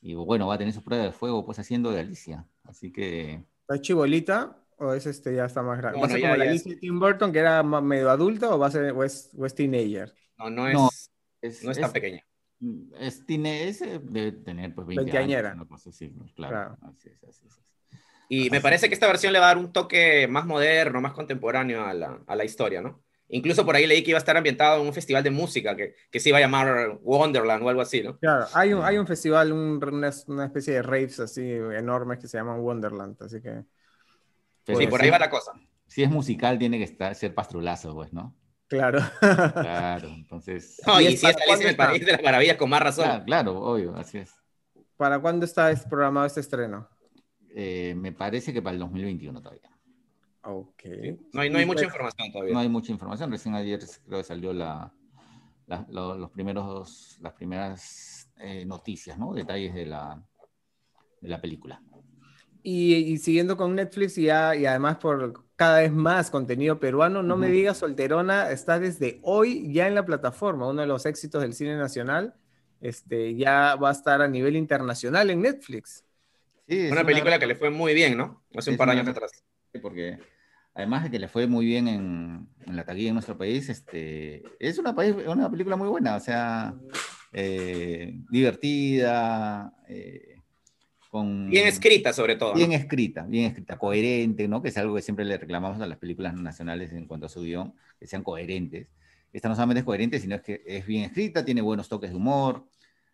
y 0.00 0.14
bueno, 0.14 0.46
va 0.46 0.54
a 0.54 0.58
tener 0.58 0.72
su 0.72 0.82
prueba 0.82 1.04
de 1.04 1.12
fuego 1.12 1.44
pues 1.44 1.58
haciendo 1.58 1.90
de 1.90 2.00
Alicia. 2.00 2.46
Así 2.64 2.92
que... 2.92 3.44
¿Es 3.68 3.80
chibolita 3.80 4.56
o 4.78 4.92
es 4.92 5.06
este 5.06 5.34
ya 5.34 5.44
está 5.44 5.62
más 5.62 5.78
grande? 5.78 6.00
¿Va 6.00 6.06
a 6.06 6.08
ser 6.10 6.20
como 6.20 6.36
la 6.36 6.44
Alicia 6.44 6.74
de 6.74 6.80
Tim 6.80 7.00
Burton 7.00 7.32
que 7.32 7.38
era 7.40 7.62
medio 7.62 8.10
adulta 8.10 8.54
o 8.54 8.58
va 8.58 8.68
a 8.68 8.70
ser 8.70 8.92
o 8.92 9.04
es, 9.04 9.30
teenager? 9.54 10.14
No, 10.38 10.50
no 10.50 10.68
es, 10.68 10.74
no, 10.74 10.90
es, 11.42 11.64
no 11.64 11.70
es 11.72 11.80
tan 11.80 11.92
pequeña. 11.92 12.24
Es 12.98 13.24
teenager, 13.24 14.00
debe 14.00 14.32
tener 14.32 14.74
pues 14.74 14.86
20 14.86 15.04
Veinteañera. 15.04 15.52
años. 15.52 15.66
Pues, 15.68 15.82
sí, 15.94 16.12
claro. 16.34 16.76
claro. 16.76 16.78
Así 16.82 17.08
es, 17.08 17.22
así 17.24 17.46
es. 17.46 17.60
Y 18.28 18.50
me 18.50 18.60
parece 18.60 18.88
que 18.88 18.94
esta 18.94 19.06
versión 19.06 19.32
le 19.32 19.38
va 19.38 19.46
a 19.46 19.54
dar 19.54 19.58
un 19.58 19.72
toque 19.72 20.28
más 20.28 20.44
moderno, 20.44 21.00
más 21.00 21.12
contemporáneo 21.12 21.84
a 21.84 21.94
la, 21.94 22.20
a 22.26 22.36
la 22.36 22.44
historia, 22.44 22.82
¿no? 22.82 23.02
Incluso 23.30 23.64
por 23.64 23.76
ahí 23.76 23.86
leí 23.86 24.02
que 24.02 24.10
iba 24.10 24.16
a 24.16 24.20
estar 24.20 24.36
ambientado 24.36 24.80
en 24.80 24.86
un 24.86 24.94
festival 24.94 25.22
de 25.22 25.30
música 25.30 25.76
que, 25.76 25.94
que 26.10 26.18
se 26.18 26.30
iba 26.30 26.38
a 26.38 26.40
llamar 26.40 26.98
Wonderland 27.02 27.62
o 27.62 27.68
algo 27.68 27.82
así, 27.82 28.02
¿no? 28.02 28.18
Claro, 28.18 28.46
hay 28.54 28.72
un, 28.72 28.82
hay 28.82 28.96
un 28.96 29.06
festival, 29.06 29.52
una, 29.52 30.10
una, 30.26 30.44
especie 30.46 30.74
de 30.74 30.82
raves 30.82 31.20
así 31.20 31.42
enormes 31.42 32.18
que 32.18 32.28
se 32.28 32.38
llaman 32.38 32.60
Wonderland, 32.60 33.22
así 33.22 33.42
que... 33.42 33.64
sí, 34.64 34.86
por 34.86 35.02
ahí 35.02 35.10
va 35.10 35.18
la 35.18 35.28
cosa. 35.28 35.52
Si 35.86 36.02
es 36.02 36.10
musical, 36.10 36.58
tiene 36.58 36.78
que 36.78 36.84
estar, 36.84 37.14
ser 37.14 37.34
pastrulazo, 37.34 37.94
pues, 37.94 38.12
¿no? 38.12 38.34
Claro. 38.66 39.00
claro, 39.20 40.08
entonces... 40.08 40.80
No, 40.86 41.00
y, 41.00 41.16
si 41.16 41.26
es 41.26 41.36
Alicia 41.36 41.64
en 41.64 41.68
el 41.68 41.76
País 41.76 42.04
de 42.04 42.12
las 42.12 42.22
Maravillas, 42.22 42.56
con 42.56 42.70
más 42.70 42.82
razón. 42.82 43.04
Claro, 43.04 43.24
claro, 43.24 43.60
obvio, 43.60 43.94
así 43.96 44.18
es. 44.18 44.34
¿Para 44.96 45.20
cuándo 45.20 45.44
está 45.44 45.72
programado 45.88 46.26
este 46.26 46.40
estreno? 46.40 46.88
Eh, 47.54 47.94
me 47.96 48.12
parece 48.12 48.52
que 48.52 48.62
para 48.62 48.74
el 48.74 48.80
2021 48.80 49.40
todavía. 49.40 49.70
Ok. 50.42 50.84
No 51.32 51.40
hay, 51.40 51.50
no 51.50 51.58
hay 51.58 51.66
mucha 51.66 51.84
información 51.84 52.32
todavía. 52.32 52.54
No 52.54 52.60
hay 52.60 52.68
mucha 52.68 52.92
información. 52.92 53.30
Recién 53.30 53.54
ayer 53.54 53.80
creo 54.06 54.18
que 54.18 54.24
salió 54.24 54.52
la, 54.52 54.92
la 55.66 55.86
los 55.88 56.30
primeros, 56.30 57.18
las 57.20 57.32
primeras 57.34 58.30
eh, 58.38 58.64
noticias, 58.64 59.18
¿no? 59.18 59.32
Detalles 59.34 59.74
de 59.74 59.86
la, 59.86 60.22
de 61.20 61.28
la 61.28 61.40
película. 61.40 61.82
Y, 62.62 63.16
siguiendo 63.18 63.56
con 63.56 63.74
Netflix 63.74 64.18
y, 64.18 64.24
ya, 64.24 64.54
y 64.54 64.66
además 64.66 64.98
por 64.98 65.44
cada 65.56 65.80
vez 65.80 65.92
más 65.92 66.30
contenido 66.30 66.78
peruano, 66.78 67.22
no 67.22 67.36
me 67.36 67.48
digas 67.48 67.78
Solterona 67.78 68.50
está 68.50 68.78
desde 68.78 69.20
hoy 69.22 69.72
ya 69.72 69.86
en 69.86 69.94
la 69.94 70.04
plataforma, 70.04 70.68
uno 70.68 70.82
de 70.82 70.86
los 70.86 71.06
éxitos 71.06 71.40
del 71.40 71.54
cine 71.54 71.76
nacional, 71.76 72.34
este, 72.80 73.34
ya 73.36 73.74
va 73.76 73.88
a 73.88 73.92
estar 73.92 74.20
a 74.22 74.28
nivel 74.28 74.56
internacional 74.56 75.30
en 75.30 75.42
Netflix. 75.42 76.04
Sí, 76.68 76.88
una 76.90 77.04
película 77.04 77.38
que 77.38 77.46
le 77.46 77.54
fue 77.54 77.70
muy 77.70 77.94
bien, 77.94 78.16
¿no? 78.16 78.42
Hace 78.54 78.72
un 78.72 78.76
par 78.76 78.88
de 78.88 78.98
años 78.98 79.08
atrás. 79.08 79.32
Porque 79.78 80.18
además 80.74 81.04
de 81.04 81.10
que 81.10 81.18
le 81.18 81.28
fue 81.28 81.46
muy 81.46 81.66
bien 81.66 81.88
en, 81.88 82.48
la 82.66 82.84
taquilla 82.84 83.08
en 83.08 83.14
nuestro 83.14 83.36
país, 83.36 83.68
este, 83.68 84.42
es 84.58 84.78
una, 84.78 84.90
una 85.26 85.50
película 85.50 85.76
muy 85.76 85.88
buena, 85.88 86.16
o 86.16 86.20
sea, 86.20 86.74
eh, 87.32 88.14
divertida, 88.30 89.72
eh, 89.88 90.38
bien 91.12 91.66
escrita, 91.66 92.12
sobre 92.12 92.36
todo. 92.36 92.54
Bien 92.54 92.72
escrita, 92.72 93.22
bien 93.24 93.46
escrita, 93.46 93.78
coherente, 93.78 94.46
¿no? 94.48 94.62
Que 94.62 94.68
es 94.68 94.76
algo 94.76 94.94
que 94.94 95.02
siempre 95.02 95.24
le 95.24 95.38
reclamamos 95.38 95.80
a 95.80 95.86
las 95.86 95.98
películas 95.98 96.34
nacionales 96.34 96.92
en 96.92 97.06
cuanto 97.06 97.26
a 97.26 97.28
su 97.28 97.42
guion, 97.42 97.74
que 97.98 98.06
sean 98.06 98.22
coherentes. 98.22 98.88
Esta 99.32 99.48
no 99.48 99.54
solamente 99.54 99.80
es 99.80 99.84
coherente, 99.84 100.20
sino 100.20 100.40
que 100.42 100.62
es 100.66 100.86
bien 100.86 101.04
escrita, 101.04 101.44
tiene 101.44 101.60
buenos 101.60 101.88
toques 101.88 102.10
de 102.10 102.16
humor, 102.16 102.66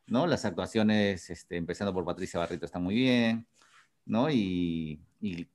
¿no? 0.06 0.26
Las 0.26 0.44
actuaciones, 0.44 1.30
este, 1.30 1.56
empezando 1.56 1.92
por 1.92 2.04
Patricia 2.04 2.40
Barrito, 2.40 2.66
están 2.66 2.82
muy 2.82 2.94
bien, 2.94 3.46
¿no? 4.06 4.30
Y, 4.30 5.00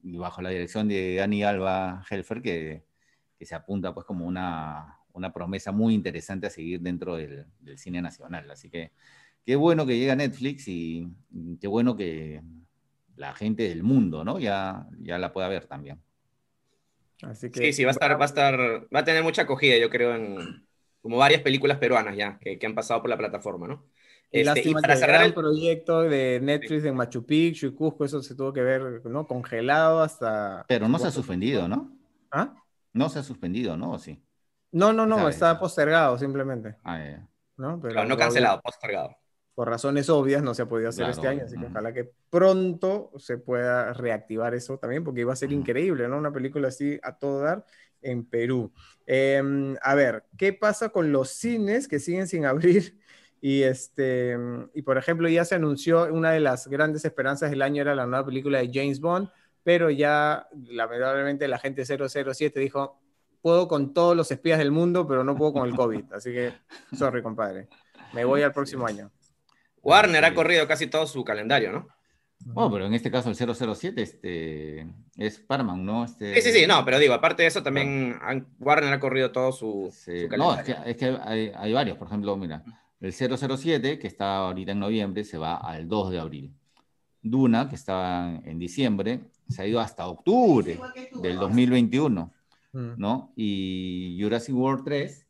bajo 0.03 0.41
la 0.41 0.49
dirección 0.49 0.87
de 0.87 1.15
Dani 1.15 1.43
Alba 1.43 2.03
Helfer, 2.09 2.41
que, 2.41 2.83
que 3.37 3.45
se 3.45 3.55
apunta 3.55 3.93
pues 3.93 4.05
como 4.05 4.25
una, 4.25 4.99
una 5.13 5.33
promesa 5.33 5.71
muy 5.71 5.93
interesante 5.93 6.47
a 6.47 6.49
seguir 6.49 6.81
dentro 6.81 7.15
del, 7.15 7.45
del 7.59 7.77
cine 7.77 8.01
nacional. 8.01 8.49
Así 8.51 8.69
que 8.69 8.91
qué 9.45 9.55
bueno 9.55 9.85
que 9.85 9.97
llega 9.97 10.15
Netflix 10.15 10.67
y, 10.67 11.07
qué 11.59 11.67
bueno 11.67 11.95
que 11.95 12.41
la 13.15 13.33
gente 13.33 13.67
del 13.67 13.83
mundo, 13.83 14.23
¿no? 14.23 14.39
Ya, 14.39 14.87
ya 14.99 15.17
la 15.17 15.33
pueda 15.33 15.47
ver 15.47 15.65
también. 15.65 16.01
Así 17.21 17.51
que, 17.51 17.59
sí, 17.59 17.73
sí, 17.73 17.83
va 17.83 17.89
a 17.89 17.91
estar, 17.91 18.19
va 18.19 18.23
a 18.23 18.27
estar, 18.27 18.59
va 18.93 18.99
a 18.99 19.03
tener 19.03 19.23
mucha 19.23 19.41
acogida, 19.41 19.77
yo 19.77 19.89
creo, 19.89 20.15
en 20.15 20.67
como 21.01 21.17
varias 21.17 21.41
películas 21.41 21.77
peruanas 21.77 22.15
ya 22.15 22.37
que, 22.39 22.59
han 22.63 22.75
pasado 22.75 23.01
por 23.01 23.09
la 23.09 23.17
plataforma, 23.17 23.67
¿no? 23.67 23.85
Este, 24.31 24.69
y 24.69 24.73
para 24.73 24.95
cerrar 24.95 25.25
el 25.25 25.33
proyecto 25.33 26.01
de 26.01 26.39
Netflix 26.41 26.85
en 26.85 26.95
Machu 26.95 27.25
Picchu 27.25 27.67
y 27.67 27.73
Cusco, 27.73 28.05
eso 28.05 28.21
se 28.21 28.35
tuvo 28.35 28.53
que 28.53 28.61
ver, 28.61 29.03
¿no? 29.05 29.27
Congelado 29.27 30.01
hasta. 30.01 30.65
Pero 30.67 30.87
no 30.87 30.99
se 30.99 31.07
ha 31.07 31.11
suspendido, 31.11 31.67
¿no? 31.67 31.91
¿Ah? 32.31 32.53
No 32.93 33.09
se 33.09 33.19
ha 33.19 33.23
suspendido, 33.23 33.75
¿no? 33.75 33.93
¿O 33.93 33.99
sí? 33.99 34.21
No, 34.71 34.93
no, 34.93 35.05
no, 35.05 35.27
está 35.27 35.59
postergado 35.59 36.17
simplemente. 36.17 36.75
Ah, 36.83 36.99
ya. 36.99 37.27
¿No? 37.57 37.79
Pero 37.81 38.05
no 38.05 38.15
cancelado, 38.15 38.61
postergado 38.61 39.15
por 39.59 39.67
razones 39.67 40.09
obvias 40.09 40.41
no 40.41 40.53
se 40.53 40.61
ha 40.61 40.69
podido 40.69 40.87
hacer 40.87 41.09
este 41.09 41.27
año, 41.27 41.43
así 41.43 41.59
que 41.59 41.65
ojalá 41.65 41.91
que 41.91 42.09
pronto 42.29 43.11
se 43.17 43.37
pueda 43.37 43.91
reactivar 43.91 44.53
eso 44.55 44.77
también, 44.77 45.03
porque 45.03 45.19
iba 45.19 45.33
a 45.33 45.35
ser 45.35 45.51
increíble, 45.51 46.07
¿no? 46.07 46.17
Una 46.17 46.31
película 46.31 46.69
así 46.69 46.97
a 47.03 47.17
todo 47.17 47.41
dar 47.41 47.65
en 48.01 48.23
Perú. 48.23 48.71
Em, 49.05 49.75
a 49.81 49.95
ver, 49.95 50.23
¿qué 50.37 50.53
pasa 50.53 50.87
con 50.87 51.11
los 51.11 51.31
cines 51.31 51.89
que 51.89 51.99
siguen 51.99 52.29
sin 52.29 52.45
abrir? 52.45 52.97
Y, 53.41 53.63
este, 53.63 54.37
y 54.73 54.81
por 54.81 54.97
ejemplo, 54.97 55.29
ya 55.29 55.45
se 55.45 55.55
anunció 55.55 56.13
una 56.13 56.31
de 56.31 56.39
las 56.39 56.67
grandes 56.67 57.05
esperanzas 57.05 57.49
del 57.49 57.61
año 57.61 57.81
era 57.81 57.95
la 57.95 58.05
nueva 58.05 58.25
película 58.25 58.59
de 58.59 58.69
James 58.73 58.99
Bond, 58.99 59.29
pero 59.63 59.89
ya 59.89 60.47
lamentablemente 60.69 61.47
la 61.47 61.57
gente 61.57 61.85
007 61.85 62.59
dijo, 62.59 62.99
puedo 63.41 63.67
con 63.67 63.93
todos 63.93 64.15
los 64.15 64.31
espías 64.31 64.57
del 64.57 64.71
mundo, 64.71 65.07
pero 65.07 65.23
no 65.23 65.35
puedo 65.35 65.53
con 65.53 65.67
el 65.67 65.75
COVID. 65.75 66.03
Así 66.13 66.31
que, 66.31 66.53
sorry, 66.97 67.21
compadre. 67.21 67.67
Me 68.13 68.25
voy 68.25 68.41
al 68.41 68.53
próximo 68.53 68.85
año. 68.85 69.11
Warner 69.81 70.25
ha 70.25 70.33
corrido 70.33 70.67
casi 70.67 70.87
todo 70.87 71.07
su 71.07 71.23
calendario, 71.23 71.71
¿no? 71.71 71.87
Bueno, 72.45 72.71
pero 72.71 72.85
en 72.85 72.93
este 72.93 73.11
caso 73.11 73.29
el 73.29 73.35
007 73.35 74.01
este, 74.01 74.87
es 75.17 75.39
Paramount, 75.39 75.83
¿no? 75.83 76.05
Este... 76.05 76.33
Sí, 76.35 76.41
sí, 76.41 76.59
sí, 76.59 76.67
no, 76.67 76.85
pero 76.85 76.97
digo, 76.97 77.13
aparte 77.13 77.43
de 77.43 77.49
eso 77.49 77.61
también 77.61 78.17
Warner 78.59 78.93
ha 78.93 78.99
corrido 78.99 79.31
todo 79.31 79.51
su, 79.51 79.93
calendario. 80.05 80.37
No, 80.37 80.85
es 80.85 80.95
que, 80.95 81.17
hay, 81.53 81.73
varios, 81.73 81.97
por 81.97 82.07
ejemplo, 82.07 82.37
mira, 82.37 82.63
el 83.01 83.13
007, 83.13 83.99
que 83.99 84.07
está 84.07 84.37
ahorita 84.37 84.71
en 84.71 84.79
noviembre, 84.79 85.23
se 85.23 85.37
va 85.37 85.55
al 85.55 85.87
2 85.87 86.11
de 86.11 86.19
abril. 86.19 86.53
Duna, 87.21 87.67
que 87.69 87.75
estaba 87.75 88.35
en 88.45 88.59
diciembre, 88.59 89.21
se 89.47 89.61
ha 89.61 89.67
ido 89.67 89.79
hasta 89.79 90.07
octubre 90.07 90.79
del 91.21 91.37
2021, 91.37 92.33
mm. 92.73 92.91
¿no? 92.97 93.33
Y 93.35 94.17
Jurassic 94.21 94.55
World 94.55 94.83
3, 94.85 95.27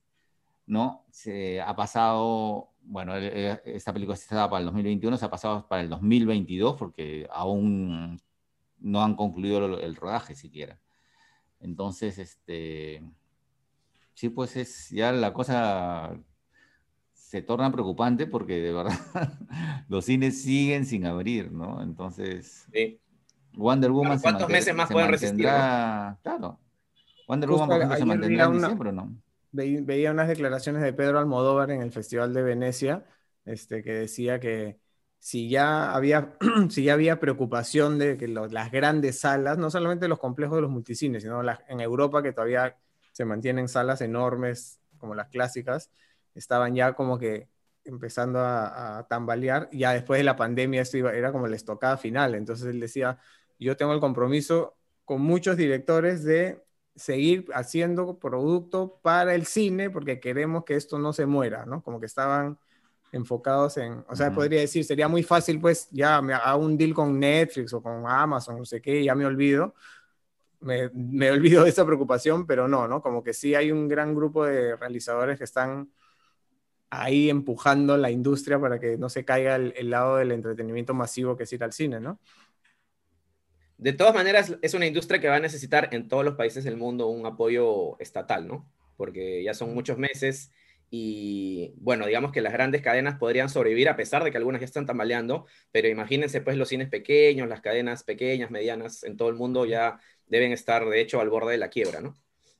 ¿no? 0.67 1.05
Se 1.09 1.61
ha 1.61 1.75
pasado 1.75 2.69
bueno, 2.89 3.15
e, 3.15 3.51
e, 3.51 3.61
esta 3.65 3.93
película 3.93 4.17
se 4.17 4.23
estaba 4.23 4.49
para 4.49 4.61
el 4.61 4.65
2021, 4.65 5.17
se 5.17 5.25
ha 5.25 5.29
pasado 5.29 5.67
para 5.67 5.81
el 5.83 5.89
2022 5.89 6.75
porque 6.75 7.27
aún 7.31 8.19
no 8.79 9.03
han 9.03 9.15
concluido 9.15 9.79
el, 9.79 9.95
rodaje 9.95 10.35
siquiera. 10.35 10.79
Entonces, 11.59 12.17
este, 12.17 13.03
sí, 14.13 14.29
pues 14.29 14.55
es 14.55 14.89
ya 14.89 15.11
la 15.11 15.33
cosa 15.33 16.17
se 17.29 17.43
torna 17.43 17.71
preocupante 17.71 18.25
porque 18.25 18.59
de 18.59 18.73
verdad 18.73 18.97
los 19.87 20.05
cines 20.05 20.41
siguen 20.41 20.83
sin 20.87 21.05
abrir, 21.05 21.51
¿no? 21.51 21.83
Entonces, 21.83 22.67
Wonder 23.53 23.91
Woman 23.91 24.19
¿Cuántos 24.19 24.49
meses 24.49 24.73
más 24.73 24.91
pueden 24.91 25.11
resistir? 25.11 25.43
Claro. 25.43 26.59
Wonder 27.27 27.51
Woman, 27.51 27.67
por 27.67 27.77
ejemplo, 27.77 27.97
se 27.99 28.05
mantendrá 28.05 28.45
en 28.45 28.53
diciembre, 28.53 28.91
¿no? 28.91 29.15
veía 29.51 30.09
unas 30.09 30.27
declaraciones 30.27 30.81
de 30.81 30.91
Pedro 30.91 31.19
Almodóvar 31.19 31.69
en 31.69 31.83
el 31.83 31.91
Festival 31.91 32.33
de 32.33 32.41
Venecia, 32.41 33.05
este, 33.45 33.83
que 33.83 33.93
decía 33.93 34.39
que 34.39 34.79
si 35.19 35.49
ya 35.49 35.93
había, 35.93 36.35
si 36.69 36.85
ya 36.85 36.93
había 36.93 37.19
preocupación 37.19 37.99
de 37.99 38.17
que 38.17 38.27
las 38.27 38.71
grandes 38.71 39.19
salas, 39.19 39.59
no 39.59 39.69
solamente 39.69 40.07
los 40.07 40.17
complejos 40.17 40.55
de 40.55 40.63
los 40.63 40.71
multicines, 40.71 41.21
sino 41.21 41.43
en 41.43 41.79
Europa 41.79 42.23
que 42.23 42.33
todavía 42.33 42.75
se 43.11 43.23
mantienen 43.23 43.67
salas 43.67 44.01
enormes 44.01 44.79
como 44.97 45.13
las 45.13 45.27
clásicas, 45.27 45.91
estaban 46.39 46.75
ya 46.75 46.93
como 46.93 47.17
que 47.17 47.49
empezando 47.85 48.39
a, 48.39 49.05
tambalear, 49.09 49.69
ya 49.71 49.93
después 49.93 50.19
de 50.19 50.23
la 50.23 50.35
pandemia 50.35 50.81
esto 50.81 50.97
iba, 50.97 51.13
era 51.13 51.31
como 51.31 51.47
la 51.47 51.55
estocada 51.55 51.97
final, 51.97 52.35
entonces 52.35 52.67
él 52.67 52.79
decía, 52.79 53.17
yo 53.57 53.75
tengo 53.77 53.93
el 53.93 53.99
compromiso 53.99 54.77
con 55.05 55.21
muchos 55.21 55.57
directores 55.57 56.23
de 56.23 56.63
seguir 56.95 57.47
haciendo 57.53 58.19
producto 58.19 58.99
para 59.01 59.33
el 59.33 59.45
cine 59.45 59.89
porque 59.89 60.19
queremos 60.19 60.65
que 60.65 60.75
esto 60.75 60.99
no 60.99 61.13
se 61.13 61.25
muera, 61.25 61.65
¿no? 61.65 61.81
Como 61.81 61.99
que 61.99 62.05
estaban 62.05 62.59
enfocados 63.11 63.77
en, 63.77 64.05
o 64.07 64.15
sea, 64.15 64.31
podría 64.31 64.59
decir, 64.59 64.85
sería 64.85 65.07
muy 65.07 65.23
fácil, 65.23 65.59
pues 65.59 65.87
ya 65.91 66.21
me 66.21 66.33
hago 66.33 66.63
un 66.63 66.77
deal 66.77 66.93
con 66.93 67.19
Netflix 67.19 67.73
o 67.73 67.81
con 67.81 68.03
Amazon, 68.05 68.59
no 68.59 68.65
sé 68.65 68.81
qué, 68.81 69.03
ya 69.03 69.15
me 69.15 69.25
olvido, 69.25 69.73
me, 70.59 70.89
me 70.93 71.31
olvido 71.31 71.63
de 71.63 71.69
esa 71.69 71.85
preocupación, 71.85 72.45
pero 72.45 72.67
no, 72.67 72.87
¿no? 72.87 73.01
Como 73.01 73.23
que 73.23 73.33
sí 73.33 73.55
hay 73.55 73.71
un 73.71 73.87
gran 73.87 74.13
grupo 74.13 74.45
de 74.45 74.75
realizadores 74.75 75.37
que 75.37 75.45
están 75.45 75.89
ahí 76.89 77.29
empujando 77.29 77.97
la 77.97 78.11
industria 78.11 78.59
para 78.59 78.79
que 78.79 78.97
no 78.97 79.09
se 79.09 79.25
caiga 79.25 79.55
el, 79.55 79.73
el 79.77 79.89
lado 79.89 80.17
del 80.17 80.31
entretenimiento 80.31 80.93
masivo 80.93 81.37
que 81.37 81.43
es 81.43 81.53
ir 81.53 81.63
al 81.63 81.73
cine, 81.73 81.99
¿no? 81.99 82.19
De 83.77 83.93
todas 83.93 84.13
maneras, 84.13 84.57
es 84.61 84.73
una 84.73 84.87
industria 84.87 85.21
que 85.21 85.29
va 85.29 85.37
a 85.37 85.39
necesitar 85.39 85.87
en 85.93 86.09
todos 86.09 86.25
los 86.25 86.35
países 86.35 86.65
del 86.65 86.75
mundo 86.75 87.07
un 87.07 87.25
apoyo 87.25 87.97
estatal, 87.99 88.45
¿no? 88.45 88.69
Porque 88.97 89.41
ya 89.41 89.53
son 89.53 89.73
muchos 89.73 89.97
meses 89.97 90.51
y, 90.91 91.73
bueno, 91.77 92.07
digamos 92.07 92.31
que 92.31 92.41
las 92.41 92.51
grandes 92.51 92.81
cadenas 92.81 93.17
podrían 93.17 93.47
sobrevivir 93.47 93.89
a 93.89 93.95
pesar 93.95 94.23
de 94.23 94.31
que 94.31 94.37
algunas 94.37 94.59
ya 94.59 94.65
están 94.65 94.85
tambaleando, 94.85 95.45
pero 95.71 95.87
imagínense 95.87 96.41
pues 96.41 96.57
los 96.57 96.67
cines 96.69 96.89
pequeños, 96.89 97.47
las 97.47 97.61
cadenas 97.61 98.03
pequeñas, 98.03 98.51
medianas, 98.51 99.03
en 99.03 99.15
todo 99.15 99.29
el 99.29 99.35
mundo 99.35 99.65
ya 99.65 99.99
deben 100.27 100.51
estar, 100.51 100.87
de 100.87 100.99
hecho, 100.99 101.21
al 101.21 101.29
borde 101.29 101.51
de 101.53 101.57
la 101.59 101.69
quiebra, 101.69 102.01
¿no? 102.01 102.15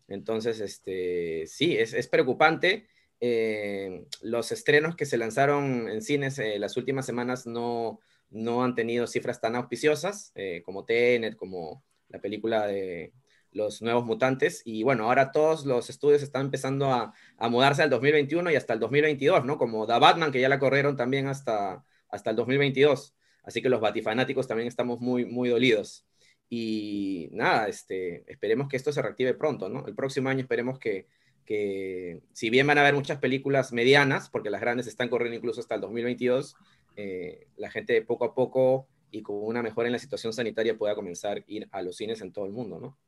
Entonces, 0.07 0.59
este, 0.59 1.45
sí, 1.47 1.77
es, 1.77 2.07
preocupante. 2.07 2.88
Eh, 3.22 4.05
los 4.22 4.51
estrenos 4.51 4.95
que 4.95 5.05
se 5.05 5.17
lanzaron 5.17 5.89
en 5.89 6.01
cines 6.01 6.39
eh, 6.39 6.57
las 6.57 6.78
últimas 6.78 7.05
semanas 7.05 7.45
no, 7.45 7.99
no 8.30 8.63
han 8.63 8.76
tenido 8.76 9.07
cifras 9.07 9.41
tan 9.41 9.55
auspiciosas 9.55 10.32
eh, 10.36 10.61
como 10.63 10.86
Tenet, 10.86 11.36
como 11.36 11.84
la 12.07 12.20
película 12.22 12.65
de 12.67 13.13
los 13.51 13.82
nuevos 13.82 14.05
mutantes. 14.05 14.61
Y 14.65 14.84
bueno, 14.84 15.05
ahora 15.05 15.32
todos 15.32 15.65
los 15.65 15.89
estudios 15.89 16.22
están 16.24 16.45
empezando 16.45 16.93
a, 16.93 17.13
mudarse 17.49 17.82
al 17.84 17.89
2021 17.89 18.51
y 18.51 18.55
hasta 18.55 18.74
el 18.74 18.80
2022, 18.80 19.45
¿no? 19.45 19.57
Como 19.57 19.88
The 19.88 19.99
Batman, 19.99 20.32
que 20.32 20.41
ya 20.41 20.49
la 20.49 20.59
corrieron 20.59 20.95
también 20.95 21.28
hasta, 21.28 21.84
hasta 22.09 22.30
el 22.30 22.36
2022. 22.36 23.15
Así 23.43 23.61
que 23.61 23.70
los 23.70 23.82
batifanáticos 23.82 24.47
también 24.47 24.67
estamos 24.67 24.99
muy, 24.99 25.26
muy 25.26 25.49
dolidos. 25.49 26.05
Y 26.49 27.30
nada, 27.32 27.67
este, 27.67 28.24
esperemos 28.32 28.67
que 28.70 28.78
esto 28.78 28.91
se 28.91 29.01
reactive 29.01 29.34
pronto, 29.36 29.70
¿no? 29.70 29.86
El 29.88 29.95
próximo 29.95 30.30
año 30.30 30.41
esperemos 30.41 30.80
que, 30.80 31.07
que, 31.50 32.22
si 32.32 32.52
bien 32.52 32.68
van 32.68 32.78
a 32.78 32.82
haber 32.82 32.93
muchas 32.93 33.18
películas 33.18 33.74
medianas, 33.74 34.30
porque 34.30 34.52
las 34.52 34.62
grandes 34.62 34.86
están 34.86 35.10
corriendo 35.10 35.36
incluso 35.36 35.62
hasta 35.62 35.74
el 35.74 35.82
2022, 35.82 36.56
eh, 36.95 37.47
la 37.58 37.72
gente 37.72 38.00
poco 38.04 38.26
a 38.26 38.36
poco 38.36 38.88
y 39.10 39.24
con 39.24 39.38
una 39.38 39.64
mejora 39.64 39.88
en 39.88 39.93
la 39.93 39.97
situación 39.97 40.32
sanitaria 40.32 40.78
pueda 40.78 40.93
comenzar 40.93 41.39
a 41.39 41.43
ir 41.47 41.68
a 41.72 41.82
los 41.82 41.97
cines 41.97 42.22
en 42.22 42.32
todo 42.32 42.45
el 42.45 42.52
mundo, 42.52 42.80
¿no? 42.80 43.00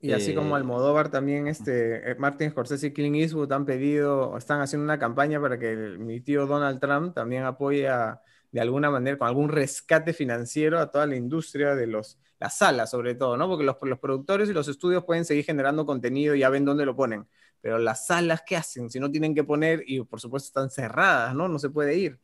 Y 0.00 0.10
así 0.10 0.34
como 0.34 0.56
eh, 0.56 0.58
Almodóvar 0.58 1.12
también, 1.12 1.46
este, 1.46 2.10
eh, 2.10 2.16
Martin 2.16 2.50
Scorsese 2.50 2.88
y 2.88 2.92
Clint 2.92 3.14
Eastwood 3.14 3.52
han 3.52 3.66
pedido, 3.66 4.36
están 4.36 4.60
haciendo 4.60 4.82
una 4.82 4.98
campaña 4.98 5.40
para 5.40 5.56
que 5.56 5.76
mi 5.76 6.20
tío 6.20 6.48
Donald 6.48 6.80
Trump 6.80 7.14
también 7.14 7.44
apoye 7.44 7.86
a 7.86 8.20
de 8.50 8.60
alguna 8.60 8.88
manera, 8.88 9.18
con 9.18 9.26
algún 9.26 9.48
rescate 9.48 10.12
financiero 10.12 10.78
a 10.78 10.88
toda 10.88 11.06
la 11.06 11.16
industria 11.16 11.74
de 11.74 11.88
los, 11.88 12.20
las 12.38 12.56
salas, 12.56 12.88
sobre 12.88 13.16
todo, 13.16 13.36
¿no? 13.36 13.48
Porque 13.48 13.64
los, 13.64 13.76
los 13.82 13.98
productores 13.98 14.48
y 14.48 14.52
los 14.52 14.68
estudios 14.68 15.02
pueden 15.02 15.24
seguir 15.24 15.44
generando 15.44 15.84
contenido 15.84 16.36
y 16.36 16.38
ya 16.38 16.50
ven 16.50 16.64
dónde 16.64 16.86
lo 16.86 16.94
ponen. 16.94 17.26
Pero 17.64 17.78
las 17.78 18.08
salas, 18.08 18.42
¿qué 18.46 18.56
hacen? 18.56 18.90
Si 18.90 19.00
no 19.00 19.10
tienen 19.10 19.34
que 19.34 19.42
poner, 19.42 19.84
y 19.86 19.98
por 20.02 20.20
supuesto 20.20 20.48
están 20.48 20.68
cerradas, 20.68 21.34
¿no? 21.34 21.48
No 21.48 21.58
se 21.58 21.70
puede 21.70 21.96
ir. 21.96 22.20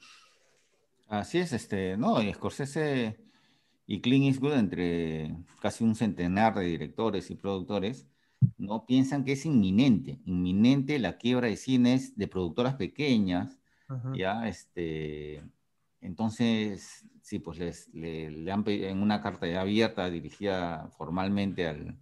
Así 1.08 1.38
es, 1.38 1.54
este, 1.54 1.96
no, 1.96 2.22
y 2.22 2.30
Scorsese 2.34 3.18
y 3.86 4.02
Clint 4.02 4.26
Eastwood, 4.26 4.58
entre 4.58 5.34
casi 5.62 5.82
un 5.82 5.94
centenar 5.94 6.56
de 6.56 6.66
directores 6.66 7.30
y 7.30 7.36
productores, 7.36 8.06
no 8.58 8.84
piensan 8.84 9.24
que 9.24 9.32
es 9.32 9.46
inminente, 9.46 10.20
inminente 10.26 10.98
la 10.98 11.16
quiebra 11.16 11.48
de 11.48 11.56
cines 11.56 12.18
de 12.18 12.28
productoras 12.28 12.74
pequeñas, 12.74 13.58
ya, 14.12 14.46
este, 14.46 15.42
entonces, 16.02 17.06
sí, 17.22 17.38
pues 17.38 17.58
les, 17.58 17.88
le, 17.94 18.52
han 18.52 18.62
pedido 18.62 18.90
en 18.90 19.00
una 19.00 19.22
carta 19.22 19.46
ya 19.46 19.62
abierta 19.62 20.10
dirigida 20.10 20.90
formalmente 20.98 21.66
al, 21.66 21.98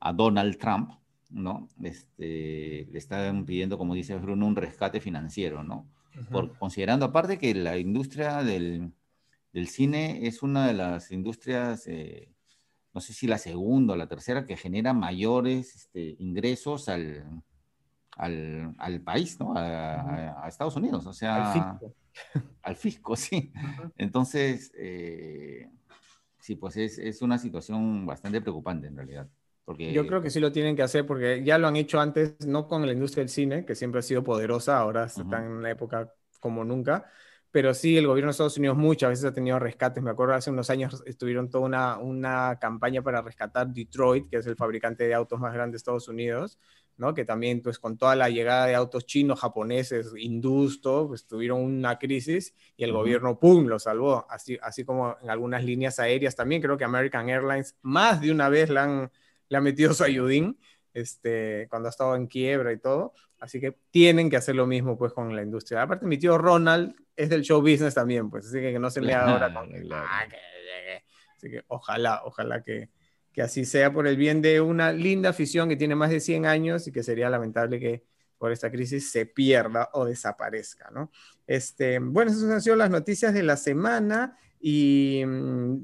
a 0.00 0.12
Donald 0.12 0.58
Trump, 0.58 0.90
¿no? 1.30 1.68
Este, 1.82 2.86
le 2.90 2.98
están 2.98 3.44
pidiendo, 3.44 3.78
como 3.78 3.94
dice 3.94 4.16
Bruno, 4.16 4.46
un 4.46 4.56
rescate 4.56 5.00
financiero, 5.00 5.62
¿no? 5.62 5.86
Por, 6.30 6.56
considerando 6.56 7.04
aparte 7.04 7.38
que 7.38 7.54
la 7.54 7.76
industria 7.76 8.42
del, 8.42 8.92
del, 9.52 9.68
cine 9.68 10.26
es 10.26 10.42
una 10.42 10.66
de 10.66 10.72
las 10.72 11.12
industrias, 11.12 11.86
eh, 11.88 12.32
no 12.94 13.02
sé 13.02 13.12
si 13.12 13.26
la 13.26 13.36
segunda 13.36 13.92
o 13.92 13.96
la 13.96 14.08
tercera, 14.08 14.46
que 14.46 14.56
genera 14.56 14.94
mayores 14.94 15.74
este, 15.76 16.16
ingresos 16.18 16.88
al, 16.88 17.42
al, 18.16 18.74
al, 18.78 19.00
país, 19.02 19.38
¿no? 19.38 19.54
A, 19.54 20.42
a, 20.42 20.48
Estados 20.48 20.76
Unidos, 20.76 21.06
o 21.06 21.12
sea, 21.12 21.52
al 21.52 21.52
fisco, 21.52 21.94
al 22.62 22.76
fisco 22.76 23.16
sí. 23.16 23.52
Entonces, 23.98 24.72
eh, 24.74 25.68
sí, 26.38 26.54
pues 26.54 26.78
es, 26.78 26.98
es 26.98 27.20
una 27.20 27.36
situación 27.36 28.06
bastante 28.06 28.40
preocupante 28.40 28.86
en 28.86 28.96
realidad. 28.96 29.28
Porque... 29.66 29.92
Yo 29.92 30.06
creo 30.06 30.22
que 30.22 30.30
sí 30.30 30.38
lo 30.38 30.52
tienen 30.52 30.76
que 30.76 30.82
hacer 30.82 31.04
porque 31.04 31.42
ya 31.44 31.58
lo 31.58 31.66
han 31.66 31.74
hecho 31.74 32.00
antes, 32.00 32.36
no 32.46 32.68
con 32.68 32.86
la 32.86 32.92
industria 32.92 33.22
del 33.22 33.28
cine, 33.28 33.64
que 33.66 33.74
siempre 33.74 33.98
ha 33.98 34.02
sido 34.02 34.22
poderosa, 34.22 34.78
ahora 34.78 35.06
están 35.06 35.44
en 35.44 35.50
una 35.50 35.70
época 35.72 36.14
como 36.38 36.64
nunca, 36.64 37.10
pero 37.50 37.74
sí 37.74 37.96
el 37.96 38.06
gobierno 38.06 38.28
de 38.28 38.30
Estados 38.30 38.56
Unidos 38.58 38.76
muchas 38.76 39.10
veces 39.10 39.24
ha 39.24 39.32
tenido 39.32 39.58
rescates. 39.58 40.00
Me 40.04 40.10
acuerdo 40.10 40.34
hace 40.34 40.50
unos 40.50 40.70
años 40.70 41.02
estuvieron 41.04 41.50
toda 41.50 41.64
una, 41.64 41.98
una 41.98 42.58
campaña 42.60 43.02
para 43.02 43.22
rescatar 43.22 43.66
Detroit, 43.66 44.30
que 44.30 44.36
es 44.36 44.46
el 44.46 44.54
fabricante 44.54 45.04
de 45.08 45.14
autos 45.14 45.40
más 45.40 45.52
grande 45.52 45.72
de 45.72 45.78
Estados 45.78 46.06
Unidos, 46.06 46.60
¿no? 46.96 47.12
que 47.12 47.24
también 47.24 47.60
pues 47.60 47.80
con 47.80 47.98
toda 47.98 48.14
la 48.14 48.28
llegada 48.28 48.66
de 48.66 48.76
autos 48.76 49.04
chinos, 49.04 49.40
japoneses, 49.40 50.12
hindús, 50.16 50.80
pues 50.80 51.26
tuvieron 51.26 51.60
una 51.60 51.98
crisis 51.98 52.54
y 52.76 52.84
el 52.84 52.92
gobierno, 52.92 53.40
¡pum!, 53.40 53.66
lo 53.66 53.80
salvó. 53.80 54.26
Así, 54.30 54.56
así 54.62 54.84
como 54.84 55.16
en 55.20 55.28
algunas 55.28 55.64
líneas 55.64 55.98
aéreas 55.98 56.36
también, 56.36 56.62
creo 56.62 56.76
que 56.76 56.84
American 56.84 57.28
Airlines 57.28 57.76
más 57.82 58.20
de 58.20 58.30
una 58.30 58.48
vez 58.48 58.70
la 58.70 58.84
han 58.84 59.10
le 59.48 59.56
ha 59.56 59.60
metido 59.60 59.94
su 59.94 60.04
ayudín 60.04 60.58
este, 60.92 61.66
cuando 61.68 61.88
ha 61.88 61.90
estado 61.90 62.16
en 62.16 62.26
quiebra 62.26 62.72
y 62.72 62.78
todo. 62.78 63.14
Así 63.38 63.60
que 63.60 63.76
tienen 63.90 64.30
que 64.30 64.36
hacer 64.36 64.54
lo 64.54 64.66
mismo 64.66 64.96
pues 64.96 65.12
con 65.12 65.34
la 65.34 65.42
industria. 65.42 65.82
Aparte, 65.82 66.06
mi 66.06 66.18
tío 66.18 66.38
Ronald 66.38 66.94
es 67.14 67.28
del 67.28 67.42
show 67.42 67.60
business 67.60 67.94
también, 67.94 68.30
pues, 68.30 68.46
así 68.46 68.60
que, 68.60 68.78
no 68.78 68.90
se 68.90 69.00
le 69.00 69.14
ahora 69.14 69.52
con... 69.52 69.70
Ah, 69.92 70.26
así 71.36 71.50
que 71.50 71.64
ojalá, 71.68 72.22
ojalá 72.24 72.62
que, 72.62 72.90
que 73.32 73.42
así 73.42 73.64
sea 73.64 73.92
por 73.92 74.06
el 74.06 74.16
bien 74.16 74.42
de 74.42 74.60
una 74.60 74.92
linda 74.92 75.30
afición 75.30 75.68
que 75.68 75.76
tiene 75.76 75.94
más 75.94 76.10
de 76.10 76.20
100 76.20 76.46
años 76.46 76.86
y 76.86 76.92
que 76.92 77.02
sería 77.02 77.30
lamentable 77.30 77.78
que 77.78 78.04
por 78.38 78.52
esta 78.52 78.70
crisis 78.70 79.10
se 79.10 79.26
pierda 79.26 79.90
o 79.92 80.04
desaparezca, 80.04 80.90
¿no? 80.90 81.10
Este, 81.46 81.98
bueno, 81.98 82.30
esas 82.30 82.50
han 82.50 82.62
sido 82.62 82.76
las 82.76 82.90
noticias 82.90 83.32
de 83.32 83.42
la 83.42 83.56
semana. 83.56 84.38
Y 84.68 85.22
mm, 85.24 85.82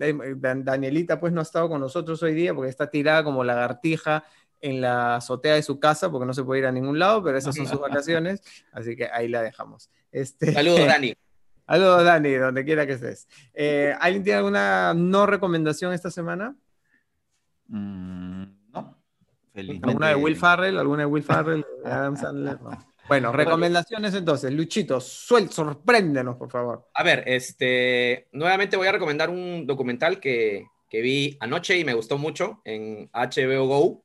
Danielita 0.64 1.20
pues 1.20 1.32
no 1.32 1.38
ha 1.38 1.44
estado 1.44 1.68
con 1.68 1.80
nosotros 1.80 2.20
hoy 2.24 2.34
día 2.34 2.52
porque 2.52 2.68
está 2.68 2.90
tirada 2.90 3.22
como 3.22 3.44
lagartija 3.44 4.24
en 4.60 4.80
la 4.80 5.14
azotea 5.14 5.54
de 5.54 5.62
su 5.62 5.78
casa 5.78 6.10
porque 6.10 6.26
no 6.26 6.34
se 6.34 6.42
puede 6.42 6.62
ir 6.62 6.66
a 6.66 6.72
ningún 6.72 6.98
lado, 6.98 7.22
pero 7.22 7.38
esas 7.38 7.54
son 7.54 7.68
sus 7.68 7.78
vacaciones, 7.80 8.42
así 8.72 8.96
que 8.96 9.06
ahí 9.06 9.28
la 9.28 9.40
dejamos. 9.40 9.88
Este, 10.10 10.52
Saludos, 10.52 10.84
Dani. 10.84 11.14
Saludos, 11.68 12.02
Dani, 12.02 12.34
donde 12.34 12.64
quiera 12.64 12.84
que 12.84 12.94
estés. 12.94 13.28
Eh, 13.54 13.94
¿Alguien 14.00 14.24
tiene 14.24 14.38
alguna 14.38 14.94
no 14.94 15.26
recomendación 15.26 15.92
esta 15.92 16.10
semana? 16.10 16.56
Mm, 17.68 18.42
no. 18.72 18.98
¿Alguna 19.54 20.08
de 20.08 20.16
Will 20.16 20.36
Farrell? 20.36 20.76
¿Alguna 20.76 21.02
de 21.02 21.06
Will 21.06 21.22
Farrell? 21.22 21.64
Adam 21.84 22.16
Sandler? 22.16 22.60
No. 22.60 22.91
Bueno, 23.08 23.32
recomendaciones 23.32 24.14
entonces. 24.14 24.52
Luchito, 24.52 25.00
suel, 25.00 25.50
sorpréndenos, 25.50 26.36
por 26.36 26.50
favor. 26.50 26.88
A 26.94 27.02
ver, 27.02 27.24
este, 27.26 28.28
nuevamente 28.32 28.76
voy 28.76 28.86
a 28.86 28.92
recomendar 28.92 29.30
un 29.30 29.66
documental 29.66 30.20
que, 30.20 30.66
vi 30.90 31.36
anoche 31.40 31.78
y 31.78 31.84
me 31.84 31.94
gustó 31.94 32.18
mucho 32.18 32.60
en 32.64 33.10
HBO 33.12 33.66
Go. 33.66 34.04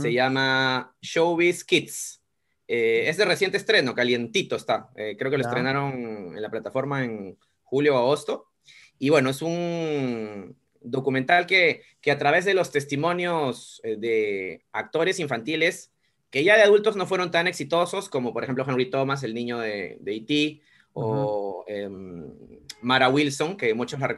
Se 0.00 0.12
llama 0.12 0.94
Showbiz 1.00 1.64
Kids. 1.64 2.22
Eh, 2.68 3.08
es 3.08 3.16
de 3.16 3.24
reciente 3.24 3.56
estreno, 3.56 3.94
calientito 3.94 4.56
está. 4.56 4.90
Eh, 4.94 5.16
creo 5.18 5.30
que 5.30 5.38
lo 5.38 5.44
estrenaron 5.44 5.92
en 6.36 6.40
la 6.40 6.50
plataforma 6.50 7.04
en 7.04 7.36
julio 7.64 7.96
o 7.96 7.98
agosto. 7.98 8.46
Y 8.98 9.10
bueno, 9.10 9.30
es 9.30 9.42
un 9.42 10.56
documental 10.80 11.46
que, 11.46 11.82
que 12.00 12.10
a 12.10 12.18
través 12.18 12.44
de 12.44 12.54
los 12.54 12.70
testimonios 12.70 13.80
eh, 13.84 13.96
de 13.96 14.64
actores 14.72 15.18
infantiles 15.18 15.91
que 16.32 16.42
ya 16.42 16.56
de 16.56 16.62
adultos 16.62 16.96
no 16.96 17.06
fueron 17.06 17.30
tan 17.30 17.46
exitosos 17.46 18.08
como 18.08 18.32
por 18.32 18.42
ejemplo 18.42 18.64
Henry 18.66 18.86
Thomas, 18.90 19.22
el 19.22 19.34
niño 19.34 19.58
de, 19.60 19.98
de 20.00 20.14
E.T., 20.16 20.60
o 20.94 21.64
em, 21.68 22.30
Mara 22.82 23.08
Wilson, 23.08 23.56
que 23.56 23.72
muchos 23.74 24.00
la, 24.00 24.08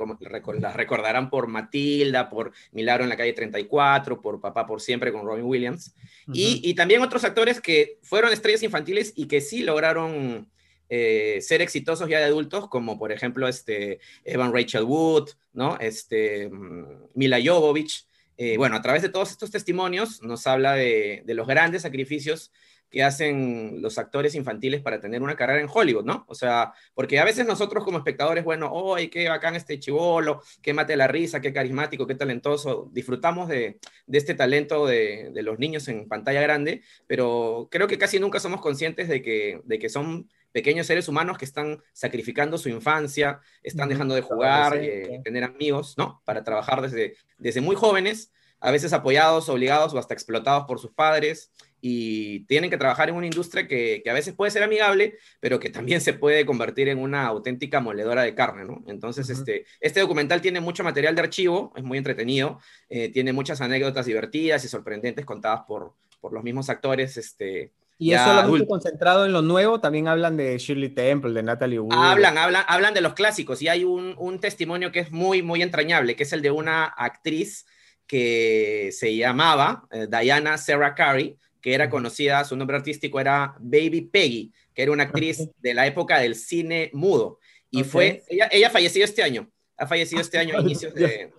recordarán 0.72 1.30
por 1.30 1.46
Matilda, 1.46 2.28
por 2.30 2.52
Milagro 2.72 3.04
en 3.04 3.10
la 3.10 3.16
calle 3.16 3.32
34, 3.32 4.20
por 4.20 4.40
Papá 4.40 4.66
por 4.66 4.80
Siempre 4.80 5.12
con 5.12 5.26
Robin 5.26 5.44
Williams, 5.44 5.94
y, 6.32 6.74
también 6.74 7.02
otros 7.02 7.24
actores 7.24 7.60
que 7.60 7.98
fueron 8.02 8.32
estrellas 8.32 8.62
infantiles 8.62 9.12
y 9.14 9.26
que 9.26 9.40
sí 9.40 9.62
lograron 9.62 10.48
eh, 10.88 11.38
ser 11.42 11.62
exitosos 11.62 12.08
ya 12.08 12.18
de 12.18 12.24
adultos, 12.24 12.68
como 12.68 12.98
por 12.98 13.12
ejemplo 13.12 13.46
este, 13.46 14.00
Evan 14.24 14.52
Rachel 14.52 14.84
Wood, 14.84 15.30
¿no? 15.52 15.78
este, 15.78 16.48
mm, 16.48 17.10
Mila 17.14 17.38
Jovovich, 17.44 18.06
eh, 18.36 18.56
bueno, 18.56 18.76
a 18.76 18.82
través 18.82 19.02
de 19.02 19.08
todos 19.08 19.30
estos 19.30 19.50
testimonios 19.50 20.22
nos 20.22 20.46
habla 20.46 20.74
de, 20.74 21.22
los 21.26 21.46
grandes 21.46 21.82
sacrificios 21.82 22.50
que 22.90 23.02
hacen 23.02 23.82
los 23.82 23.98
actores 23.98 24.36
infantiles 24.36 24.80
para 24.80 25.00
tener 25.00 25.20
una 25.20 25.34
carrera 25.34 25.60
en 25.60 25.68
Hollywood, 25.72 26.04
¿no? 26.04 26.24
O 26.28 26.34
sea, 26.34 26.72
porque 26.94 27.18
a 27.18 27.24
veces 27.24 27.44
nosotros 27.44 27.82
como 27.82 27.98
espectadores, 27.98 28.44
bueno, 28.44 28.94
¡ay, 28.94 29.08
qué 29.08 29.28
bacán 29.28 29.56
este 29.56 29.80
chivolo! 29.80 30.42
¡Qué 30.62 30.72
mate 30.74 30.96
la 30.96 31.08
risa! 31.08 31.40
¡Qué 31.40 31.52
carismático! 31.52 32.06
¡Qué 32.06 32.14
talentoso! 32.14 32.88
Disfrutamos 32.92 33.48
de, 33.48 33.80
este 34.12 34.34
talento 34.34 34.86
de, 34.86 35.32
los 35.42 35.58
niños 35.58 35.88
en 35.88 36.06
pantalla 36.06 36.40
grande, 36.40 36.82
pero 37.08 37.68
creo 37.70 37.88
que 37.88 37.98
casi 37.98 38.20
nunca 38.20 38.38
somos 38.38 38.60
conscientes 38.60 39.08
de 39.08 39.22
que, 39.22 39.60
de 39.64 39.78
que 39.80 39.88
son 39.88 40.28
pequeños 40.54 40.86
seres 40.86 41.08
humanos 41.08 41.36
que 41.36 41.44
están 41.44 41.82
sacrificando 41.92 42.58
su 42.58 42.68
infancia, 42.68 43.40
están 43.64 43.88
dejando 43.88 44.14
de 44.14 44.20
jugar, 44.20 44.76
eh, 44.76 45.20
tener 45.24 45.42
amigos, 45.42 45.96
¿no? 45.98 46.22
Para 46.24 46.44
trabajar 46.44 46.80
desde, 46.80 47.16
desde 47.44 47.60
muy 47.60 47.76
jóvenes, 47.76 48.32
a 48.58 48.70
veces 48.70 48.94
apoyados, 48.94 49.50
obligados 49.50 49.92
o 49.92 49.98
hasta 49.98 50.14
explotados 50.14 50.64
por 50.64 50.80
sus 50.80 50.92
padres, 50.92 51.52
y 51.82 52.46
tienen 52.46 52.70
que 52.70 52.78
trabajar 52.78 53.10
en 53.10 53.14
una 53.16 53.26
industria 53.26 53.68
que, 53.68 54.02
a 54.08 54.14
veces 54.14 54.32
puede 54.32 54.50
ser 54.50 54.62
amigable, 54.62 55.18
pero 55.40 55.60
que 55.60 55.68
también 55.68 56.00
se 56.00 56.14
puede 56.14 56.46
convertir 56.46 56.88
en 56.88 56.98
una 56.98 57.26
auténtica 57.26 57.80
moledora 57.80 58.22
de 58.22 58.34
carne, 58.34 58.64
¿no? 58.64 58.82
Entonces, 58.86 59.28
este, 59.28 59.66
este 59.80 60.00
documental 60.00 60.40
tiene 60.40 60.60
mucho 60.60 60.82
material 60.82 61.14
de 61.14 61.20
archivo, 61.20 61.74
es 61.76 61.84
muy 61.84 61.98
entretenido, 61.98 62.58
eh, 62.88 63.10
tiene 63.10 63.34
muchas 63.34 63.60
anécdotas 63.60 64.06
divertidas 64.06 64.64
y 64.64 64.68
sorprendentes 64.68 65.26
contadas 65.26 65.64
por, 65.68 65.92
por 66.22 66.32
los 66.32 66.42
mismos 66.42 66.70
actores, 66.70 67.18
este, 67.18 67.72
y 67.98 68.12
es 68.12 68.20
solamente 68.20 68.66
concentrado 68.66 69.24
en 69.24 69.32
lo 69.32 69.42
nuevo, 69.42 69.80
también 69.80 70.08
hablan 70.08 70.36
de 70.36 70.58
Shirley 70.58 70.90
Temple, 70.90 71.32
de 71.32 71.42
Natalie 71.42 71.78
Wood. 71.78 71.94
Hablan, 71.94 72.38
hablan, 72.38 72.64
hablan 72.66 72.94
de 72.94 73.00
los 73.00 73.14
clásicos 73.14 73.62
y 73.62 73.68
hay 73.68 73.84
un, 73.84 74.14
un, 74.18 74.40
testimonio 74.40 74.90
que 74.90 75.00
es 75.00 75.12
muy, 75.12 75.42
muy 75.42 75.62
entrañable, 75.62 76.16
que 76.16 76.24
es 76.24 76.32
el 76.32 76.42
de 76.42 76.50
una 76.50 76.84
actriz 76.84 77.66
que 78.06 78.90
se 78.92 79.16
llamaba 79.16 79.86
eh, 79.90 80.06
Diana 80.08 80.58
Sarah 80.58 80.94
Carey, 80.94 81.36
que 81.60 81.72
era 81.72 81.88
conocida, 81.88 82.44
su 82.44 82.56
nombre 82.56 82.76
artístico 82.76 83.20
era 83.20 83.54
Baby 83.60 84.02
Peggy, 84.02 84.52
que 84.74 84.82
era 84.82 84.92
una 84.92 85.04
actriz 85.04 85.48
de 85.58 85.74
la 85.74 85.86
época 85.86 86.18
del 86.18 86.34
cine 86.34 86.90
mudo. 86.92 87.38
Y 87.70 87.84
fue, 87.84 88.22
ella, 88.28 88.48
ella 88.52 88.70
falleció 88.70 89.04
este 89.04 89.22
año, 89.22 89.50
ha 89.76 89.86
fallecido 89.86 90.20
este 90.20 90.38
año 90.38 90.56
a 90.58 90.60
inicios 90.60 90.94
de, 90.94 91.32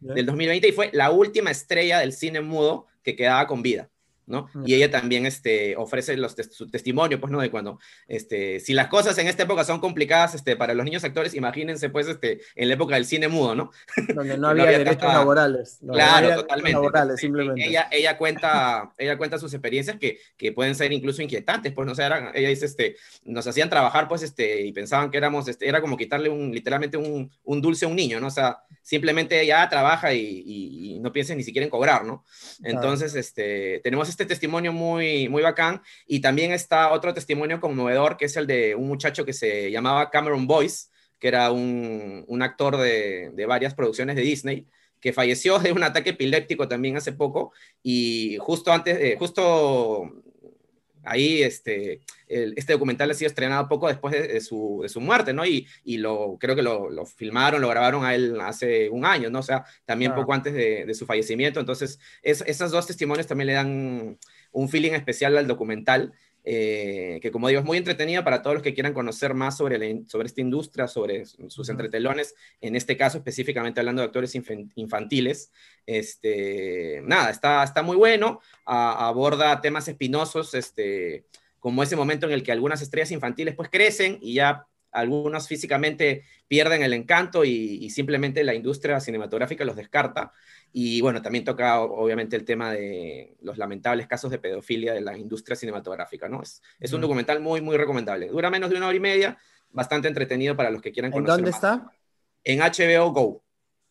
del 0.00 0.26
2020 0.26 0.68
y 0.68 0.72
fue 0.72 0.90
la 0.92 1.10
última 1.10 1.50
estrella 1.50 1.98
del 1.98 2.12
cine 2.12 2.40
mudo 2.40 2.86
que 3.02 3.16
quedaba 3.16 3.46
con 3.46 3.62
vida. 3.62 3.90
¿No? 4.26 4.48
Y 4.64 4.74
ella 4.74 4.90
también 4.90 5.24
este, 5.24 5.76
ofrece 5.76 6.16
los 6.16 6.34
su 6.50 6.68
testimonio, 6.68 7.20
pues, 7.20 7.32
¿no? 7.32 7.40
De 7.40 7.50
cuando, 7.50 7.78
este, 8.08 8.60
si 8.60 8.74
las 8.74 8.88
cosas 8.88 9.16
en 9.18 9.28
esta 9.28 9.44
época 9.44 9.64
son 9.64 9.80
complicadas 9.80 10.34
este, 10.34 10.56
para 10.56 10.74
los 10.74 10.84
niños 10.84 11.04
actores, 11.04 11.34
imagínense, 11.34 11.90
pues, 11.90 12.08
este, 12.08 12.40
en 12.54 12.68
la 12.68 12.74
época 12.74 12.96
del 12.96 13.06
cine 13.06 13.28
mudo, 13.28 13.54
¿no? 13.54 13.70
Donde 14.14 14.36
no 14.36 14.48
había, 14.48 14.66
derechos 14.66 15.12
laborales. 15.12 15.78
claro, 15.80 16.42
totalmente. 16.42 16.72
Laborales, 16.72 17.20
simplemente. 17.20 17.66
Ella, 17.66 17.88
ella, 17.90 18.18
cuenta, 18.18 18.92
ella 18.98 19.16
cuenta 19.16 19.38
sus 19.38 19.54
experiencias 19.54 19.96
que, 19.98 20.18
que 20.36 20.52
pueden 20.52 20.74
ser 20.74 20.92
incluso 20.92 21.22
inquietantes, 21.22 21.72
pues, 21.72 21.86
no 21.86 21.94
sé, 21.94 22.04
ella 22.34 22.48
dice, 22.48 22.66
este, 22.66 22.96
nos 23.24 23.46
hacían 23.46 23.70
trabajar, 23.70 24.08
pues, 24.08 24.22
este, 24.22 24.62
y 24.62 24.72
pensaban 24.72 25.10
que 25.10 25.18
éramos, 25.18 25.46
este, 25.48 25.68
era 25.68 25.80
como 25.80 25.96
quitarle 25.96 26.28
un, 26.28 26.52
literalmente 26.52 26.96
un, 26.96 27.30
un 27.44 27.62
dulce 27.62 27.84
a 27.84 27.88
un 27.88 27.96
niño, 27.96 28.20
¿no? 28.20 28.26
O 28.26 28.30
sea, 28.30 28.58
simplemente 28.82 29.40
ella 29.40 29.68
trabaja 29.68 30.12
y, 30.14 30.42
y, 30.44 31.00
no 31.00 31.12
piensa 31.12 31.34
ni 31.34 31.42
siquiera 31.42 31.64
en 31.64 31.70
cobrar, 31.70 32.04
¿no? 32.04 32.24
Entonces, 32.62 33.14
este, 33.14 33.80
tenemos 33.82 34.08
este 34.16 34.26
testimonio 34.26 34.72
muy, 34.72 35.28
muy 35.28 35.42
bacán. 35.42 35.82
Y 36.06 36.20
también 36.20 36.52
está 36.52 36.92
otro 36.92 37.12
testimonio 37.12 37.60
conmovedor 37.60 38.16
que 38.16 38.24
es 38.24 38.36
el 38.36 38.46
de 38.46 38.74
un 38.74 38.88
muchacho 38.88 39.24
que 39.26 39.34
se 39.34 39.70
llamaba 39.70 40.10
Cameron 40.10 40.46
Boyce, 40.46 40.88
que 41.18 41.28
era 41.28 41.52
un, 41.52 42.24
un 42.26 42.42
actor 42.42 42.78
de, 42.78 43.30
de, 43.34 43.46
varias 43.46 43.74
producciones 43.74 44.16
de 44.16 44.22
Disney, 44.22 44.66
que 45.00 45.12
falleció 45.12 45.58
de 45.58 45.72
un 45.72 45.82
ataque 45.82 46.10
epiléptico 46.10 46.66
también 46.66 46.96
hace 46.96 47.12
poco. 47.12 47.52
Y 47.82 48.38
justo 48.40 48.72
antes, 48.72 48.98
eh, 48.98 49.16
justo 49.18 50.10
ahí 51.06 51.42
este, 51.42 52.00
este 52.28 52.72
documental 52.72 53.10
ha 53.10 53.14
sido 53.14 53.28
estrenado 53.28 53.68
poco 53.68 53.88
después 53.88 54.12
de, 54.12 54.40
su, 54.40 54.80
de 54.82 54.88
su, 54.88 55.00
muerte, 55.00 55.32
¿no? 55.32 55.46
Y, 55.46 55.66
y 55.84 55.98
lo, 55.98 56.36
creo 56.38 56.56
que 56.56 56.62
lo, 56.62 56.90
lo, 56.90 57.06
filmaron, 57.06 57.60
lo 57.60 57.68
grabaron 57.68 58.04
a 58.04 58.14
él 58.14 58.40
hace 58.40 58.90
un 58.90 59.04
año, 59.04 59.30
¿no? 59.30 59.38
O 59.38 59.42
sea, 59.42 59.64
también 59.84 60.14
poco 60.14 60.32
antes 60.32 60.52
de, 60.52 60.84
de, 60.84 60.94
su 60.94 61.06
fallecimiento. 61.06 61.60
Entonces, 61.60 61.98
es, 62.22 62.42
esos 62.46 62.70
dos 62.70 62.86
testimonios 62.86 63.26
también 63.26 63.46
le 63.46 63.52
dan 63.54 64.18
un 64.52 64.68
feeling 64.68 64.92
especial 64.92 65.36
al 65.36 65.46
documental. 65.46 66.12
Eh, 66.48 67.18
que 67.20 67.32
como 67.32 67.48
digo 67.48 67.58
es 67.58 67.66
muy 67.66 67.76
entretenida 67.76 68.22
para 68.22 68.40
todos 68.40 68.54
los 68.54 68.62
que 68.62 68.72
quieran 68.72 68.94
conocer 68.94 69.34
más 69.34 69.56
sobre, 69.56 70.04
sobre 70.06 70.28
esta 70.28 70.40
industria, 70.40 70.86
sobre 70.86 71.26
sus 71.26 71.68
entretelones, 71.68 72.36
en 72.60 72.76
este 72.76 72.96
caso 72.96 73.18
específicamente 73.18 73.80
hablando 73.80 74.00
de 74.00 74.06
actores 74.06 74.32
infantiles. 74.76 75.50
Este, 75.84 77.02
nada, 77.04 77.30
está, 77.30 77.64
está 77.64 77.82
muy 77.82 77.96
bueno, 77.96 78.40
aborda 78.64 79.60
temas 79.60 79.88
espinosos, 79.88 80.54
este, 80.54 81.24
como 81.58 81.82
ese 81.82 81.96
momento 81.96 82.26
en 82.26 82.32
el 82.32 82.44
que 82.44 82.52
algunas 82.52 82.80
estrellas 82.80 83.10
infantiles 83.10 83.56
pues 83.56 83.68
crecen 83.68 84.18
y 84.22 84.34
ya 84.34 84.68
algunos 84.96 85.46
físicamente 85.46 86.24
pierden 86.48 86.82
el 86.82 86.94
encanto 86.94 87.44
y, 87.44 87.88
simplemente 87.90 88.42
la 88.44 88.54
industria 88.54 88.98
cinematográfica 88.98 89.64
los 89.64 89.76
descarta. 89.76 90.32
Y 90.72 91.00
bueno, 91.00 91.20
también 91.22 91.44
toca 91.44 91.80
obviamente 91.80 92.34
el 92.36 92.44
tema 92.44 92.72
de 92.72 93.36
los 93.42 93.58
lamentables 93.58 94.06
casos 94.06 94.30
de 94.30 94.38
pedofilia 94.38 94.94
de 94.94 95.02
la 95.02 95.16
industria 95.16 95.56
cinematográfica, 95.56 96.28
¿no? 96.28 96.42
Es, 96.42 96.62
es 96.80 96.92
un 96.92 97.00
documental 97.00 97.40
muy, 97.40 97.60
muy 97.60 97.76
recomendable. 97.76 98.28
Dura 98.28 98.50
menos 98.50 98.70
de 98.70 98.76
una 98.76 98.88
hora 98.88 98.96
y 98.96 99.00
media, 99.00 99.38
bastante 99.70 100.08
entretenido 100.08 100.56
para 100.56 100.70
los 100.70 100.80
que 100.80 100.92
quieran 100.92 101.12
conocer. 101.12 101.38
¿En 101.38 101.44
dónde 101.44 101.50
está? 101.50 101.90
En 102.42 102.60
HBO 102.60 103.12
Go. 103.12 103.44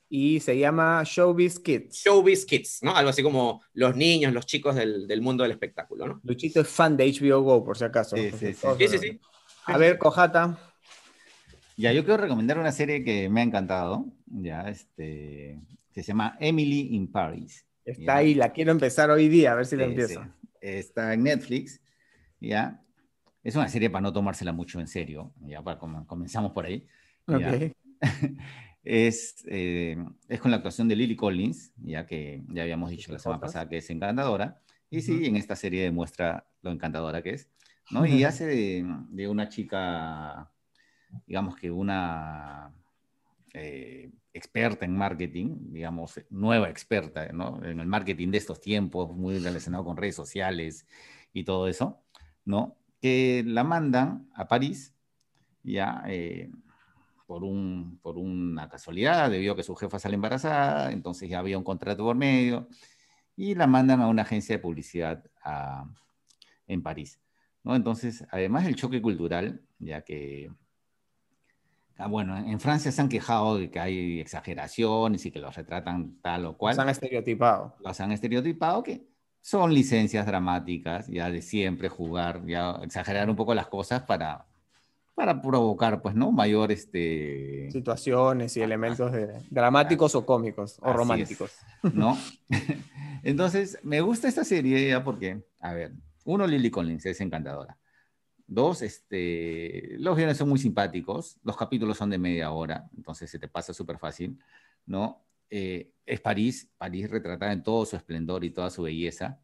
Y 0.09 0.39
se 0.39 0.57
llama 0.57 1.03
Showbiz 1.05 1.59
Kids. 1.59 2.03
Showbiz 2.03 2.45
Kids, 2.45 2.79
¿no? 2.83 2.95
Algo 2.95 3.09
así 3.09 3.21
como 3.21 3.61
los 3.73 3.95
niños, 3.95 4.33
los 4.33 4.45
chicos 4.45 4.75
del, 4.75 5.07
del 5.07 5.21
mundo 5.21 5.43
del 5.43 5.51
espectáculo, 5.51 6.07
¿no? 6.07 6.21
Luchito 6.23 6.61
es 6.61 6.67
fan 6.67 6.95
de 6.95 7.11
HBO 7.11 7.41
Go, 7.41 7.63
por 7.63 7.77
si 7.77 7.83
acaso. 7.83 8.15
Sí, 8.15 8.31
sí, 8.31 8.53
sí. 8.53 8.87
sí, 8.87 8.97
sí, 8.97 9.19
A 9.65 9.77
ver, 9.77 9.97
Cojata. 9.97 10.74
Ya, 11.77 11.91
yo 11.91 12.05
quiero 12.05 12.21
recomendar 12.21 12.57
una 12.57 12.71
serie 12.71 13.03
que 13.03 13.29
me 13.29 13.41
ha 13.41 13.43
encantado, 13.43 14.05
ya, 14.27 14.69
este, 14.69 15.59
que 15.91 16.03
se 16.03 16.07
llama 16.07 16.37
Emily 16.39 16.95
in 16.95 17.11
Paris. 17.11 17.65
Está 17.83 18.17
ahí, 18.17 18.33
la 18.33 18.53
quiero 18.53 18.71
empezar 18.71 19.11
hoy 19.11 19.27
día, 19.27 19.51
a 19.51 19.55
ver 19.55 19.65
si 19.65 19.75
la 19.75 19.83
empiezo. 19.83 20.25
Está 20.61 21.13
en 21.13 21.23
Netflix, 21.23 21.81
ya. 22.39 22.81
Es 23.43 23.55
una 23.55 23.67
serie 23.67 23.89
para 23.89 24.01
no 24.01 24.13
tomársela 24.13 24.53
mucho 24.53 24.79
en 24.79 24.87
serio, 24.87 25.33
ya, 25.41 25.61
para 25.61 25.77
comenzamos 25.77 26.53
por 26.53 26.65
ahí. 26.65 26.87
es, 28.83 29.43
eh, 29.47 29.97
es 30.29 30.39
con 30.39 30.51
la 30.51 30.57
actuación 30.57 30.87
de 30.87 30.95
Lily 30.95 31.15
Collins, 31.15 31.73
ya 31.77 32.05
que 32.05 32.41
ya 32.47 32.63
habíamos 32.63 32.89
dicho 32.89 33.11
la 33.11 33.19
semana 33.19 33.41
pasada 33.41 33.67
que 33.67 33.77
es 33.77 33.89
encantadora. 33.89 34.61
Y 34.89 35.01
sí, 35.01 35.25
en 35.25 35.35
esta 35.35 35.57
serie 35.57 35.83
demuestra 35.83 36.47
lo 36.61 36.71
encantadora 36.71 37.21
que 37.21 37.31
es, 37.31 37.49
¿no? 37.91 38.05
Y 38.05 38.23
hace 38.23 38.45
de, 38.45 38.85
de 39.09 39.27
una 39.27 39.49
chica 39.49 40.51
digamos 41.25 41.55
que 41.55 41.71
una 41.71 42.71
eh, 43.53 44.11
experta 44.33 44.85
en 44.85 44.97
marketing, 44.97 45.71
digamos, 45.71 46.19
nueva 46.29 46.69
experta 46.69 47.31
¿no? 47.31 47.63
en 47.63 47.79
el 47.79 47.87
marketing 47.87 48.29
de 48.31 48.37
estos 48.37 48.59
tiempos, 48.59 49.15
muy 49.15 49.39
relacionado 49.39 49.85
con 49.85 49.95
redes 49.95 50.15
sociales 50.15 50.85
y 51.31 51.45
todo 51.45 51.69
eso, 51.69 52.01
¿no? 52.43 52.75
Que 53.01 53.43
la 53.45 53.63
mandan 53.63 54.29
a 54.33 54.47
París, 54.49 54.93
ya, 55.63 56.03
eh, 56.07 56.51
por, 57.25 57.45
un, 57.45 57.97
por 58.01 58.17
una 58.17 58.67
casualidad, 58.67 59.31
debido 59.31 59.53
a 59.53 59.55
que 59.55 59.63
su 59.63 59.75
jefa 59.75 59.99
sale 59.99 60.15
embarazada, 60.15 60.91
entonces 60.91 61.29
ya 61.29 61.39
había 61.39 61.57
un 61.57 61.63
contrato 61.63 62.03
por 62.03 62.17
medio, 62.17 62.67
y 63.37 63.55
la 63.55 63.67
mandan 63.67 64.01
a 64.01 64.07
una 64.07 64.23
agencia 64.23 64.55
de 64.55 64.61
publicidad 64.61 65.23
en 66.67 66.83
París, 66.83 67.21
¿no? 67.63 67.73
Entonces, 67.75 68.25
además 68.31 68.65
del 68.65 68.75
choque 68.75 69.01
cultural, 69.01 69.61
ya 69.79 70.01
que 70.01 70.51
bueno, 72.09 72.37
en 72.37 72.59
Francia 72.59 72.91
se 72.91 73.01
han 73.01 73.09
quejado 73.09 73.57
de 73.57 73.69
que 73.71 73.79
hay 73.79 74.19
exageraciones 74.19 75.25
y 75.25 75.31
que 75.31 75.39
los 75.39 75.55
retratan 75.55 76.17
tal 76.21 76.45
o 76.45 76.57
cual. 76.57 76.75
Los 76.75 76.83
han 76.83 76.89
estereotipado. 76.89 77.75
Los 77.79 77.99
han 77.99 78.11
estereotipado 78.11 78.83
que 78.83 79.07
son 79.45 79.73
licencias 79.73 80.25
dramáticas, 80.25 81.07
ya 81.07 81.29
de 81.29 81.41
siempre 81.41 81.87
jugar, 81.87 82.43
ya 82.47 82.79
exagerar 82.81 83.29
un 83.29 83.35
poco 83.35 83.53
las 83.53 83.67
cosas 83.67 84.01
para, 84.01 84.47
para 85.13 85.39
provocar, 85.39 86.01
pues, 86.01 86.15
¿no? 86.15 86.31
Mayor, 86.31 86.71
este... 86.71 87.69
Situaciones 87.71 88.57
y 88.57 88.61
elementos 88.61 89.11
de, 89.11 89.41
dramáticos 89.51 90.15
o 90.15 90.25
cómicos 90.25 90.77
o 90.81 90.91
románticos. 90.91 91.51
¿No? 91.93 92.17
Entonces, 93.23 93.77
me 93.83 94.01
gusta 94.01 94.27
esta 94.27 94.43
serie 94.43 94.89
ya 94.89 95.03
porque, 95.03 95.43
a 95.59 95.73
ver, 95.73 95.93
uno, 96.25 96.47
Lily 96.47 96.71
Collins 96.71 97.05
es 97.05 97.21
encantadora. 97.21 97.77
Dos, 98.47 98.81
este, 98.83 99.95
los 99.97 100.15
guiones 100.15 100.37
son 100.37 100.49
muy 100.49 100.59
simpáticos, 100.59 101.39
los 101.43 101.57
capítulos 101.57 101.97
son 101.97 102.11
de 102.11 102.19
media 102.19 102.51
hora, 102.51 102.87
entonces 102.95 103.29
se 103.29 103.39
te 103.39 103.47
pasa 103.47 103.73
súper 103.73 103.97
fácil, 103.97 104.37
¿no? 104.85 105.25
Eh, 105.49 105.91
es 106.05 106.21
París, 106.21 106.69
París 106.77 107.09
retratada 107.09 107.51
en 107.53 107.63
todo 107.63 107.85
su 107.85 107.95
esplendor 107.95 108.43
y 108.43 108.51
toda 108.51 108.69
su 108.69 108.83
belleza, 108.83 109.39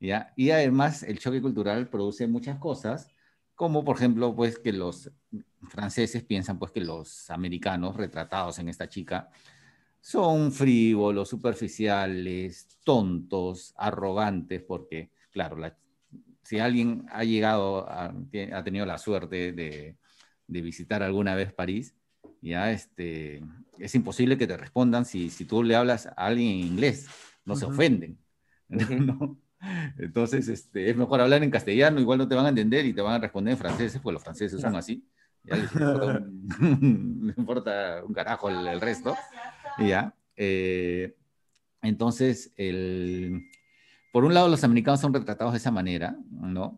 ¿ya? 0.00 0.32
Y 0.34 0.50
además 0.50 1.02
el 1.02 1.18
choque 1.18 1.42
cultural 1.42 1.88
produce 1.90 2.26
muchas 2.26 2.58
cosas, 2.58 3.08
como 3.54 3.84
por 3.84 3.96
ejemplo, 3.96 4.34
pues 4.34 4.58
que 4.58 4.72
los 4.72 5.10
franceses 5.68 6.22
piensan 6.24 6.58
pues 6.58 6.70
que 6.70 6.80
los 6.80 7.28
americanos 7.30 7.96
retratados 7.96 8.58
en 8.60 8.68
esta 8.68 8.88
chica 8.88 9.30
son 10.00 10.52
frívolos, 10.52 11.28
superficiales, 11.28 12.78
tontos, 12.84 13.74
arrogantes, 13.76 14.62
porque, 14.62 15.10
claro, 15.30 15.56
la, 15.56 15.76
si 16.48 16.58
alguien 16.60 17.04
ha 17.10 17.24
llegado, 17.24 17.86
ha 17.90 18.64
tenido 18.64 18.86
la 18.86 18.96
suerte 18.96 19.52
de, 19.52 19.96
visitar 20.46 21.02
alguna 21.02 21.34
vez 21.34 21.52
París, 21.52 21.94
ya 22.40 22.72
este, 22.72 23.42
es 23.78 23.94
imposible 23.94 24.38
que 24.38 24.46
te 24.46 24.56
respondan 24.56 25.04
si, 25.04 25.28
si 25.28 25.44
tú 25.44 25.62
le 25.62 25.76
hablas 25.76 26.06
a 26.06 26.12
alguien 26.12 26.48
en 26.52 26.60
inglés, 26.60 27.06
no 27.44 27.54
se 27.54 27.66
ofenden. 27.66 28.18
Entonces, 29.98 30.48
este, 30.48 30.88
es 30.88 30.96
mejor 30.96 31.20
hablar 31.20 31.42
en 31.42 31.50
castellano, 31.50 32.00
igual 32.00 32.16
no 32.16 32.26
te 32.26 32.34
van 32.34 32.46
a 32.46 32.48
entender 32.48 32.86
y 32.86 32.94
te 32.94 33.02
van 33.02 33.16
a 33.16 33.18
responder 33.18 33.52
en 33.52 33.58
francés, 33.58 34.00
porque 34.02 34.14
los 34.14 34.22
franceses 34.22 34.58
son 34.58 34.74
así. 34.74 35.06
Ya 35.44 35.54
les 35.54 35.70
importa, 37.36 38.02
un, 38.06 38.14
carajo 38.14 38.48
el, 38.48 38.80
resto. 38.80 39.14
Ya. 39.78 40.14
Eh, 40.34 41.14
entonces, 41.82 42.54
el, 42.56 43.50
por 44.18 44.24
un 44.24 44.34
lado 44.34 44.48
los 44.48 44.64
americanos 44.64 44.98
son 44.98 45.14
retratados 45.14 45.52
de 45.52 45.58
esa 45.58 45.70
manera, 45.70 46.16
¿no? 46.28 46.76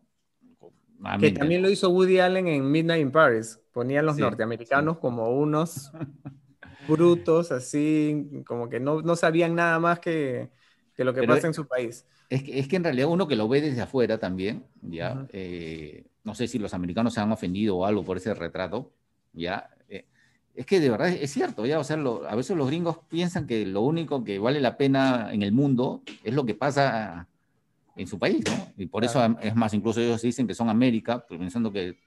que 1.19 1.31
también 1.31 1.63
lo 1.63 1.71
hizo 1.71 1.89
Woody 1.89 2.19
Allen 2.19 2.47
en 2.47 2.69
Midnight 2.69 3.01
in 3.01 3.11
Paris. 3.11 3.59
Ponían 3.71 4.05
los 4.05 4.15
norteamericanos 4.15 4.99
como 4.99 5.27
unos 5.35 5.91
brutos, 6.87 7.51
así, 7.51 8.43
como 8.45 8.69
que 8.69 8.79
no, 8.79 9.01
no 9.01 9.15
sabían 9.15 9.55
nada 9.55 9.79
más 9.79 9.99
que, 9.99 10.51
que 10.95 11.03
lo 11.03 11.15
que 11.15 11.23
pasa 11.23 11.47
en 11.47 11.55
su 11.55 11.65
país. 11.65 12.05
Es 12.29 12.43
que, 12.43 12.59
es 12.59 12.67
que 12.67 12.75
en 12.75 12.83
realidad 12.83 13.07
uno 13.07 13.27
que 13.27 13.35
lo 13.35 13.47
ve 13.47 13.59
desde 13.59 13.81
afuera 13.81 14.19
también, 14.19 14.63
ya, 14.83 15.25
eh, 15.33 16.05
no 16.23 16.35
sé 16.35 16.47
si 16.47 16.59
los 16.59 16.75
americanos 16.75 17.15
se 17.15 17.21
han 17.21 17.31
ofendido 17.31 17.75
o 17.77 17.85
algo 17.87 18.03
por 18.03 18.17
ese 18.17 18.35
retrato, 18.35 18.91
ya, 19.33 19.67
eh, 19.89 20.05
es 20.53 20.67
que 20.67 20.79
de 20.79 20.91
verdad 20.91 21.09
es 21.09 21.31
cierto, 21.31 21.65
ya, 21.65 21.79
o 21.79 21.83
sea, 21.83 21.97
a 21.97 22.35
veces 22.35 22.55
los 22.55 22.67
gringos 22.67 22.99
piensan 23.09 23.47
que 23.47 23.65
lo 23.65 23.81
único 23.81 24.23
que 24.23 24.37
vale 24.37 24.61
la 24.61 24.77
pena 24.77 25.33
en 25.33 25.41
el 25.41 25.51
mundo 25.51 26.03
es 26.23 26.35
lo 26.35 26.45
que 26.45 26.53
pasa 26.53 27.27
en 27.95 28.07
su 28.07 28.17
país, 28.17 28.43
¿no? 28.45 28.73
Y 28.77 28.85
por 28.87 29.03
eso 29.03 29.23
es 29.41 29.55
más, 29.55 29.73
incluso 29.73 30.01
ellos 30.01 30.21
dicen 30.21 30.47
que 30.47 30.53
son 30.53 30.69
América, 30.69 31.25
pues 31.27 31.39
pensando 31.39 31.71
que 31.71 31.97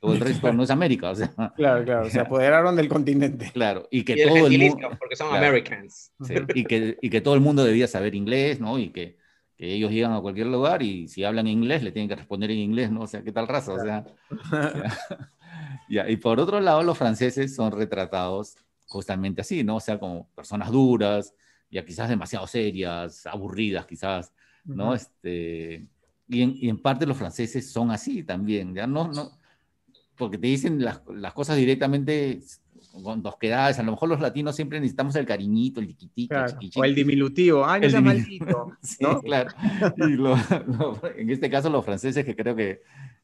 todo 0.00 0.14
el 0.14 0.20
resto 0.20 0.52
no 0.52 0.64
es 0.64 0.70
América, 0.70 1.10
o 1.10 1.14
sea. 1.14 1.32
Claro, 1.54 1.84
claro, 1.84 2.10
se 2.10 2.18
apoderaron 2.18 2.74
del 2.74 2.88
continente. 2.88 3.50
Claro, 3.52 3.86
y 3.90 4.04
que 4.04 4.26
todo 4.26 4.48
el 4.48 4.58
mundo... 4.58 4.90
Porque 4.98 5.14
son 5.14 5.34
Americans. 5.34 6.12
y, 6.54 6.64
que, 6.64 6.98
y 7.00 7.08
que 7.08 7.20
todo 7.20 7.34
el 7.34 7.40
mundo 7.40 7.64
debía 7.64 7.86
saber 7.86 8.14
inglés, 8.14 8.60
¿no? 8.60 8.78
Y 8.78 8.90
que, 8.90 9.16
que 9.56 9.72
ellos 9.72 9.92
llegan 9.92 10.12
a 10.12 10.20
cualquier 10.20 10.48
lugar 10.48 10.82
y 10.82 11.06
si 11.06 11.22
hablan 11.22 11.46
inglés 11.46 11.84
le 11.84 11.92
tienen 11.92 12.08
que 12.08 12.16
responder 12.16 12.50
en 12.50 12.58
inglés, 12.58 12.90
¿no? 12.90 13.02
O 13.02 13.06
sea, 13.06 13.22
¿qué 13.22 13.30
tal 13.30 13.46
raza? 13.46 13.74
O 13.74 13.80
sea, 13.80 14.04
ya. 15.88 16.10
Y 16.10 16.16
por 16.16 16.40
otro 16.40 16.60
lado, 16.60 16.82
los 16.82 16.98
franceses 16.98 17.54
son 17.54 17.70
retratados 17.70 18.56
justamente 18.86 19.42
así, 19.42 19.62
¿no? 19.62 19.76
O 19.76 19.80
sea, 19.80 20.00
como 20.00 20.28
personas 20.34 20.72
duras, 20.72 21.32
ya 21.70 21.84
quizás 21.84 22.08
demasiado 22.08 22.46
serias, 22.48 23.24
aburridas 23.26 23.86
quizás, 23.86 24.32
¿no? 24.64 24.94
este, 24.94 25.86
y, 26.28 26.42
en, 26.42 26.54
y 26.56 26.68
en 26.68 26.78
parte 26.78 27.06
los 27.06 27.16
franceses 27.16 27.70
son 27.70 27.90
así 27.90 28.22
también, 28.22 28.74
ya 28.74 28.86
no, 28.86 29.08
no, 29.08 29.38
porque 30.16 30.38
te 30.38 30.46
dicen 30.46 30.82
las, 30.82 31.02
las 31.08 31.32
cosas 31.32 31.56
directamente 31.56 32.40
con 33.02 33.22
dos 33.22 33.36
quedadas. 33.36 33.78
A 33.78 33.82
lo 33.82 33.92
mejor 33.92 34.08
los 34.08 34.20
latinos 34.20 34.56
siempre 34.56 34.80
necesitamos 34.80 35.16
el 35.16 35.26
cariñito, 35.26 35.80
el 35.80 35.86
tiquitito, 35.86 36.34
O 36.76 36.84
el 36.84 36.94
diminutivo. 36.94 37.64
Ay, 37.64 37.80
no 37.80 37.90
sea 37.90 38.00
maldito. 38.00 38.72
sí, 38.82 39.04
claro. 39.24 39.50
Y 39.96 41.20
en 41.22 41.30
este 41.30 41.50
caso, 41.50 41.70
los 41.70 41.84
franceses, 41.84 42.24
que 42.24 42.36
creo 42.36 42.54
que, 42.54 42.82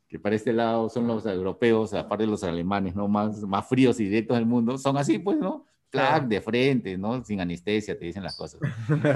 que, 0.09 0.19
para 0.19 0.37
este 0.37 0.53
lado 0.53 0.89
son 0.89 1.07
los 1.07 1.27
europeos, 1.27 1.93
aparte 1.95 2.25
de 2.25 2.31
los 2.31 2.45
alemanes, 2.45 2.95
¿no? 2.95 3.09
Más, 3.09 3.43
más 3.43 3.69
fríos 3.69 4.01
y 4.01 4.05
directos 4.05 4.37
del 4.37 4.47
mundo, 4.47 4.79
son 4.79 4.97
así, 4.97 5.19
pues, 5.19 5.39
¿no? 5.39 5.67
Flag, 5.91 6.29
de 6.29 6.41
frente, 6.41 6.99
¿no? 6.99 7.25
Sin 7.25 7.41
anestesia, 7.41 7.99
te 7.99 8.05
dicen 8.05 8.23
las 8.23 8.37
cosas. 8.37 8.61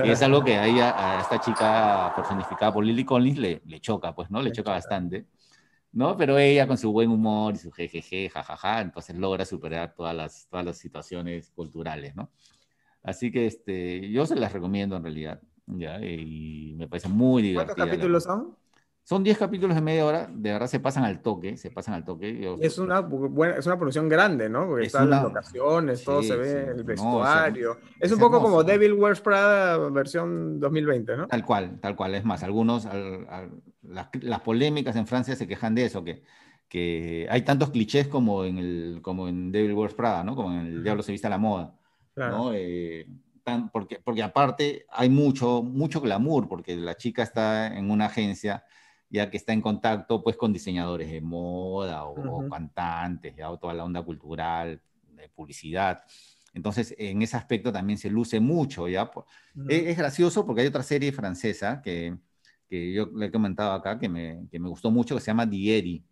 Y 0.05 0.11
es 0.11 0.23
algo 0.23 0.43
que 0.43 0.55
a, 0.59 0.67
ella, 0.67 0.95
a 0.97 1.21
esta 1.21 1.39
chica 1.39 2.13
personificada 2.17 2.73
por 2.73 2.85
Lily 2.85 3.05
Collins 3.05 3.39
le, 3.39 3.63
le 3.67 3.81
choca, 3.81 4.15
pues, 4.15 4.31
¿no? 4.31 4.41
Le, 4.41 4.53
choca 4.53 4.71
bastante. 4.71 5.27
¿no? 5.93 6.17
Pero 6.17 6.39
ella 6.39 6.67
con 6.67 6.79
su 6.79 6.91
buen 6.91 7.11
humor 7.11 7.55
y 7.55 7.59
su 7.59 7.71
jejeje, 7.71 8.31
jajaja, 8.31 8.81
entonces 8.81 9.15
logra 9.17 9.45
superar 9.45 9.95
todas 9.95 10.17
las, 10.17 10.47
todas 10.49 10.65
las 10.65 10.79
situaciones 10.79 11.51
culturales, 11.51 12.17
¿no? 12.17 12.31
Así 13.03 13.31
que 13.31 13.47
este, 13.47 14.11
yo 14.11 14.27
se 14.27 14.37
las 14.37 14.53
recomiendo 14.53 14.97
en 14.97 15.03
realidad, 15.03 15.43
¿ya? 15.67 16.01
Y 16.03 16.75
me 16.77 16.89
parece 16.89 17.09
muy 17.09 17.43
divertida. 17.43 17.75
¿Cuántos 17.75 17.87
capítulos 17.87 18.25
son? 18.25 18.57
Son 19.05 19.25
10 19.25 19.37
capítulos 19.37 19.75
de 19.75 19.81
media 19.81 20.07
hora, 20.07 20.29
de 20.33 20.53
verdad 20.53 20.69
se 20.69 20.79
pasan 20.79 21.03
al 21.03 21.23
toque, 21.23 21.57
se 21.57 21.73
pasan 21.73 21.95
al 21.95 22.05
toque. 22.05 22.57
es, 22.61 22.79
una, 22.79 23.01
buena, 23.01 23.57
es 23.57 23.67
una 23.67 23.77
producción 23.77 24.09
grande, 24.09 24.49
¿no? 24.49 24.69
Porque 24.69 24.87
están 24.87 25.11
las 25.11 25.25
locaciones, 25.25 26.05
todo 26.05 26.23
se 26.23 26.37
ve, 26.37 26.69
el 26.77 26.85
vestuario. 26.85 27.79
es, 27.99 28.13
un 28.13 28.21
poco 28.21 28.41
como 28.41 28.63
Devil 28.63 28.93
Wears 28.93 29.21
Prada 29.21 29.77
versión 29.91 30.61
2020, 30.61 31.17
¿no? 31.17 31.27
Tal 31.27 31.45
cual, 31.45 31.81
tal 31.81 31.97
cual. 31.97 32.15
Es 32.15 32.25
más, 32.25 32.45
algunos, 32.45 32.87
las, 33.83 34.09
las, 34.21 34.41
polémicas 34.41 34.95
en 34.95 35.09
Francia 35.09 35.35
se 35.35 35.49
quejan 35.49 35.75
de 35.75 35.87
eso, 35.87 36.05
que, 36.05 36.23
que 36.69 37.27
hay 37.29 37.43
tantos 37.43 37.71
clichés 37.71 38.07
como 38.07 38.45
en, 38.45 38.59
el, 38.59 39.01
como 39.03 39.27
en 39.27 39.51
Devil 39.51 39.75
Wears 39.75 39.95
Prada, 39.95 40.23
¿no? 40.23 40.37
Como 40.37 40.53
en 40.53 40.61
El 40.61 40.85
Diablo 40.85 41.03
se 41.03 41.11
viste 41.11 41.27
a 41.27 41.31
la 41.31 41.39
moda, 41.39 41.75
¿no? 42.15 42.53
Eh, 42.55 43.09
tan, 43.43 43.69
porque, 43.71 43.99
porque 43.99 44.23
aparte 44.23 44.87
hay 44.91 45.11
mucho, 45.11 45.65
mucho 45.65 46.01
glamour, 46.01 46.49
porque 46.49 46.77
la 46.77 46.97
chica 46.97 47.25
está 47.25 47.67
en 47.77 47.91
una 47.91 48.07
agencia 48.07 48.65
ya 49.13 49.31
que 49.31 49.37
está 49.37 49.53
en 49.53 49.61
contacto 49.61 50.23
pues 50.25 50.37
con 50.37 50.55
diseñadores 50.55 51.11
de 51.11 51.21
moda 51.21 52.05
o, 52.07 52.49
cantantes, 52.49 53.37
ya, 53.37 53.51
o 53.51 53.59
toda 53.59 53.75
la 53.75 53.85
onda 53.85 54.03
cultural, 54.03 54.81
de 55.11 55.29
publicidad. 55.29 56.03
Entonces, 56.55 56.95
en 56.99 57.21
ese 57.21 57.37
aspecto 57.37 57.71
también 57.71 57.99
se 57.99 58.09
luce 58.09 58.41
mucho, 58.41 58.89
¿ya? 58.89 59.11
es, 59.69 59.97
gracioso 59.97 60.47
porque 60.47 60.63
hay 60.63 60.67
otra 60.67 60.83
serie 60.83 61.13
francesa 61.13 61.83
que, 61.83 62.17
que 62.69 62.93
yo 62.95 63.07
le 63.15 63.27
he 63.27 63.31
comentado 63.31 63.73
acá, 63.73 63.99
que 63.99 64.09
me, 64.09 64.47
que 64.51 64.59
me 64.59 64.69
gustó 64.71 64.91
mucho, 64.91 65.15
que 65.15 65.21
se 65.21 65.27
llama 65.27 65.45
Dieri, 65.45 66.03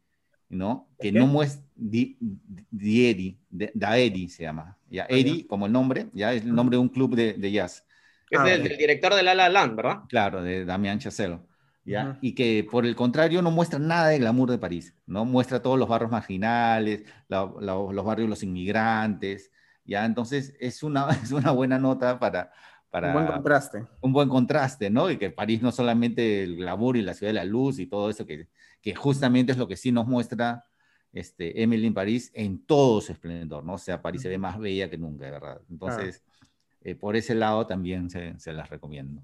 ¿no? 0.51 0.88
Que 0.98 1.11
no 1.11 1.26
muestra, 1.26 1.64
Dieri, 1.74 3.38
Daeri 3.51 4.28
se 4.28 4.42
llama, 4.42 4.76
¿ya? 4.90 5.05
Ah, 5.05 5.07
Eri, 5.09 5.44
como 5.44 5.64
el 5.64 5.72
nombre, 5.72 6.09
ya 6.12 6.34
es 6.34 6.42
el 6.42 6.55
nombre 6.55 6.76
de 6.76 6.82
un 6.82 6.90
club 6.90 7.14
de, 7.14 7.32
de 7.32 7.51
jazz. 7.51 7.86
Es 8.28 8.38
ah, 8.38 8.44
del, 8.44 8.76
director 8.76 9.14
de 9.14 9.22
La 9.22 9.34
La 9.34 9.48
Land, 9.48 9.76
¿verdad? 9.76 10.01
Claro, 10.09 10.42
de 10.42 10.66
Damien 10.66 10.98
Chazelle. 10.98 11.40
Y 12.20 12.34
que 12.34 12.66
por 12.70 12.86
el 12.86 12.95
contrario 12.97 13.43
no 13.43 13.51
muestra 13.51 13.78
nada 13.78 14.09
de 14.09 14.18
glamour 14.18 14.51
de 14.51 14.59
París, 14.59 14.95
¿no? 15.07 15.24
Muestra 15.24 15.62
todos 15.62 15.78
los 15.78 15.88
barrios 15.88 16.11
marginales, 16.11 17.05
los 17.28 18.05
barrios 18.05 18.26
de 18.26 18.30
los 18.30 18.43
inmigrantes, 18.43 19.51
¿ya? 19.84 20.05
Entonces 20.05 20.55
es 20.61 20.82
una, 20.82 21.09
es 21.22 21.32
una 21.32 21.51
buena 21.51 21.78
nota 21.78 22.18
para, 22.18 22.53
para... 22.91 23.09
Un 23.09 23.14
buen 23.14 23.26
contraste. 23.26 23.86
Un 24.01 24.12
buen 24.12 24.28
contraste, 24.28 24.91
¿no? 24.91 25.11
Y 25.11 25.16
que 25.16 25.30
París 25.30 25.62
no 25.62 25.72
solamente 25.72 26.43
el 26.43 26.57
glamour 26.57 26.97
y 26.97 27.03
la 27.03 27.14
ciudad 27.14 27.30
de 27.30 27.34
la 27.34 27.45
luz 27.45 27.78
y 27.78 27.86
todo 27.86 28.11
eso, 28.11 28.26
que, 28.26 28.49
que 28.80 28.95
justamente 28.95 29.53
es 29.53 29.59
lo 29.59 29.68
que 29.68 29.76
sí 29.76 29.93
nos 29.93 30.07
muestra 30.07 30.64
este, 31.12 31.62
Emily 31.62 31.86
en 31.86 31.95
París 31.95 32.30
en 32.34 32.64
todo 32.64 33.01
su 33.01 33.12
esplendor, 33.12 33.64
¿no? 33.64 33.74
O 33.74 33.78
sea, 33.78 34.01
París 34.01 34.22
se 34.22 34.28
ve 34.28 34.38
más 34.38 34.59
bella 34.59 34.88
que 34.88 34.99
nunca, 34.99 35.24
de 35.24 35.30
verdad. 35.32 35.61
Entonces, 35.68 36.22
eh, 36.82 36.95
por 36.95 37.16
ese 37.16 37.34
lado 37.34 37.66
también 37.66 38.11
se, 38.11 38.38
se 38.38 38.53
las 38.53 38.70
recomiendo. 38.70 39.22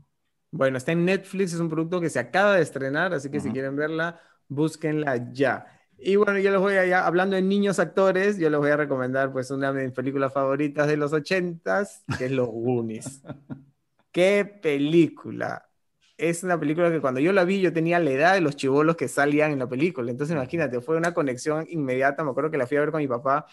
Bueno, 0.57 0.78
está 0.78 0.92
en 0.92 1.04
Netflix, 1.04 1.52
es 1.52 1.61
un 1.61 1.68
producto 1.68 2.00
que 2.00 2.09
se 2.09 2.18
acaba 2.18 2.54
de 2.57 2.62
estrenar, 2.62 3.12
así 3.12 3.30
que 3.30 3.40
si 3.40 3.50
quieren 3.50 3.76
verla, 3.76 4.20
búsquenla 4.48 5.30
ya. 5.32 5.66
Y 5.98 6.16
bueno, 6.16 6.38
yo 6.38 6.50
les 6.50 6.61
voy 6.61 6.74
a, 6.74 7.07
hablando 7.07 7.36
de 7.36 7.42
niños 7.42 7.78
actores, 7.78 8.38
yo 8.38 8.48
les 8.48 8.59
voy 8.59 8.70
a 8.70 8.76
recomendar 8.76 9.32
pues 9.32 9.50
una 9.50 9.70
de 9.70 9.84
mis 9.84 9.92
películas 9.92 10.32
favoritas 10.32 10.88
de 10.88 10.96
los 10.96 11.12
ochentas, 11.12 12.04
que 12.16 12.26
es 12.26 12.30
Los 12.30 12.48
Goonies. 12.48 13.22
¡Qué 14.12 14.44
película! 14.62 15.68
Es 16.16 16.42
una 16.42 16.59
película 16.59 16.90
que 16.90 17.02
cuando 17.02 17.20
yo 17.20 17.34
la 17.34 17.44
vi 17.44 17.61
yo 17.61 17.74
tenía 17.74 17.98
la 17.98 18.11
edad 18.11 18.34
de 18.34 18.40
los 18.40 18.57
chivolos 18.57 18.96
que 18.96 19.09
salían 19.09 19.52
en 19.52 19.59
la 19.59 19.68
película. 19.68 20.11
Entonces 20.11 20.34
imagínate, 20.34 20.80
fue 20.80 20.96
una 20.96 21.12
conexión 21.12 21.66
inmediata. 21.68 22.24
Me 22.24 22.30
acuerdo 22.30 22.50
que 22.50 22.57
la 22.57 22.66
fui 22.66 22.78
a 22.78 22.80
ver 22.80 22.90
con 22.92 23.02
mi 23.02 23.09
papá 23.09 23.44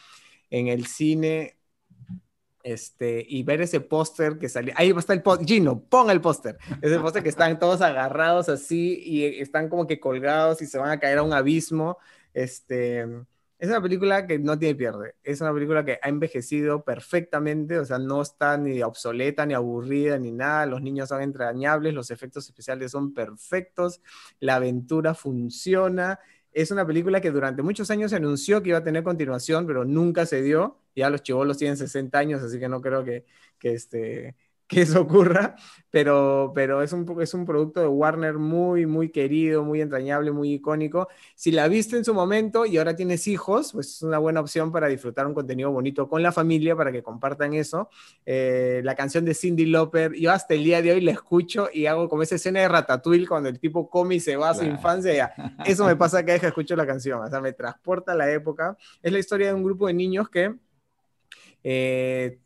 en 0.49 0.67
el 0.67 0.85
cine 0.85 1.57
este, 2.63 3.25
y 3.27 3.43
ver 3.43 3.61
ese 3.61 3.81
póster 3.81 4.39
que 4.39 4.49
salió, 4.49 4.73
ahí 4.77 4.89
está 4.97 5.13
el 5.13 5.21
póster, 5.21 5.45
Gino, 5.45 5.81
ponga 5.81 6.13
el 6.13 6.21
póster, 6.21 6.57
ese 6.81 6.97
póster 6.99 7.21
que 7.21 7.29
están 7.29 7.59
todos 7.59 7.81
agarrados 7.81 8.49
así 8.49 9.01
y 9.05 9.25
están 9.41 9.69
como 9.69 9.85
que 9.85 9.99
colgados 9.99 10.61
y 10.61 10.65
se 10.65 10.77
van 10.77 10.89
a 10.89 10.99
caer 10.99 11.19
a 11.19 11.23
un 11.23 11.33
abismo, 11.33 11.97
este, 12.33 13.05
es 13.59 13.69
una 13.69 13.81
película 13.81 14.27
que 14.27 14.39
no 14.39 14.57
tiene 14.57 14.75
pierde, 14.75 15.15
es 15.23 15.41
una 15.41 15.53
película 15.53 15.85
que 15.85 15.99
ha 16.01 16.09
envejecido 16.09 16.83
perfectamente, 16.83 17.79
o 17.79 17.85
sea, 17.85 17.99
no 17.99 18.21
está 18.21 18.57
ni 18.57 18.81
obsoleta, 18.81 19.45
ni 19.45 19.53
aburrida, 19.53 20.17
ni 20.17 20.31
nada, 20.31 20.65
los 20.65 20.81
niños 20.81 21.09
son 21.09 21.21
entrañables, 21.21 21.93
los 21.93 22.11
efectos 22.11 22.45
especiales 22.45 22.91
son 22.91 23.13
perfectos, 23.13 24.01
la 24.39 24.55
aventura 24.55 25.13
funciona, 25.13 26.19
es 26.53 26.71
una 26.71 26.85
película 26.85 27.21
que 27.21 27.31
durante 27.31 27.61
muchos 27.61 27.89
años 27.91 28.11
se 28.11 28.17
anunció 28.17 28.61
que 28.63 28.69
iba 28.69 28.77
a 28.79 28.83
tener 28.83 29.03
continuación, 29.03 29.67
pero 29.67 29.85
nunca 29.85 30.25
se 30.25 30.41
dio. 30.41 30.77
Ya 30.95 31.09
los 31.09 31.23
chivolos 31.23 31.57
tienen 31.57 31.77
60 31.77 32.17
años, 32.17 32.41
así 32.43 32.59
que 32.59 32.69
no 32.69 32.81
creo 32.81 33.03
que, 33.03 33.25
que 33.59 33.73
este, 33.73 34.35
que 34.73 34.81
eso 34.81 35.01
ocurra, 35.01 35.55
pero, 35.89 36.51
pero 36.55 36.81
es, 36.81 36.91
un, 36.91 37.21
es 37.21 37.33
un 37.33 37.45
producto 37.45 37.79
de 37.79 37.87
Warner 37.87 38.35
muy, 38.35 38.85
muy 38.85 39.09
querido, 39.09 39.63
muy 39.63 39.81
entrañable, 39.81 40.31
muy 40.31 40.53
icónico. 40.53 41.07
Si 41.35 41.51
la 41.51 41.67
viste 41.67 41.97
en 41.97 42.03
su 42.03 42.13
momento 42.13 42.65
y 42.65 42.77
ahora 42.77 42.95
tienes 42.95 43.27
hijos, 43.27 43.73
pues 43.73 43.87
es 43.87 44.01
una 44.01 44.17
buena 44.17 44.39
opción 44.39 44.71
para 44.71 44.87
disfrutar 44.87 45.27
un 45.27 45.33
contenido 45.33 45.71
bonito 45.71 46.09
con 46.09 46.23
la 46.23 46.31
familia, 46.31 46.75
para 46.75 46.91
que 46.91 47.03
compartan 47.03 47.53
eso. 47.53 47.89
Eh, 48.25 48.81
la 48.83 48.95
canción 48.95 49.23
de 49.23 49.33
Cindy 49.33 49.67
Lauper, 49.67 50.13
yo 50.13 50.31
hasta 50.31 50.55
el 50.55 50.63
día 50.63 50.81
de 50.81 50.93
hoy 50.93 51.01
la 51.01 51.11
escucho 51.11 51.69
y 51.71 51.85
hago 51.85 52.09
como 52.09 52.23
esa 52.23 52.35
escena 52.35 52.61
de 52.61 52.67
Ratatouille 52.67 53.27
cuando 53.27 53.49
el 53.49 53.59
tipo 53.59 53.89
come 53.89 54.15
y 54.15 54.19
se 54.19 54.35
va 54.35 54.49
a 54.49 54.55
su 54.55 54.65
infancia. 54.65 55.33
Eso 55.65 55.85
me 55.85 55.95
pasa 55.95 56.21
cada 56.21 56.33
vez 56.33 56.41
que 56.41 56.47
escucho 56.47 56.75
la 56.75 56.87
canción, 56.87 57.21
o 57.21 57.29
sea, 57.29 57.39
me 57.39 57.53
transporta 57.53 58.13
a 58.13 58.15
la 58.15 58.31
época. 58.31 58.77
Es 59.01 59.11
la 59.11 59.19
historia 59.19 59.47
de 59.47 59.53
un 59.53 59.63
grupo 59.63 59.87
de 59.87 59.93
niños 59.93 60.29
que... 60.29 60.55
Eh, 61.65 62.39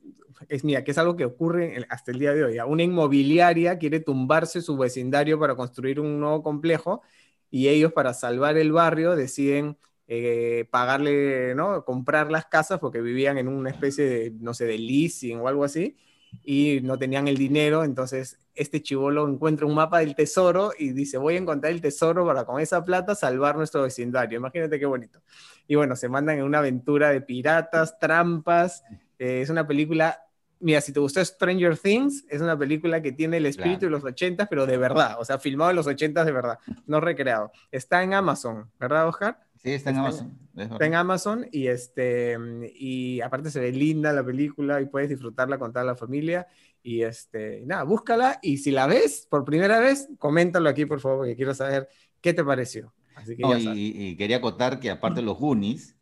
es 0.49 0.63
mía, 0.63 0.83
que 0.83 0.91
es 0.91 0.97
algo 0.97 1.15
que 1.15 1.25
ocurre 1.25 1.85
hasta 1.89 2.11
el 2.11 2.19
día 2.19 2.33
de 2.33 2.43
hoy. 2.43 2.59
Una 2.59 2.83
inmobiliaria 2.83 3.77
quiere 3.77 3.99
tumbarse 3.99 4.61
su 4.61 4.77
vecindario 4.77 5.39
para 5.39 5.55
construir 5.55 5.99
un 5.99 6.19
nuevo 6.19 6.43
complejo 6.43 7.01
y 7.49 7.67
ellos 7.67 7.93
para 7.93 8.13
salvar 8.13 8.57
el 8.57 8.71
barrio 8.71 9.15
deciden 9.15 9.77
eh, 10.07 10.67
pagarle, 10.71 11.53
¿no? 11.55 11.83
Comprar 11.85 12.31
las 12.31 12.45
casas 12.45 12.79
porque 12.79 13.01
vivían 13.01 13.37
en 13.37 13.47
una 13.47 13.69
especie 13.69 14.05
de, 14.05 14.31
no 14.39 14.53
sé, 14.53 14.65
de 14.65 14.77
leasing 14.77 15.39
o 15.39 15.47
algo 15.47 15.63
así 15.63 15.97
y 16.43 16.79
no 16.83 16.97
tenían 16.97 17.27
el 17.27 17.37
dinero, 17.37 17.83
entonces 17.83 18.39
este 18.55 18.81
chivolo 18.81 19.27
encuentra 19.27 19.65
un 19.65 19.75
mapa 19.75 19.99
del 19.99 20.15
tesoro 20.15 20.71
y 20.77 20.91
dice, 20.91 21.17
voy 21.17 21.35
a 21.35 21.37
encontrar 21.37 21.71
el 21.71 21.81
tesoro 21.81 22.25
para 22.25 22.45
con 22.45 22.59
esa 22.59 22.83
plata 22.83 23.15
salvar 23.15 23.55
nuestro 23.55 23.83
vecindario. 23.83 24.39
Imagínate 24.39 24.79
qué 24.79 24.85
bonito. 24.85 25.21
Y 25.67 25.75
bueno, 25.75 25.95
se 25.95 26.09
mandan 26.09 26.39
en 26.39 26.43
una 26.43 26.59
aventura 26.59 27.09
de 27.09 27.21
piratas, 27.21 27.99
trampas. 27.99 28.83
Eh, 29.19 29.41
es 29.41 29.49
una 29.49 29.67
película 29.67 30.26
mira, 30.59 30.81
si 30.81 30.91
te 30.91 30.99
gustó 30.99 31.23
Stranger 31.23 31.77
Things, 31.77 32.25
es 32.29 32.41
una 32.41 32.57
película 32.57 33.01
que 33.01 33.11
tiene 33.11 33.37
el 33.37 33.45
espíritu 33.45 33.85
de 33.85 33.91
los 33.91 34.03
80, 34.03 34.47
pero 34.47 34.65
de 34.65 34.77
verdad, 34.77 35.17
o 35.19 35.25
sea, 35.25 35.39
filmado 35.39 35.71
en 35.71 35.75
los 35.75 35.87
80 35.87 36.25
de 36.25 36.31
verdad, 36.31 36.59
no 36.85 36.99
recreado. 36.99 37.51
Está 37.71 38.03
en 38.03 38.13
Amazon, 38.13 38.69
¿verdad, 38.79 39.07
Oscar? 39.07 39.39
Sí, 39.57 39.71
está 39.71 39.89
en 39.89 39.97
Amazon. 39.97 40.37
Está 40.55 40.85
en 40.85 40.95
Amazon 40.95 41.47
y, 41.51 41.67
este, 41.67 42.37
y 42.75 43.21
aparte 43.21 43.51
se 43.51 43.59
ve 43.59 43.71
linda 43.71 44.13
la 44.13 44.23
película 44.23 44.81
y 44.81 44.85
puedes 44.85 45.09
disfrutarla 45.09 45.57
con 45.57 45.71
toda 45.71 45.85
la 45.85 45.95
familia. 45.95 46.47
Y 46.81 47.01
este, 47.01 47.63
nada, 47.65 47.83
búscala 47.83 48.39
y 48.41 48.57
si 48.57 48.71
la 48.71 48.87
ves 48.87 49.27
por 49.29 49.43
primera 49.43 49.79
vez, 49.79 50.09
coméntalo 50.19 50.69
aquí, 50.69 50.85
por 50.85 50.99
favor, 50.99 51.19
porque 51.19 51.35
quiero 51.35 51.53
saber 51.53 51.89
qué 52.21 52.33
te 52.33 52.43
pareció. 52.43 52.93
Así 53.15 53.35
que 53.35 53.43
y, 53.75 54.15
quería 54.15 54.37
acotar 54.37 54.79
que 54.79 54.91
aparte 54.91 55.21
de 55.21 55.25
los 55.25 55.37
Goonies, 55.37 55.95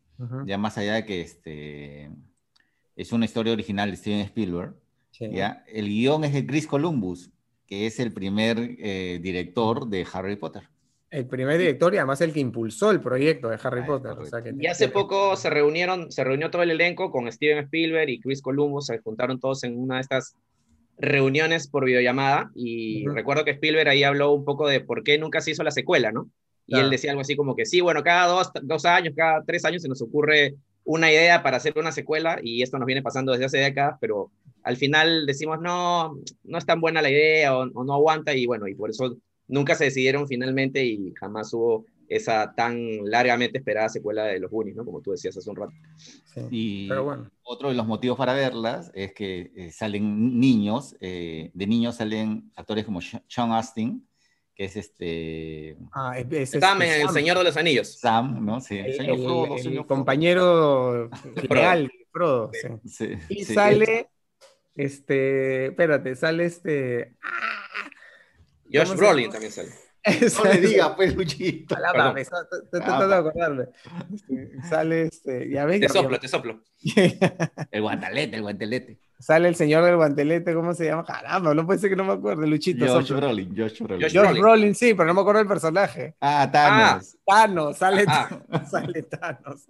ya 0.44 0.58
más 0.58 0.78
allá 0.78 0.94
de 0.94 1.06
que 1.06 1.20
este 1.22 2.10
es 2.96 3.12
una 3.12 3.24
historia 3.26 3.52
original 3.52 3.90
de 3.90 3.96
Steven 3.96 4.20
Spielberg. 4.20 4.74
¿ya? 5.20 5.64
El 5.68 5.86
guion 5.88 6.24
es 6.24 6.32
de 6.32 6.46
Chris 6.46 6.66
Columbus, 6.66 7.30
que 7.66 7.86
es 7.86 8.00
el 8.00 8.12
primer 8.12 8.58
eh, 8.78 9.18
director 9.22 9.86
de 9.88 10.06
Harry 10.12 10.36
Potter. 10.36 10.62
El 11.10 11.26
primer 11.26 11.56
director 11.58 11.94
y 11.94 11.98
además 11.98 12.20
el 12.20 12.32
que 12.32 12.40
impulsó 12.40 12.90
el 12.90 13.00
proyecto 13.00 13.48
de 13.48 13.58
Harry 13.62 13.80
Ah, 13.82 13.86
Potter. 13.86 14.10
correcto. 14.14 14.22
o 14.22 14.26
sea 14.26 14.42
que- 14.42 14.54
Y 14.58 14.66
hace 14.66 14.88
poco 14.88 15.36
se 15.36 15.48
reunieron, 15.50 16.10
se 16.10 16.24
reunió 16.24 16.50
todo 16.50 16.62
el 16.62 16.70
elenco 16.70 17.10
con 17.10 17.30
Steven 17.30 17.58
Spielberg 17.64 18.08
y 18.10 18.20
Chris 18.20 18.42
Columbus, 18.42 18.86
se 18.86 18.98
juntaron 18.98 19.38
todos 19.38 19.62
en 19.64 19.78
una 19.78 19.96
de 19.96 20.00
estas 20.02 20.34
reuniones 20.98 21.68
por 21.68 21.84
videollamada 21.84 22.50
y 22.54 23.06
recuerdo 23.08 23.44
que 23.44 23.50
Spielberg 23.52 23.88
ahí 23.88 24.02
habló 24.02 24.32
un 24.32 24.44
poco 24.44 24.66
de 24.66 24.80
por 24.80 25.02
qué 25.02 25.18
nunca 25.18 25.40
se 25.40 25.50
hizo 25.52 25.62
la 25.62 25.70
secuela, 25.70 26.10
¿no? 26.10 26.28
Y 26.66 26.72
Claro. 26.72 26.86
él 26.86 26.90
decía 26.90 27.10
algo 27.10 27.20
así 27.20 27.36
como 27.36 27.54
que 27.54 27.66
sí, 27.66 27.80
bueno, 27.80 28.02
cada 28.02 28.26
dos, 28.26 28.50
dos 28.62 28.84
años, 28.86 29.14
cada 29.16 29.42
tres 29.44 29.64
años 29.64 29.82
se 29.82 29.88
nos 29.88 30.02
ocurre 30.02 30.54
una 30.86 31.10
idea 31.12 31.42
para 31.42 31.58
hacer 31.58 31.74
una 31.76 31.92
secuela 31.92 32.38
y 32.42 32.62
esto 32.62 32.78
nos 32.78 32.86
viene 32.86 33.02
pasando 33.02 33.32
desde 33.32 33.44
hace 33.44 33.58
décadas, 33.58 33.98
pero 34.00 34.30
al 34.62 34.76
final 34.76 35.26
decimos, 35.26 35.60
no, 35.60 36.18
no 36.44 36.58
es 36.58 36.64
tan 36.64 36.80
buena 36.80 37.02
la 37.02 37.10
idea 37.10 37.56
o, 37.56 37.68
o 37.74 37.84
no 37.84 37.92
aguanta 37.92 38.34
y 38.34 38.46
bueno, 38.46 38.66
y 38.68 38.74
por 38.74 38.88
eso 38.90 39.16
nunca 39.48 39.74
se 39.74 39.84
decidieron 39.84 40.26
finalmente 40.26 40.84
y 40.84 41.12
jamás 41.14 41.52
hubo 41.52 41.84
esa 42.08 42.54
tan 42.54 42.78
largamente 43.04 43.58
esperada 43.58 43.88
secuela 43.88 44.24
de 44.24 44.38
los 44.38 44.50
Goonies, 44.50 44.76
¿no? 44.76 44.84
Como 44.84 45.00
tú 45.00 45.10
decías 45.10 45.36
hace 45.36 45.50
un 45.50 45.56
rato. 45.56 45.72
sí. 45.98 46.40
Y 46.50 46.88
Pero 46.88 47.04
bueno. 47.04 47.30
otro 47.42 47.68
de 47.68 47.74
los 47.74 47.86
motivos 47.86 48.16
para 48.16 48.32
verlas 48.32 48.90
es 48.94 49.12
que 49.12 49.50
eh, 49.56 49.70
salen 49.72 50.38
niños, 50.38 50.96
eh, 51.00 51.50
de 51.52 51.66
niños 51.66 51.96
salen 51.96 52.50
actores 52.54 52.84
como 52.84 53.00
Sean 53.00 53.52
Astin, 53.52 54.06
que 54.56 54.64
es 54.64 54.76
este 54.76 55.76
Ah, 55.92 56.18
es- 56.18 56.54
es- 56.54 56.60
Sam 56.60 56.82
es 56.82 56.94
El 56.96 57.02
Sam. 57.02 57.12
Señor 57.14 57.38
de 57.38 57.44
los 57.44 57.56
Anillos. 57.56 57.98
Sam, 58.00 58.44
¿no? 58.44 58.60
Sí, 58.60 58.78
El, 58.78 58.94
señor 58.94 59.16
el- 59.18 59.22
Frodo, 59.24 59.56
el 59.56 59.62
señor 59.62 59.74
Frodo. 59.84 59.86
compañero 59.86 61.10
real, 61.50 61.92
Frodo. 62.10 62.50
sí. 62.52 62.68
Sí, 62.88 63.18
Y 63.28 63.44
sí. 63.44 63.54
sale, 63.54 64.08
este, 64.74 65.66
espérate, 65.66 66.16
sale 66.16 66.46
este. 66.46 67.14
Josh 68.72 68.82
¿Cómo 68.84 68.86
se 68.86 68.96
Brolin 68.96 69.30
también 69.30 69.52
sale. 69.52 69.68
No 70.38 70.44
le 70.44 70.60
diga, 70.60 70.94
pues, 70.96 71.14
Luchito. 71.16 71.74
Palabra, 71.74 72.12
me 72.12 72.20
está- 72.20 72.42
estoy 72.42 72.80
Ah, 72.80 72.84
tratando 72.84 73.08
de 73.08 73.14
acordarme. 73.16 73.64
Este, 74.14 74.50
Sale 74.68 75.02
este, 75.02 75.50
ya 75.50 75.64
ves, 75.64 75.80
Te 75.80 75.86
ya- 75.88 75.92
soplo, 75.92 76.18
te 76.20 76.28
soplo. 76.28 76.62
El 77.72 77.82
guantelete, 77.82 78.36
el 78.36 78.42
guantelete. 78.42 79.00
Sale 79.18 79.48
el 79.48 79.54
señor 79.54 79.84
del 79.84 79.96
guantelete, 79.96 80.54
¿cómo 80.54 80.74
se 80.74 80.86
llama? 80.86 81.04
Caramba, 81.04 81.54
no 81.54 81.64
puede 81.66 81.78
ser 81.78 81.90
que 81.90 81.96
no 81.96 82.04
me 82.04 82.12
acuerde, 82.12 82.46
Luchito. 82.46 82.86
Josh. 82.86 83.12
Brolin, 83.12 83.54
Josh 83.56 83.80
Brolin. 83.82 84.02
Josh 84.02 84.12
Brolin. 84.14 84.42
Brolin, 84.42 84.74
sí, 84.74 84.94
pero 84.94 85.06
no 85.06 85.14
me 85.14 85.20
acuerdo 85.20 85.38
del 85.38 85.48
personaje. 85.48 86.14
Ah, 86.20 86.48
Thanos. 86.52 87.16
Thanos, 87.26 87.76
sale, 87.78 88.04
Ah. 88.08 88.28
sale 88.70 89.02
Thanos. 89.02 89.66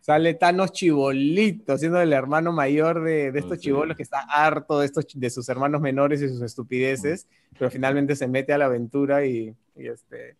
Sale 0.00 0.34
Thanos 0.34 0.72
chibolito, 0.72 1.76
siendo 1.78 2.00
el 2.00 2.12
hermano 2.12 2.52
mayor 2.52 3.02
de, 3.02 3.32
de 3.32 3.38
estos 3.38 3.52
Oh, 3.52 3.56
sí. 3.56 3.60
chibolos 3.62 3.96
que 3.96 4.02
está 4.02 4.20
harto 4.20 4.78
de, 4.80 4.86
estos, 4.86 5.06
de 5.14 5.30
sus 5.30 5.48
hermanos 5.48 5.80
menores 5.80 6.20
y 6.22 6.28
sus 6.28 6.42
estupideces, 6.42 7.26
pero 7.58 7.70
finalmente 7.70 8.14
se 8.16 8.28
mete 8.28 8.52
a 8.52 8.58
la 8.58 8.66
aventura 8.66 9.24
y, 9.24 9.54
y 9.76 9.86
este. 9.88 10.36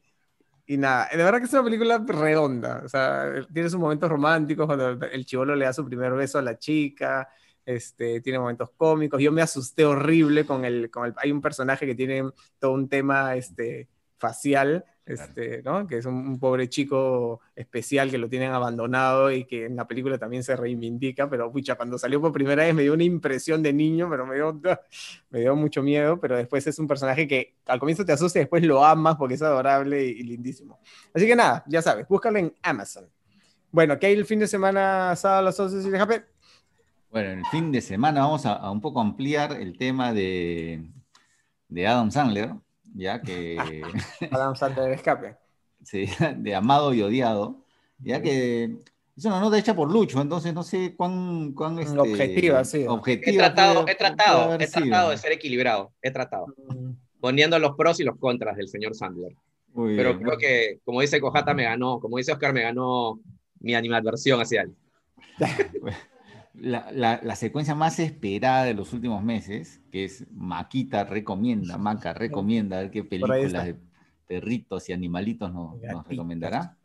Y 0.64 0.76
nada, 0.76 1.08
de 1.10 1.16
verdad 1.18 1.38
que 1.40 1.46
es 1.46 1.52
una 1.52 1.64
película 1.64 2.02
redonda. 2.06 2.82
O 2.84 2.88
sea, 2.88 3.32
tiene 3.52 3.68
sus 3.68 3.80
momentos 3.80 4.08
románticos 4.08 4.66
cuando 4.66 4.90
el 5.06 5.26
chivolo 5.26 5.56
le 5.56 5.64
da 5.64 5.72
su 5.72 5.84
primer 5.84 6.12
beso 6.12 6.38
a 6.38 6.42
la 6.42 6.56
chica. 6.56 7.28
Este, 7.64 8.20
tiene 8.20 8.38
momentos 8.38 8.70
cómicos. 8.76 9.20
Yo 9.20 9.32
me 9.32 9.42
asusté 9.42 9.84
horrible 9.84 10.44
con 10.44 10.64
el, 10.64 10.90
con 10.90 11.06
el. 11.06 11.14
Hay 11.16 11.30
un 11.30 11.40
personaje 11.40 11.86
que 11.86 11.94
tiene 11.94 12.24
todo 12.58 12.72
un 12.72 12.88
tema 12.88 13.36
este, 13.36 13.88
facial, 14.18 14.84
este, 15.04 15.62
¿no? 15.62 15.86
Que 15.86 15.98
es 15.98 16.06
un, 16.06 16.14
un 16.14 16.38
pobre 16.38 16.68
chico 16.68 17.40
especial 17.54 18.10
que 18.10 18.18
lo 18.18 18.28
tienen 18.28 18.52
abandonado 18.52 19.30
y 19.30 19.44
que 19.44 19.66
en 19.66 19.76
la 19.76 19.86
película 19.86 20.18
también 20.18 20.42
se 20.42 20.56
reivindica. 20.56 21.28
Pero, 21.30 21.52
pucha, 21.52 21.76
cuando 21.76 21.98
salió 21.98 22.20
por 22.20 22.32
primera 22.32 22.64
vez 22.64 22.74
me 22.74 22.82
dio 22.82 22.94
una 22.94 23.04
impresión 23.04 23.62
de 23.62 23.72
niño, 23.72 24.08
pero 24.10 24.26
me 24.26 24.34
dio, 24.34 24.60
me 25.30 25.40
dio 25.40 25.54
mucho 25.54 25.82
miedo. 25.82 26.18
Pero 26.20 26.36
después 26.36 26.66
es 26.66 26.78
un 26.78 26.88
personaje 26.88 27.28
que 27.28 27.56
al 27.66 27.78
comienzo 27.78 28.04
te 28.04 28.12
asusta 28.12 28.38
y 28.38 28.42
después 28.42 28.64
lo 28.64 28.84
amas 28.84 29.16
porque 29.16 29.34
es 29.34 29.42
adorable 29.42 30.04
y, 30.04 30.10
y 30.10 30.22
lindísimo. 30.24 30.80
Así 31.14 31.26
que 31.26 31.36
nada, 31.36 31.64
ya 31.68 31.80
sabes, 31.80 32.08
búscalo 32.08 32.38
en 32.38 32.52
Amazon. 32.62 33.08
Bueno, 33.70 33.98
¿qué 33.98 34.08
hay 34.08 34.12
el 34.12 34.26
fin 34.26 34.38
de 34.38 34.46
semana, 34.46 35.16
sábado 35.16 35.40
a 35.40 35.42
las 35.44 35.58
11 35.58 35.90
de 35.90 35.98
Japé? 35.98 36.31
Bueno, 37.12 37.30
el 37.30 37.44
fin 37.46 37.70
de 37.70 37.82
semana 37.82 38.20
vamos 38.22 38.46
a, 38.46 38.54
a 38.54 38.70
un 38.70 38.80
poco 38.80 38.98
ampliar 38.98 39.52
el 39.60 39.76
tema 39.76 40.14
de, 40.14 40.82
de 41.68 41.86
Adam 41.86 42.10
Sandler, 42.10 42.54
ya 42.94 43.20
que 43.20 43.82
Adam 44.32 44.56
Sandler 44.56 44.86
de 44.88 44.94
escape. 44.94 45.36
sí, 45.82 46.06
de 46.38 46.54
amado 46.54 46.94
y 46.94 47.02
odiado, 47.02 47.66
ya 47.98 48.22
que 48.22 48.78
es 49.14 49.24
una 49.26 49.40
nota 49.40 49.58
hecha 49.58 49.76
por 49.76 49.92
Lucho, 49.92 50.22
entonces 50.22 50.54
no 50.54 50.62
sé 50.62 50.94
cuán, 50.96 51.52
cuán 51.52 51.78
este, 51.80 51.98
Objetiva, 51.98 52.64
sí. 52.64 52.78
He 52.84 52.88
objetiva 52.88 53.44
tratado, 53.44 53.80
puede- 53.82 53.92
he 53.92 53.94
tratado, 53.96 54.38
puede 54.44 54.54
haber 54.54 54.62
he 54.62 54.70
tratado 54.70 55.10
de 55.10 55.18
ser 55.18 55.32
equilibrado, 55.32 55.92
he 56.00 56.10
tratado, 56.10 56.46
poniendo 57.20 57.58
los 57.58 57.76
pros 57.76 58.00
y 58.00 58.04
los 58.04 58.16
contras 58.18 58.56
del 58.56 58.68
señor 58.68 58.94
Sandler. 58.94 59.36
Muy 59.74 59.96
Pero 59.96 60.16
bien. 60.16 60.22
creo 60.22 60.38
que, 60.38 60.80
como 60.82 61.02
dice 61.02 61.20
Cojata, 61.20 61.52
me 61.52 61.64
ganó, 61.64 62.00
como 62.00 62.16
dice 62.16 62.32
Oscar, 62.32 62.54
me 62.54 62.62
ganó 62.62 63.20
mi 63.60 63.74
animadversión 63.74 64.40
hacia 64.40 64.62
él. 64.62 64.74
La, 66.54 66.90
la- 66.92 67.20
la 67.22 67.36
secuencia 67.36 67.74
más 67.74 67.98
esperada 67.98 68.64
de 68.64 68.74
los 68.74 68.92
últimos 68.92 69.22
meses, 69.22 69.80
que 69.90 70.04
es 70.04 70.26
Maquita 70.32 71.04
recomienda, 71.04 71.78
Maca 71.78 72.12
recomienda, 72.14 72.78
a 72.78 72.82
ver 72.82 72.90
qué 72.90 73.04
películas 73.04 73.64
de 73.66 73.76
perritos 74.26 74.88
y 74.88 74.92
animalitos 74.92 75.52
nos, 75.52 75.82
nos 75.84 76.06
recomendará. 76.06 76.76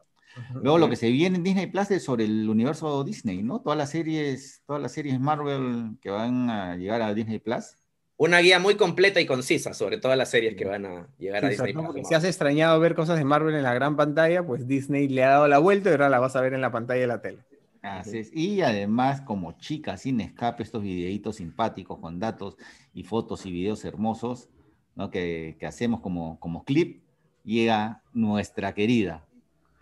Luego 0.61 0.77
lo 0.77 0.89
que 0.89 0.95
se 0.95 1.09
viene 1.09 1.37
en 1.37 1.43
Disney 1.43 1.67
Plus 1.67 1.91
es 1.91 2.03
sobre 2.03 2.25
el 2.25 2.47
universo 2.49 3.03
Disney, 3.03 3.43
¿no? 3.43 3.61
Todas 3.61 3.77
las 3.77 3.89
series, 3.89 4.61
todas 4.65 4.81
las 4.81 4.91
series 4.91 5.19
Marvel 5.19 5.97
que 6.01 6.09
van 6.11 6.49
a 6.49 6.75
llegar 6.75 7.01
a 7.01 7.13
Disney 7.13 7.39
Plus. 7.39 7.75
Una 8.17 8.39
guía 8.39 8.57
muy 8.59 8.75
completa 8.75 9.19
y 9.21 9.25
concisa 9.27 9.73
sobre 9.73 9.97
todas 9.99 10.17
las 10.17 10.29
series 10.29 10.55
que 10.55 10.65
van 10.65 10.85
a 10.85 11.07
llegar 11.19 11.43
a 11.45 11.49
Sí, 11.49 11.53
Disney. 11.55 11.73
Plus, 11.73 12.07
si 12.07 12.13
has 12.15 12.23
extrañado 12.23 12.79
ver 12.79 12.95
cosas 12.95 13.17
de 13.17 13.25
Marvel 13.25 13.53
en 13.55 13.63
la 13.63 13.73
gran 13.73 13.95
pantalla, 13.95 14.45
pues 14.45 14.67
Disney 14.67 15.07
le 15.07 15.23
ha 15.23 15.29
dado 15.29 15.47
la 15.47 15.59
vuelta 15.59 15.89
y 15.89 15.91
ahora 15.93 16.09
la 16.09 16.19
vas 16.19 16.35
a 16.35 16.41
ver 16.41 16.53
en 16.53 16.61
la 16.61 16.71
pantalla 16.71 17.01
de 17.01 17.07
la 17.07 17.21
tele. 17.21 17.43
Así 17.87 18.17
es. 18.19 18.31
Y 18.35 18.61
además, 18.61 19.21
como 19.21 19.53
chica 19.53 19.97
sin 19.97 20.21
escape, 20.21 20.63
estos 20.63 20.83
videitos 20.83 21.37
simpáticos 21.37 21.99
con 21.99 22.19
datos 22.19 22.57
y 22.93 23.03
fotos 23.03 23.45
y 23.45 23.51
videos 23.51 23.83
hermosos, 23.85 24.49
¿no? 24.95 25.09
que, 25.09 25.55
que 25.59 25.65
hacemos 25.65 26.01
como, 26.01 26.39
como 26.39 26.63
clip, 26.63 27.03
llega 27.43 28.03
nuestra 28.13 28.73
querida, 28.73 29.25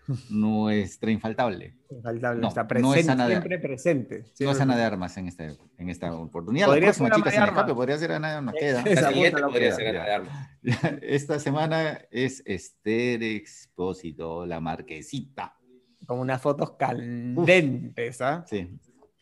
nuestra 0.30 1.10
infaltable. 1.12 1.76
Infaltable, 1.90 2.42
No, 2.42 2.48
está 2.50 2.64
no 2.64 2.68
presente, 2.68 3.00
es 3.00 3.10
Ana 3.10 3.28
de- 3.28 3.34
siempre 3.36 3.60
presente. 3.60 4.24
No 4.40 4.52
es 4.52 4.60
Ana 4.62 4.76
de 4.78 4.84
Armas 4.84 5.18
en 5.18 5.28
esta, 5.28 5.46
en 5.46 5.90
esta 5.90 6.14
oportunidad. 6.14 6.68
Podría 6.68 6.82
la 6.82 6.94
próxima 6.94 7.08
ser 7.10 7.16
chica 7.18 7.32
sin 7.32 7.44
escape 7.44 7.74
podría 7.74 7.98
ser 7.98 8.12
Ana 8.12 8.30
de 8.30 8.36
Armas. 8.36 8.56
Queda. 8.60 8.82
Esa 8.82 9.12
puta 9.12 9.40
no 9.40 9.48
podría 9.48 9.60
queda, 9.70 9.76
ser. 9.76 9.88
Ana 9.98 10.06
de 10.06 10.12
Armas. 10.14 10.50
Esta 11.02 11.40
semana 11.40 12.02
es 12.12 12.44
Esther 12.46 13.24
Expósito, 13.24 14.46
la 14.46 14.60
marquesita. 14.60 15.55
Con 16.06 16.20
unas 16.20 16.42
fotos 16.42 16.72
candentes, 16.72 18.22
¿ah? 18.22 18.46
Sí, 18.48 18.70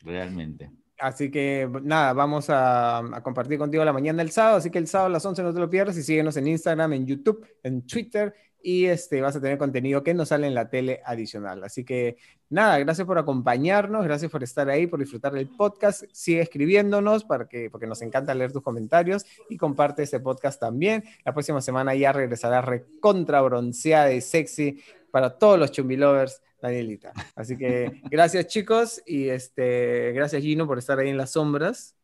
realmente. 0.01 0.71
Así 0.99 1.29
que 1.29 1.69
nada, 1.81 2.13
vamos 2.13 2.49
a, 2.49 2.99
a 2.99 3.23
compartir 3.23 3.57
contigo 3.57 3.83
la 3.83 3.91
mañana 3.91 4.23
del 4.23 4.31
sábado, 4.31 4.57
así 4.57 4.69
que 4.69 4.77
el 4.77 4.87
sábado 4.87 5.07
a 5.07 5.11
las 5.11 5.25
11 5.25 5.43
no 5.43 5.53
te 5.53 5.59
lo 5.59 5.69
pierdas 5.69 5.97
y 5.97 6.03
síguenos 6.03 6.37
en 6.37 6.47
Instagram, 6.47 6.93
en 6.93 7.05
YouTube, 7.05 7.45
en 7.63 7.85
Twitter 7.85 8.33
y 8.63 8.85
este, 8.85 9.19
vas 9.21 9.35
a 9.35 9.41
tener 9.41 9.57
contenido 9.57 10.03
que 10.03 10.13
no 10.13 10.25
sale 10.25 10.47
en 10.47 10.55
la 10.55 10.69
tele 10.69 11.01
adicional. 11.05 11.63
Así 11.65 11.83
que 11.83 12.15
nada, 12.49 12.79
gracias 12.79 13.05
por 13.05 13.17
acompañarnos, 13.17 14.05
gracias 14.05 14.31
por 14.31 14.41
estar 14.41 14.69
ahí, 14.69 14.87
por 14.87 15.01
disfrutar 15.01 15.33
del 15.33 15.49
podcast. 15.49 16.05
Sigue 16.13 16.41
escribiéndonos 16.41 17.25
para 17.25 17.49
que, 17.49 17.69
porque 17.69 17.87
nos 17.87 18.01
encanta 18.01 18.33
leer 18.33 18.53
tus 18.53 18.63
comentarios 18.63 19.25
y 19.49 19.57
comparte 19.57 20.03
este 20.03 20.21
podcast 20.21 20.61
también. 20.61 21.03
La 21.25 21.33
próxima 21.33 21.59
semana 21.59 21.93
ya 21.93 22.13
regresará 22.13 22.61
recontra 22.61 23.41
bronceada 23.41 24.13
y 24.13 24.21
sexy 24.21 24.81
para 25.11 25.37
todos 25.37 25.59
los 25.59 25.71
chumbilovers, 25.71 26.41
Danielita. 26.67 27.11
Así 27.35 27.57
que 27.57 28.01
gracias 28.09 28.47
chicos 28.47 29.01
y 29.05 29.27
este, 29.27 30.13
gracias 30.13 30.41
Gino 30.41 30.65
por 30.65 30.77
estar 30.77 30.97
ahí 30.97 31.09
en 31.09 31.17
las 31.17 31.31
sombras. 31.31 31.95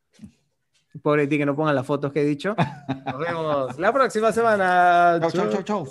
Pobre 1.02 1.22
de 1.24 1.28
ti 1.28 1.38
que 1.38 1.46
no 1.46 1.56
pongan 1.56 1.76
las 1.76 1.86
fotos 1.86 2.12
que 2.12 2.22
he 2.22 2.26
dicho. 2.26 2.56
Nos 3.06 3.20
vemos 3.20 3.80
la 3.80 3.94
próxima 3.94 4.34
semana. 4.34 5.18
Chau, 5.22 5.32
chau, 5.32 5.50
chau, 5.50 5.64
chau. 5.64 5.88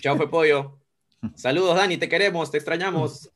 Chao, 0.00 0.16
fue 0.16 0.30
pollo. 0.30 0.78
Saludos, 1.34 1.76
Dani, 1.76 1.98
te 1.98 2.08
queremos, 2.08 2.50
te 2.50 2.56
extrañamos. 2.56 3.30